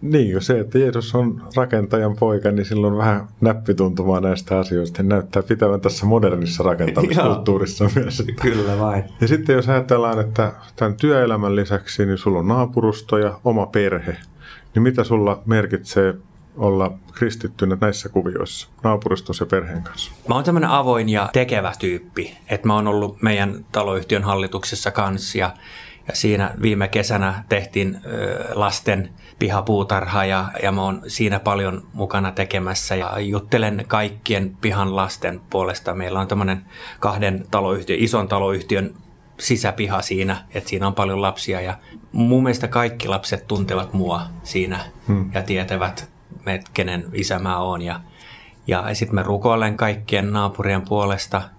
Niin, 0.00 0.42
se, 0.42 0.60
että 0.60 0.78
Jeesus 0.78 1.14
on 1.14 1.42
rakentajan 1.56 2.16
poika, 2.16 2.50
niin 2.50 2.64
silloin 2.64 2.96
vähän 2.96 3.28
näppituntumaa 3.40 4.20
näistä 4.20 4.58
asioista. 4.58 4.98
Hän 4.98 5.08
näyttää 5.08 5.42
pitävän 5.42 5.80
tässä 5.80 6.06
modernissa 6.06 6.62
rakentamiskulttuurissa 6.62 7.90
myös. 7.94 8.22
Kyllä 8.42 8.78
vain. 8.78 9.04
Ja 9.20 9.28
sitten 9.28 9.56
jos 9.56 9.68
ajatellaan, 9.68 10.20
että 10.20 10.52
tämän 10.76 10.94
työelämän 10.94 11.56
lisäksi, 11.56 12.06
niin 12.06 12.18
sulla 12.18 12.38
on 12.38 12.48
naapurusto 12.48 13.18
ja 13.18 13.40
oma 13.44 13.66
perhe. 13.66 14.16
Niin 14.74 14.82
mitä 14.82 15.04
sulla 15.04 15.42
merkitsee 15.46 16.14
olla 16.56 16.92
kristittynä 17.12 17.78
näissä 17.80 18.08
kuvioissa, 18.08 18.68
naapurustossa 18.84 19.42
ja 19.42 19.46
perheen 19.46 19.82
kanssa? 19.82 20.12
Mä 20.28 20.34
oon 20.34 20.44
tämmöinen 20.44 20.70
avoin 20.70 21.08
ja 21.08 21.30
tekevä 21.32 21.72
tyyppi. 21.78 22.36
Että 22.48 22.66
mä 22.66 22.74
oon 22.74 22.86
ollut 22.86 23.22
meidän 23.22 23.64
taloyhtiön 23.72 24.24
hallituksessa 24.24 24.90
kanssa 24.90 25.38
ja, 25.38 25.50
ja 26.08 26.14
siinä 26.14 26.54
viime 26.62 26.88
kesänä 26.88 27.44
tehtiin 27.48 28.00
ö, 28.06 28.44
lasten– 28.54 29.08
pihapuutarha 29.38 30.24
ja, 30.24 30.48
ja 30.62 30.72
mä 30.72 30.82
oon 30.82 31.02
siinä 31.06 31.40
paljon 31.40 31.82
mukana 31.92 32.32
tekemässä 32.32 32.94
ja 32.94 33.20
juttelen 33.20 33.84
kaikkien 33.88 34.56
pihan 34.60 34.96
lasten 34.96 35.40
puolesta. 35.50 35.94
Meillä 35.94 36.20
on 36.20 36.28
tämmöinen 36.28 36.64
kahden 37.00 37.46
taloyhtiön, 37.50 38.00
ison 38.00 38.28
taloyhtiön 38.28 38.94
sisäpiha 39.38 40.02
siinä, 40.02 40.44
että 40.54 40.70
siinä 40.70 40.86
on 40.86 40.94
paljon 40.94 41.22
lapsia 41.22 41.60
ja 41.60 41.78
mun 42.12 42.42
mielestä 42.42 42.68
kaikki 42.68 43.08
lapset 43.08 43.46
tuntevat 43.46 43.92
mua 43.92 44.22
siinä 44.42 44.80
hmm. 45.08 45.30
ja 45.34 45.42
tietävät, 45.42 46.08
että 46.46 46.70
kenen 46.74 47.04
isä 47.12 47.38
mä 47.38 47.58
oon 47.58 47.82
ja, 47.82 48.00
ja 48.66 48.94
sitten 48.94 49.14
mä 49.14 49.22
rukoilen 49.22 49.76
kaikkien 49.76 50.32
naapurien 50.32 50.82
puolesta– 50.82 51.42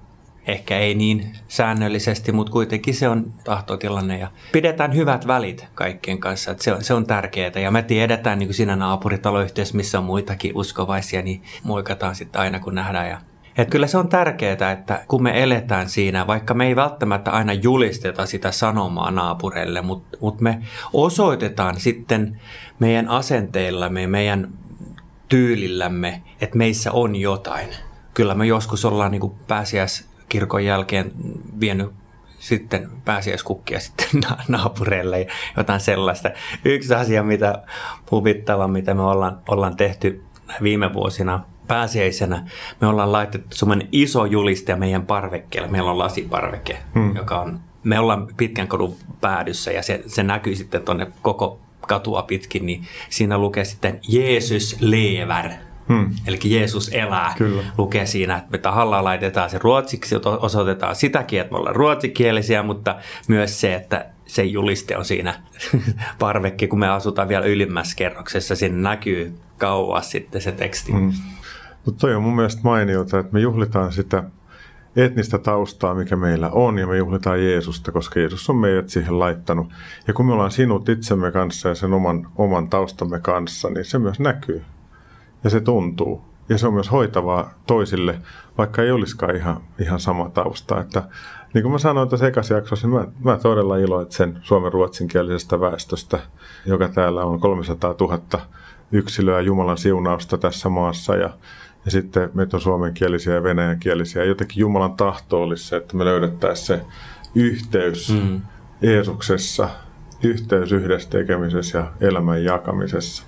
Ehkä 0.50 0.78
ei 0.78 0.96
niin 0.96 1.34
säännöllisesti, 1.48 2.32
mutta 2.32 2.52
kuitenkin 2.52 2.94
se 2.94 3.10
on 3.10 3.34
tahtotilanne 3.44 4.20
ja 4.20 4.32
pidetään 4.52 4.96
hyvät 4.96 5.28
välit 5.28 5.68
kaikkien 5.76 6.20
kanssa. 6.20 6.52
Että 6.52 6.64
se, 6.64 6.74
on, 6.74 6.84
se 6.84 6.94
on 6.94 7.06
tärkeää 7.06 7.52
ja 7.64 7.72
me 7.72 7.82
tiedetään 7.82 8.40
niin 8.40 8.48
kuin 8.48 8.56
siinä 8.56 8.76
naapuritaloyhteisössä, 8.76 9.78
missä 9.78 10.00
on 10.00 10.06
muitakin 10.06 10.52
uskovaisia, 10.56 11.22
niin 11.22 11.44
muikataan 11.64 12.16
sitten 12.16 12.42
aina 12.42 12.60
kun 12.60 12.76
nähdään. 12.76 13.10
Ja 13.10 13.22
että 13.58 13.72
kyllä 13.72 13.88
se 13.88 13.98
on 13.98 14.10
tärkeää, 14.10 14.72
että 14.72 15.06
kun 15.08 15.24
me 15.24 15.44
eletään 15.44 15.90
siinä, 15.90 16.28
vaikka 16.28 16.54
me 16.54 16.68
ei 16.68 16.76
välttämättä 16.76 17.32
aina 17.32 17.54
julisteta 17.54 18.26
sitä 18.26 18.52
sanomaa 18.52 19.12
naapureille, 19.12 19.82
mutta 19.82 20.18
mut 20.22 20.42
me 20.42 20.60
osoitetaan 20.94 21.80
sitten 21.80 22.42
meidän 22.80 23.08
asenteillamme, 23.08 24.08
meidän 24.08 24.54
tyylillämme, 25.28 26.22
että 26.42 26.58
meissä 26.58 26.92
on 26.92 27.16
jotain. 27.16 27.70
Kyllä 28.14 28.36
me 28.36 28.46
joskus 28.46 28.86
ollaan 28.86 29.12
niin 29.12 29.32
pääsiäis 29.48 30.09
kirkon 30.30 30.66
jälkeen 30.66 31.12
vienyt 31.60 31.92
sitten 32.40 32.90
pääsiäiskukkia 33.06 33.80
sitten 33.86 34.08
naapureille 34.48 35.20
ja 35.20 35.26
jotain 35.58 35.80
sellaista. 35.80 36.30
Yksi 36.66 36.94
asia, 36.94 37.24
mitä 37.24 37.64
huvittava, 38.12 38.68
mitä 38.68 38.94
me 38.94 39.02
ollaan, 39.02 39.40
ollaan 39.48 39.76
tehty 39.76 40.24
viime 40.62 40.94
vuosina 40.94 41.44
pääsiäisenä, 41.68 42.48
me 42.82 42.88
ollaan 42.88 43.12
laitettu 43.12 43.56
semmoinen 43.56 43.88
iso 43.92 44.26
juliste 44.26 44.76
meidän 44.76 45.06
parvekkeelle. 45.06 45.68
Meillä 45.68 45.92
on 45.92 45.98
lasiparveke, 45.98 46.78
hmm. 46.94 47.16
joka 47.16 47.40
on, 47.40 47.60
me 47.84 48.00
ollaan 48.00 48.28
pitkän 48.38 48.68
kodun 48.68 48.96
päädyssä 49.22 49.72
ja 49.72 49.84
se, 49.84 50.04
se 50.08 50.24
näkyy 50.24 50.56
sitten 50.56 50.82
tuonne 50.82 51.08
koko 51.22 51.60
katua 51.82 52.22
pitkin, 52.22 52.66
niin 52.66 52.86
siinä 53.10 53.38
lukee 53.38 53.66
sitten 53.66 54.00
Jeesus 54.08 54.78
lever 54.80 55.52
Hmm. 55.90 56.10
Eli 56.28 56.40
Jeesus 56.46 56.90
elää. 56.94 57.34
Kyllä. 57.38 57.64
Lukee 57.78 58.06
siinä, 58.06 58.38
että 58.38 58.52
me 58.52 58.58
tahalla 58.58 59.04
laitetaan 59.04 59.50
se 59.50 59.60
ruotsiksi, 59.62 60.16
osoitetaan 60.26 60.96
sitäkin, 60.96 61.42
että 61.42 61.52
me 61.52 61.58
ollaan 61.58 61.76
ruotsikielisiä, 61.76 62.64
mutta 62.64 62.96
myös 63.28 63.62
se, 63.62 63.76
että 63.76 64.06
se 64.26 64.44
juliste 64.44 64.98
on 64.98 65.06
siinä 65.06 65.34
parvekki, 66.20 66.68
kun 66.68 66.80
me 66.80 66.90
asutaan 66.90 67.30
vielä 67.30 67.46
ylimmässä 67.46 67.96
kerroksessa, 67.96 68.56
sinne 68.56 68.82
näkyy 68.82 69.34
kauas 69.58 70.12
sitten 70.12 70.42
se 70.42 70.52
teksti. 70.52 70.92
Hmm. 70.92 71.12
Mutta 71.86 72.00
toi 72.00 72.16
on 72.16 72.24
mun 72.24 72.36
mielestä 72.36 72.62
mainiota, 72.64 73.20
että 73.20 73.34
me 73.34 73.40
juhlitaan 73.40 73.94
sitä 73.94 74.24
etnistä 74.96 75.38
taustaa, 75.38 75.96
mikä 75.96 76.16
meillä 76.16 76.50
on, 76.50 76.78
ja 76.78 76.88
me 76.88 76.98
juhlitaan 76.98 77.44
Jeesusta, 77.44 77.92
koska 77.92 78.20
Jeesus 78.20 78.50
on 78.50 78.56
meidät 78.56 78.90
siihen 78.90 79.20
laittanut. 79.20 79.68
Ja 80.08 80.14
kun 80.14 80.26
me 80.26 80.34
ollaan 80.34 80.52
sinut 80.52 80.90
itsemme 80.90 81.32
kanssa 81.32 81.70
ja 81.70 81.76
sen 81.76 81.94
oman, 81.94 82.28
oman 82.36 82.70
taustamme 82.70 83.20
kanssa, 83.20 83.70
niin 83.70 83.86
se 83.86 84.00
myös 84.00 84.20
näkyy. 84.20 84.64
Ja 85.44 85.50
se 85.50 85.62
tuntuu. 85.62 86.22
Ja 86.50 86.58
se 86.58 86.68
on 86.68 86.74
myös 86.74 86.92
hoitavaa 86.92 87.54
toisille, 87.68 88.20
vaikka 88.58 88.84
ei 88.84 88.92
olisikaan 88.92 89.36
ihan, 89.36 89.62
ihan 89.80 90.00
sama 90.00 90.30
tausta. 90.30 90.82
Että, 90.82 91.04
niin 91.54 91.62
kuin 91.62 91.72
mä 91.72 91.78
sanoin 91.78 92.10
tuossa 92.10 92.28
ekassa 92.28 92.54
jaksossa, 92.54 92.88
niin 92.88 93.00
mä, 93.00 93.08
mä 93.24 93.38
todella 93.38 93.78
iloitsen 93.78 94.40
suomen 94.42 94.74
ruotsinkielisestä 94.74 95.60
väestöstä, 95.60 96.20
joka 96.66 96.90
täällä 96.90 97.24
on 97.24 97.40
300 97.40 97.96
000 98.00 98.20
yksilöä 98.92 99.42
Jumalan 99.42 99.78
siunausta 99.78 100.38
tässä 100.38 100.70
maassa. 100.70 101.16
Ja 101.16 101.30
ja 101.86 101.92
sitten 101.92 102.30
meitä 102.34 102.58
on 102.58 102.62
suomenkielisiä 102.62 103.34
ja 103.34 103.44
venäjänkielisiä. 103.44 104.24
Jotenkin 104.24 104.62
Jumalan 104.62 104.98
tahto 104.98 105.42
olisi 105.42 105.68
se, 105.68 105.76
että 105.76 105.98
me 105.98 106.06
löydettäisiin 106.06 106.66
se 106.66 106.86
yhteys 107.36 108.14
mm. 108.14 108.42
Jeesuksessa, 108.82 109.70
yhteys 110.24 110.72
yhdessä 110.72 111.10
tekemisessä 111.10 111.78
ja 111.78 111.92
elämän 112.02 112.44
jakamisessa. 112.44 113.24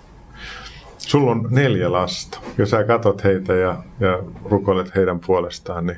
Sulla 1.08 1.32
on 1.32 1.48
neljä 1.50 1.92
lasta. 1.92 2.40
Jos 2.58 2.70
sä 2.70 2.84
katot 2.84 3.24
heitä 3.24 3.54
ja, 3.54 3.84
ja 4.00 4.20
rukoilet 4.46 4.96
heidän 4.96 5.20
puolestaan, 5.20 5.86
niin 5.86 5.98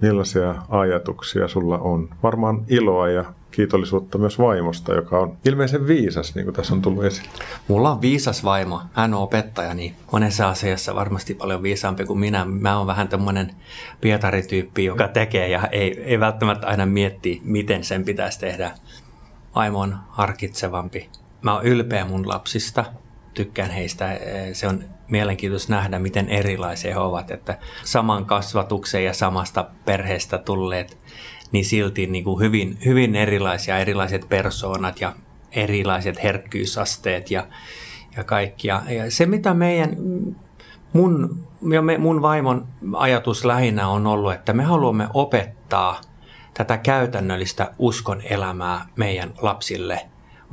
millaisia 0.00 0.54
ajatuksia 0.68 1.48
sulla 1.48 1.78
on? 1.78 2.08
Varmaan 2.22 2.64
iloa 2.68 3.08
ja 3.08 3.24
kiitollisuutta 3.50 4.18
myös 4.18 4.38
vaimosta, 4.38 4.94
joka 4.94 5.18
on 5.18 5.36
ilmeisen 5.44 5.86
viisas, 5.86 6.34
niin 6.34 6.44
kuin 6.44 6.54
tässä 6.54 6.74
on 6.74 6.82
tullut 6.82 7.04
esille. 7.04 7.28
Mulla 7.68 7.90
on 7.90 8.00
viisas 8.00 8.44
vaimo. 8.44 8.80
Hän 8.92 9.14
on 9.14 9.22
opettaja, 9.22 9.74
niin 9.74 9.94
monessa 10.12 10.48
asiassa 10.48 10.94
varmasti 10.94 11.34
paljon 11.34 11.62
viisaampi 11.62 12.04
kuin 12.04 12.18
minä. 12.18 12.44
Mä 12.44 12.78
oon 12.78 12.86
vähän 12.86 13.08
tämmöinen 13.08 13.54
pietarityyppi, 14.00 14.84
joka 14.84 15.08
tekee 15.08 15.48
ja 15.48 15.66
ei, 15.66 16.02
ei 16.02 16.20
välttämättä 16.20 16.66
aina 16.66 16.86
mietti, 16.86 17.40
miten 17.44 17.84
sen 17.84 18.04
pitäisi 18.04 18.40
tehdä. 18.40 18.70
Vaimo 19.54 19.80
on 19.80 19.96
harkitsevampi. 20.08 21.08
Mä 21.42 21.54
oon 21.54 21.64
ylpeä 21.64 22.04
mun 22.04 22.28
lapsista. 22.28 22.84
Tykkään 23.34 23.70
heistä. 23.70 24.20
Se 24.52 24.68
on 24.68 24.84
mielenkiintoista 25.08 25.72
nähdä, 25.72 25.98
miten 25.98 26.28
erilaisia 26.28 26.94
he 26.94 27.00
ovat. 27.00 27.30
Että 27.30 27.58
saman 27.84 28.24
kasvatuksen 28.24 29.04
ja 29.04 29.12
samasta 29.12 29.70
perheestä 29.84 30.38
tulleet 30.38 30.98
niin 31.52 31.64
silti 31.64 32.06
niin 32.06 32.24
kuin 32.24 32.40
hyvin, 32.40 32.78
hyvin 32.84 33.16
erilaisia, 33.16 33.78
erilaiset 33.78 34.28
persoonat 34.28 35.00
ja 35.00 35.12
erilaiset 35.52 36.22
herkkyysasteet 36.22 37.30
ja, 37.30 37.46
ja 38.16 38.24
kaikki. 38.24 38.68
Ja 38.68 38.82
se, 39.08 39.26
mitä 39.26 39.54
meidän, 39.54 39.96
mun, 40.92 41.46
ja 41.72 41.82
me, 41.82 41.98
mun 41.98 42.22
vaimon 42.22 42.66
ajatus 42.96 43.44
lähinnä 43.44 43.88
on 43.88 44.06
ollut, 44.06 44.32
että 44.32 44.52
me 44.52 44.62
haluamme 44.62 45.08
opettaa 45.14 46.00
tätä 46.54 46.78
käytännöllistä 46.78 47.72
uskon 47.78 48.22
elämää 48.22 48.86
meidän 48.96 49.32
lapsille 49.42 50.00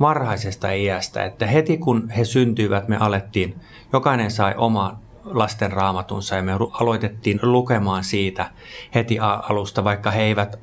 varhaisesta 0.02 0.70
iästä. 0.70 1.24
Että 1.24 1.46
heti 1.46 1.78
kun 1.78 2.10
he 2.10 2.24
syntyivät, 2.24 2.88
me 2.88 2.96
alettiin, 2.96 3.56
jokainen 3.92 4.30
sai 4.30 4.54
oman 4.56 4.98
lasten 5.24 5.72
raamatunsa 5.72 6.36
ja 6.36 6.42
me 6.42 6.52
aloitettiin 6.52 7.40
lukemaan 7.42 8.04
siitä 8.04 8.50
heti 8.94 9.18
alusta, 9.20 9.84
vaikka 9.84 10.10
he 10.10 10.22
eivät 10.22 10.58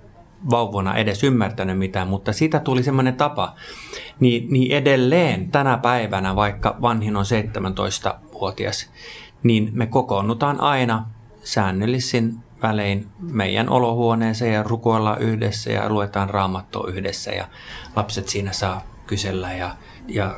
vauvona 0.49 0.95
edes 0.95 1.23
ymmärtänyt 1.23 1.77
mitään, 1.77 2.07
mutta 2.07 2.33
siitä 2.33 2.59
tuli 2.59 2.83
semmoinen 2.83 3.15
tapa. 3.15 3.55
Niin, 4.19 4.47
niin 4.53 4.71
edelleen 4.71 5.51
tänä 5.51 5.77
päivänä, 5.77 6.35
vaikka 6.35 6.75
vanhin 6.81 7.17
on 7.17 7.25
17-vuotias, 7.25 8.89
niin 9.43 9.69
me 9.73 9.85
kokoonnutaan 9.85 10.61
aina 10.61 11.05
säännöllisin 11.43 12.35
välein 12.61 13.07
meidän 13.19 13.69
olohuoneeseen 13.69 14.53
ja 14.53 14.63
rukoillaan 14.63 15.21
yhdessä 15.21 15.71
ja 15.71 15.89
luetaan 15.89 16.29
raamattoa 16.29 16.87
yhdessä 16.87 17.31
ja 17.31 17.47
lapset 17.95 18.27
siinä 18.27 18.51
saa 18.51 18.81
kysellä 19.09 19.53
ja, 19.53 19.75
ja 20.07 20.35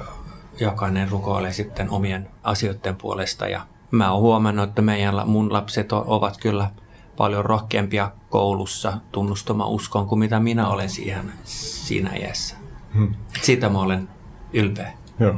jokainen 0.60 1.10
rukoilee 1.10 1.54
sitten 1.54 1.90
omien 1.90 2.28
asioiden 2.44 2.96
puolesta 2.96 3.48
ja 3.48 3.62
mä 3.92 4.12
oon 4.12 4.22
huomannut, 4.22 4.70
että 4.70 4.82
meidän, 4.82 5.16
mun 5.26 5.54
lapset 5.54 5.92
ovat 5.92 6.38
kyllä 6.38 6.70
paljon 7.18 7.46
rohkeampia 7.46 8.12
koulussa 8.30 8.94
tunnustamaan 9.12 9.70
uskon 9.70 10.08
kuin 10.08 10.20
mitä 10.20 10.40
minä 10.40 10.68
olen 10.68 10.90
siihen, 10.90 11.32
siinä 11.44 12.16
iässä. 12.16 12.56
Hmm. 12.94 13.16
Siitä 13.42 13.70
mä 13.70 13.80
olen 13.80 14.10
ylpeä. 14.54 14.94
Joo. 15.20 15.36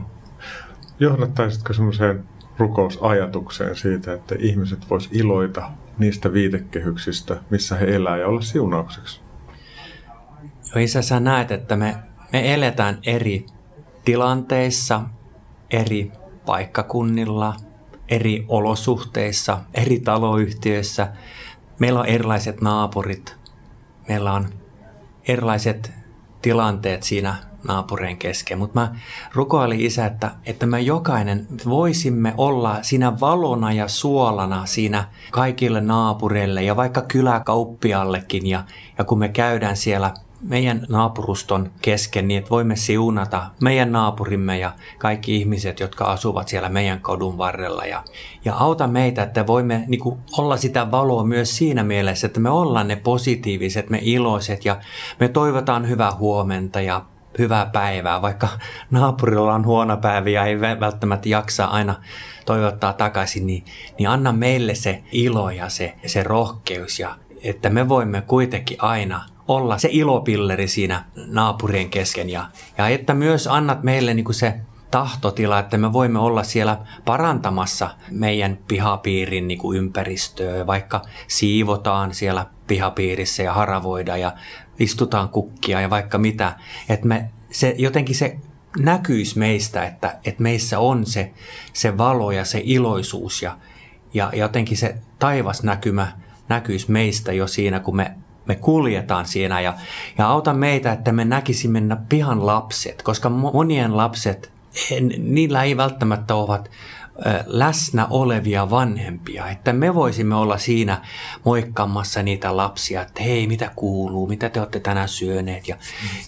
Johdattaisitko 1.00 1.74
semmoiseen 1.74 2.24
rukousajatukseen 2.58 3.76
siitä, 3.76 4.14
että 4.14 4.36
ihmiset 4.40 4.90
vois 4.90 5.10
iloita 5.12 5.72
niistä 5.98 6.34
viitekehyksistä, 6.34 7.38
missä 7.50 7.76
he 7.76 7.96
elää 7.96 8.18
ja 8.18 8.28
olla 8.28 8.42
siunaukseksi? 8.42 9.22
Joo, 10.76 10.84
isä, 10.84 11.02
sä 11.02 11.20
näet, 11.20 11.52
että 11.52 11.76
me, 11.76 11.96
me 12.34 12.54
eletään 12.54 13.00
eri 13.06 13.46
tilanteissa, 14.06 15.02
eri 15.72 16.12
paikkakunnilla, 16.46 17.56
eri 18.10 18.46
olosuhteissa, 18.48 19.60
eri 19.74 20.00
taloyhtiöissä– 20.00 21.08
Meillä 21.80 22.00
on 22.00 22.06
erilaiset 22.06 22.62
naapurit, 22.62 23.36
meillä 24.08 24.34
on 24.34 24.50
erilaiset 25.28 25.92
tilanteet 26.42 27.04
siinä 27.04 27.36
naapurien 27.68 28.18
kesken, 28.18 28.58
mutta 28.58 28.80
mä 28.80 28.96
rukoilin 29.34 29.80
isä, 29.80 30.06
että, 30.06 30.32
että 30.46 30.66
me 30.66 30.82
jokainen 30.82 31.48
voisimme 31.66 32.34
olla 32.38 32.80
siinä 32.82 33.20
valona 33.20 33.74
ja 33.74 33.88
suolana 33.88 34.66
siinä 34.66 35.08
kaikille 35.32 35.82
naapureille 35.82 36.64
ja 36.64 36.76
vaikka 36.76 37.02
kyläkauppiallekin 37.02 38.48
ja, 38.48 38.64
ja 38.98 39.04
kun 39.04 39.20
me 39.20 39.30
käydään 39.30 39.78
siellä 39.78 40.14
meidän 40.44 40.86
naapuruston 40.90 41.72
kesken 41.82 42.28
niin, 42.28 42.38
että 42.38 42.50
voimme 42.50 42.76
siunata 42.76 43.44
meidän 43.62 43.92
naapurimme 43.92 44.60
ja 44.60 44.72
kaikki 44.98 45.36
ihmiset, 45.36 45.80
jotka 45.80 46.06
asuvat 46.06 46.48
siellä 46.48 46.70
meidän 46.70 47.00
kodun 47.00 47.38
varrella. 47.38 47.86
Ja, 47.86 48.04
ja 48.46 48.56
auta 48.56 48.88
meitä, 48.88 49.24
että 49.24 49.48
voimme 49.48 49.84
niin 49.88 50.00
kuin, 50.00 50.20
olla 50.38 50.58
sitä 50.58 50.92
valoa 50.92 51.24
myös 51.24 51.58
siinä 51.58 51.84
mielessä, 51.84 52.28
että 52.28 52.40
me 52.40 52.50
ollaan 52.50 52.88
ne 52.88 52.96
positiiviset, 52.96 53.90
me 53.90 54.00
iloiset 54.02 54.66
ja 54.66 54.78
me 55.20 55.28
toivotaan 55.28 55.90
hyvää 55.90 56.12
huomenta 56.12 56.82
ja 56.82 57.06
hyvää 57.40 57.66
päivää, 57.66 58.22
vaikka 58.22 58.48
naapurilla 58.92 59.54
on 59.54 59.66
huono 59.66 59.98
päivä 59.98 60.30
ja 60.30 60.46
ei 60.46 60.60
välttämättä 60.60 61.30
jaksa 61.30 61.66
aina 61.66 61.96
toivottaa 62.46 62.94
takaisin, 62.94 63.48
niin, 63.48 63.66
niin 63.98 64.10
anna 64.10 64.32
meille 64.32 64.76
se 64.76 65.04
ilo 65.12 65.50
ja 65.50 65.70
se, 65.70 65.96
se 66.06 66.24
rohkeus 66.24 67.00
ja 67.00 67.16
että 67.44 67.70
me 67.70 67.90
voimme 67.90 68.22
kuitenkin 68.22 68.78
aina 68.82 69.33
olla 69.48 69.78
se 69.78 69.90
ilopilleri 69.92 70.68
siinä 70.68 71.06
naapurien 71.28 71.90
kesken. 71.90 72.30
Ja, 72.30 72.46
ja 72.78 72.88
että 72.88 73.14
myös 73.14 73.48
annat 73.48 73.84
meille 73.84 74.14
niin 74.14 74.26
kuin 74.26 74.36
se 74.36 74.60
tahtotila, 74.92 75.60
että 75.60 75.78
me 75.78 75.94
voimme 75.94 76.20
olla 76.20 76.44
siellä 76.44 76.78
parantamassa 77.06 77.90
meidän 78.12 78.58
pihapiirin 78.68 79.48
niin 79.48 79.58
kuin 79.58 79.78
ympäristöä, 79.78 80.68
vaikka 80.68 81.02
siivotaan 81.28 82.14
siellä 82.14 82.46
pihapiirissä 82.68 83.44
ja 83.44 83.54
haravoidaan 83.54 84.22
ja 84.22 84.34
istutaan 84.80 85.30
kukkia 85.30 85.82
ja 85.82 85.90
vaikka 85.90 86.18
mitä, 86.18 86.56
että 86.90 87.08
me 87.08 87.30
se, 87.52 87.76
jotenkin 87.78 88.16
se 88.16 88.38
näkyisi 88.80 89.40
meistä, 89.40 89.86
että, 89.86 90.20
että 90.26 90.44
meissä 90.44 90.80
on 90.80 91.06
se, 91.06 91.34
se 91.74 91.98
valo 91.98 92.32
ja 92.32 92.46
se 92.46 92.62
iloisuus 92.64 93.42
ja, 93.42 93.58
ja 94.14 94.32
jotenkin 94.34 94.78
se 94.78 94.96
taivas 95.20 95.64
näkymä 95.64 96.12
näkyisi 96.50 96.92
meistä 96.92 97.34
jo 97.34 97.48
siinä, 97.48 97.80
kun 97.80 97.96
me 97.96 98.16
me 98.46 98.56
kuljetaan 98.56 99.26
siinä 99.26 99.62
ja, 99.62 99.74
ja 100.18 100.28
auta 100.28 100.54
meitä, 100.54 100.92
että 100.92 101.12
me 101.12 101.26
näkisimme 101.26 101.82
pihan 102.10 102.46
lapset, 102.46 103.02
koska 103.02 103.30
monien 103.30 103.98
lapset, 103.98 104.52
niillä 105.18 105.64
ei 105.64 105.78
välttämättä 105.78 106.36
ovat 106.36 106.72
läsnä 107.46 108.08
olevia 108.10 108.70
vanhempia, 108.70 109.50
että 109.50 109.74
me 109.74 109.96
voisimme 109.96 110.36
olla 110.36 110.58
siinä 110.58 111.02
moikkaamassa 111.46 112.24
niitä 112.24 112.58
lapsia, 112.58 113.02
että 113.02 113.24
hei, 113.24 113.48
mitä 113.48 113.72
kuuluu, 113.76 114.28
mitä 114.28 114.50
te 114.50 114.60
olette 114.60 114.80
tänään 114.80 115.10
syöneet 115.10 115.68
ja, 115.68 115.78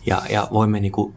ja, 0.05 0.21
ja 0.29 0.47
voimme 0.51 0.79
niinku 0.79 1.13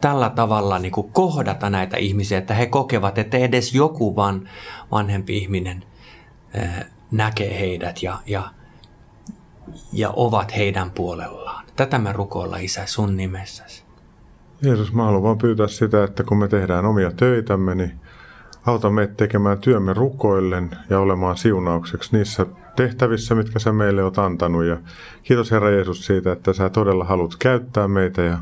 tällä 0.00 0.30
tavalla 0.30 0.78
niinku 0.78 1.02
kohdata 1.02 1.70
näitä 1.70 1.96
ihmisiä, 1.96 2.38
että 2.38 2.54
he 2.54 2.66
kokevat, 2.66 3.18
että 3.18 3.36
edes 3.36 3.74
joku 3.74 4.16
van, 4.16 4.48
vanhempi 4.90 5.36
ihminen 5.36 5.84
näkee 7.10 7.60
heidät 7.60 8.02
ja, 8.02 8.18
ja 8.26 8.50
ja 9.92 10.10
ovat 10.16 10.56
heidän 10.56 10.90
puolellaan. 10.90 11.64
Tätä 11.76 11.98
me 11.98 12.12
rukoilla, 12.12 12.56
Isä, 12.56 12.82
sun 12.86 13.16
nimessäsi. 13.16 13.82
Jeesus, 14.62 14.92
mä 14.92 15.04
haluan 15.04 15.22
vaan 15.22 15.38
pyytää 15.38 15.68
sitä, 15.68 16.04
että 16.04 16.22
kun 16.22 16.38
me 16.38 16.48
tehdään 16.48 16.86
omia 16.86 17.10
töitämme, 17.10 17.74
niin 17.74 18.00
Auta 18.68 18.90
meitä 18.90 19.14
tekemään 19.14 19.58
työmme 19.58 19.92
rukoillen 19.92 20.70
ja 20.90 21.00
olemaan 21.00 21.36
siunaukseksi 21.36 22.16
niissä 22.16 22.46
tehtävissä, 22.76 23.34
mitkä 23.34 23.58
sä 23.58 23.72
meille 23.72 24.04
oot 24.04 24.18
antanut. 24.18 24.64
Ja 24.64 24.76
kiitos 25.22 25.50
Herra 25.50 25.70
Jeesus 25.70 26.06
siitä, 26.06 26.32
että 26.32 26.52
sä 26.52 26.70
todella 26.70 27.04
haluat 27.04 27.36
käyttää 27.38 27.88
meitä 27.88 28.22
ja 28.22 28.38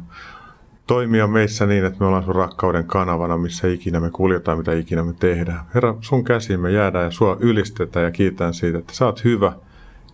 toimia 0.86 1.26
meissä 1.26 1.66
niin, 1.66 1.84
että 1.84 2.00
me 2.00 2.06
ollaan 2.06 2.24
sun 2.24 2.34
rakkauden 2.34 2.84
kanavana, 2.84 3.38
missä 3.38 3.68
ikinä 3.68 4.00
me 4.00 4.10
kuljetaan, 4.10 4.58
mitä 4.58 4.72
ikinä 4.72 5.02
me 5.02 5.12
tehdään. 5.12 5.60
Herra, 5.74 5.94
sun 6.00 6.24
käsiin 6.24 6.60
me 6.60 6.70
jäädään 6.70 7.04
ja 7.04 7.10
sua 7.10 7.36
ylistetään 7.40 8.04
ja 8.04 8.10
kiitän 8.10 8.54
siitä, 8.54 8.78
että 8.78 8.94
sä 8.94 9.06
oot 9.06 9.24
hyvä 9.24 9.52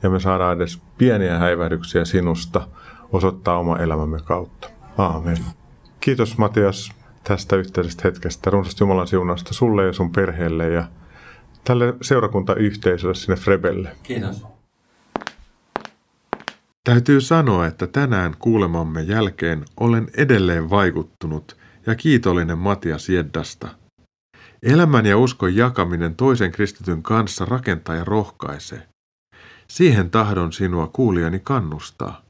ja 0.03 0.11
me 0.11 0.20
saadaan 0.20 0.57
edes 0.57 0.82
pieniä 0.98 1.38
häivähdyksiä 1.38 2.05
sinusta 2.05 2.68
osoittaa 3.12 3.59
oma 3.59 3.78
elämämme 3.78 4.18
kautta. 4.24 4.68
Aamen. 4.98 5.36
Kiitos 6.00 6.38
Matias 6.38 6.92
tästä 7.24 7.57
yhteisestä 7.57 8.03
hetkestä. 8.05 8.50
Runsasta 8.50 8.84
Jumalan 8.84 9.09
siunausta 9.09 9.55
sulle 9.55 9.86
ja 9.86 9.92
sun 9.92 10.12
perheelle 10.12 10.68
ja 10.68 10.84
tälle 11.64 11.94
seurakuntayhteisölle 12.03 13.14
sinne 13.14 13.36
Frebelle. 13.36 13.96
Kiitos. 14.03 14.44
Täytyy 16.84 17.20
sanoa, 17.20 17.66
että 17.66 17.86
tänään 17.86 18.34
kuulemamme 18.38 19.03
jälkeen 19.03 19.64
olen 19.80 20.09
edelleen 20.16 20.70
vaikuttunut 20.70 21.57
ja 21.86 21.94
kiitollinen 21.94 22.59
Matias 22.59 23.09
Jeddasta. 23.09 23.68
Elämän 24.62 25.07
ja 25.07 25.18
uskon 25.18 25.57
jakaminen 25.57 26.16
toisen 26.16 26.53
kristityn 26.53 27.03
kanssa 27.03 27.44
rakentaa 27.44 27.96
ja 27.96 28.05
rohkaisee. 28.05 28.91
Siihen 29.72 30.10
tahdon 30.10 30.52
sinua 30.52 30.86
kuulijani 30.86 31.40
kannustaa. 31.40 32.22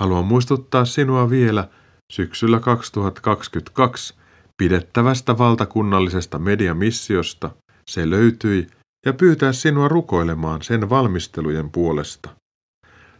Haluan 0.00 0.24
muistuttaa 0.24 0.84
sinua 0.84 1.30
vielä 1.30 1.68
syksyllä 2.12 2.60
2022 2.60 4.14
pidettävästä 4.56 5.38
valtakunnallisesta 5.38 6.38
mediamissiosta. 6.38 7.50
Se 7.90 8.10
löytyi 8.10 8.66
ja 9.06 9.12
pyytää 9.12 9.52
sinua 9.52 9.88
rukoilemaan 9.88 10.62
sen 10.62 10.90
valmistelujen 10.90 11.70
puolesta. 11.70 12.30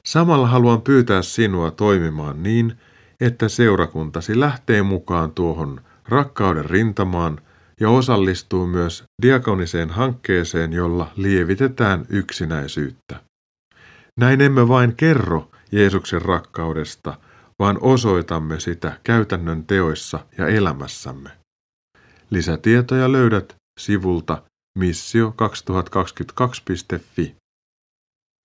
Samalla 0.06 0.46
haluan 0.46 0.82
pyytää 0.82 1.22
sinua 1.22 1.70
toimimaan 1.70 2.42
niin, 2.42 2.72
että 3.20 3.48
seurakuntasi 3.48 4.40
lähtee 4.40 4.82
mukaan 4.82 5.32
tuohon 5.32 5.80
rakkauden 6.08 6.70
rintamaan 6.70 7.40
ja 7.80 7.90
osallistuu 7.90 8.66
myös 8.66 9.04
diakoniseen 9.22 9.90
hankkeeseen, 9.90 10.72
jolla 10.72 11.12
lievitetään 11.16 12.06
yksinäisyyttä. 12.08 13.29
Näin 14.16 14.40
emme 14.40 14.68
vain 14.68 14.96
kerro 14.96 15.50
Jeesuksen 15.72 16.22
rakkaudesta, 16.22 17.18
vaan 17.58 17.78
osoitamme 17.80 18.60
sitä 18.60 19.00
käytännön 19.02 19.66
teoissa 19.66 20.26
ja 20.38 20.46
elämässämme. 20.46 21.30
Lisätietoja 22.30 23.12
löydät 23.12 23.56
sivulta 23.80 24.42
missio2022.fi. 24.78 27.36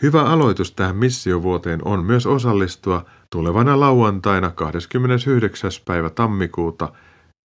Hyvä 0.02 0.24
aloitus 0.24 0.72
tähän 0.72 0.96
missiovuoteen 0.96 1.88
on 1.88 2.06
myös 2.06 2.26
osallistua 2.26 3.06
tulevana 3.30 3.80
lauantaina 3.80 4.52
29. 4.52 5.72
päivä 5.86 6.10
tammikuuta 6.10 6.94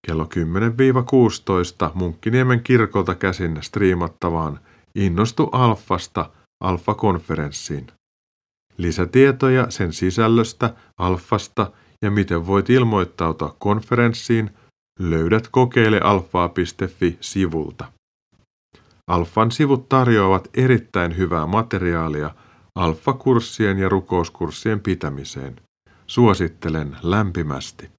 kello 0.07 0.25
10-16 0.25 0.29
Munkkiniemen 1.95 2.62
kirkolta 2.62 3.14
käsin 3.14 3.59
striimattavaan 3.61 4.61
Innostu 4.95 5.49
Alfasta 5.53 6.31
Alfa-konferenssiin. 6.61 7.87
Lisätietoja 8.81 9.70
sen 9.70 9.93
sisällöstä, 9.93 10.74
alfasta 10.99 11.72
ja 12.03 12.11
miten 12.11 12.47
voit 12.47 12.70
ilmoittautua 12.70 13.57
konferenssiin 13.59 14.51
löydät 14.99 15.49
kokeilealfaa.fi-sivulta. 15.49 17.85
Alfan 19.07 19.51
sivut 19.51 19.89
tarjoavat 19.89 20.49
erittäin 20.55 21.16
hyvää 21.16 21.47
materiaalia 21.47 22.31
alfa-kurssien 22.74 23.78
ja 23.78 23.89
rukouskurssien 23.89 24.81
pitämiseen. 24.81 25.57
Suosittelen 26.07 26.97
lämpimästi. 27.03 27.91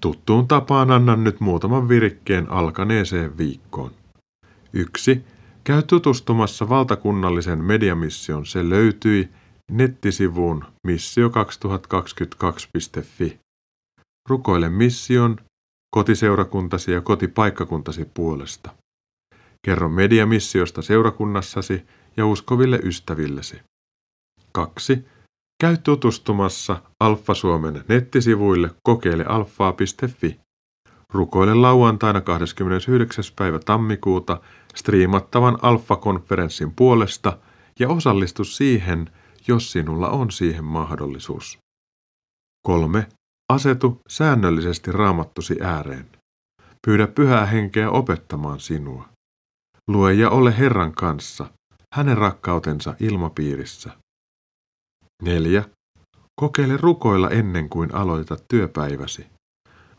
Tuttuun 0.00 0.48
tapaan 0.48 0.90
annan 0.90 1.24
nyt 1.24 1.40
muutaman 1.40 1.88
virikkeen 1.88 2.50
alkaneeseen 2.50 3.38
viikkoon. 3.38 3.90
1. 4.72 5.24
Käy 5.64 5.82
tutustumassa 5.82 6.68
valtakunnallisen 6.68 7.64
mediamission. 7.64 8.46
Se 8.46 8.68
löytyi 8.68 9.28
nettisivuun 9.70 10.64
missio2022.fi. 10.88 13.38
Rukoile 14.28 14.68
mission 14.68 15.36
kotiseurakuntasi 15.94 16.92
ja 16.92 17.00
kotipaikkakuntasi 17.00 18.04
puolesta. 18.14 18.70
Kerro 19.66 19.88
mediamissiosta 19.88 20.82
seurakunnassasi 20.82 21.82
ja 22.16 22.26
uskoville 22.26 22.80
ystävillesi. 22.82 23.60
2. 24.52 25.04
Käy 25.60 25.76
tutustumassa 25.76 26.82
Alfa 27.00 27.34
Suomen 27.34 27.84
nettisivuille 27.88 28.70
kokeilealfaa.fi. 28.82 30.40
Rukoile 31.12 31.54
lauantaina 31.54 32.20
29. 32.20 33.24
päivä 33.36 33.58
tammikuuta 33.58 34.40
striimattavan 34.76 35.58
Alfa-konferenssin 35.62 36.72
puolesta 36.76 37.38
ja 37.78 37.88
osallistu 37.88 38.44
siihen, 38.44 39.10
jos 39.48 39.72
sinulla 39.72 40.08
on 40.08 40.30
siihen 40.30 40.64
mahdollisuus. 40.64 41.58
3. 42.66 43.06
Asetu 43.52 44.00
säännöllisesti 44.08 44.92
raamattusi 44.92 45.56
ääreen. 45.62 46.08
Pyydä 46.86 47.06
pyhää 47.06 47.46
henkeä 47.46 47.90
opettamaan 47.90 48.60
sinua. 48.60 49.08
Lue 49.88 50.12
ja 50.12 50.30
ole 50.30 50.58
Herran 50.58 50.92
kanssa, 50.92 51.46
hänen 51.94 52.18
rakkautensa 52.18 52.94
ilmapiirissä. 53.00 53.90
4. 55.22 55.64
Kokeile 56.40 56.76
rukoilla 56.76 57.30
ennen 57.30 57.68
kuin 57.68 57.94
aloitat 57.94 58.44
työpäiväsi. 58.50 59.26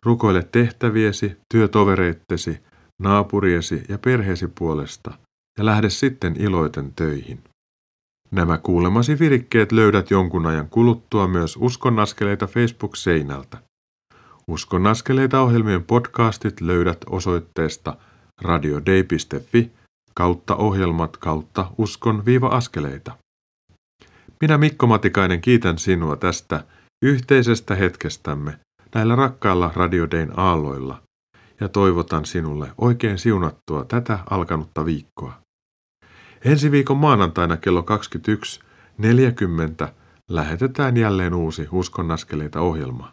Rukoile 0.06 0.44
tehtäviesi, 0.52 1.38
työtovereittesi, 1.54 2.60
naapuriesi 3.02 3.84
ja 3.90 3.98
perheesi 3.98 4.48
puolesta 4.48 5.12
ja 5.58 5.66
lähde 5.66 5.90
sitten 5.90 6.36
iloiten 6.42 6.94
töihin. 6.94 7.44
Nämä 8.32 8.58
kuulemasi 8.58 9.20
virikkeet 9.20 9.72
löydät 9.72 10.12
jonkun 10.12 10.46
ajan 10.46 10.70
kuluttua 10.70 11.28
myös 11.28 11.58
Uskonnaskeleita 11.58 12.48
Facebook-seinältä. 12.48 13.58
Uskonnaskeleita 14.48 15.42
ohjelmien 15.42 15.84
podcastit 15.84 16.62
löydät 16.62 16.98
osoitteesta 17.10 17.98
radiodei.fi 18.42 19.72
kautta 20.14 20.56
ohjelmat 20.56 21.18
kautta 21.18 21.72
uskon-askeleita. 21.78 23.18
Minä 24.42 24.58
Mikko 24.58 24.88
Matikainen 24.88 25.42
kiitän 25.42 25.78
sinua 25.78 26.16
tästä 26.16 26.64
yhteisestä 27.02 27.76
hetkestämme 27.76 28.60
näillä 28.96 29.16
rakkailla 29.16 29.72
radiodein 29.76 30.40
aalloilla 30.40 31.02
ja 31.62 31.70
toivotan 31.70 32.26
sinulle 32.26 32.72
oikein 32.78 33.18
siunattua 33.18 33.86
tätä 33.86 34.20
alkanutta 34.30 34.86
viikkoa. 34.86 35.34
Ensi 36.46 36.72
viikon 36.72 36.98
maanantaina 36.98 37.58
kello 37.58 37.86
21.40 39.86 39.88
lähetetään 40.30 40.98
jälleen 40.98 41.34
uusi 41.34 41.68
Uskonnaskeleita 41.72 42.62
ohjelma. 42.62 43.12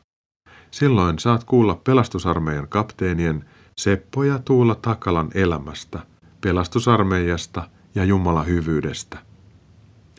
Silloin 0.71 1.19
saat 1.19 1.45
kuulla 1.45 1.81
pelastusarmeijan 1.85 2.69
kapteenien 2.69 3.45
Seppo 3.81 4.25
ja 4.25 4.39
Tuula 4.39 4.75
Takalan 4.75 5.31
elämästä, 5.35 5.99
pelastusarmeijasta 6.41 7.71
ja 7.95 8.05
Jumalan 8.05 8.47
hyvyydestä. 8.47 9.19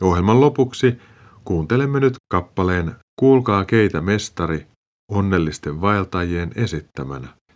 Ohjelman 0.00 0.40
lopuksi 0.40 0.98
kuuntelemme 1.44 2.00
nyt 2.00 2.14
kappaleen 2.32 2.94
Kuulkaa 3.20 3.64
keitä 3.64 4.00
mestari 4.00 4.66
onnellisten 5.10 5.80
vaeltajien 5.80 6.50
esittämänä. 6.54 7.39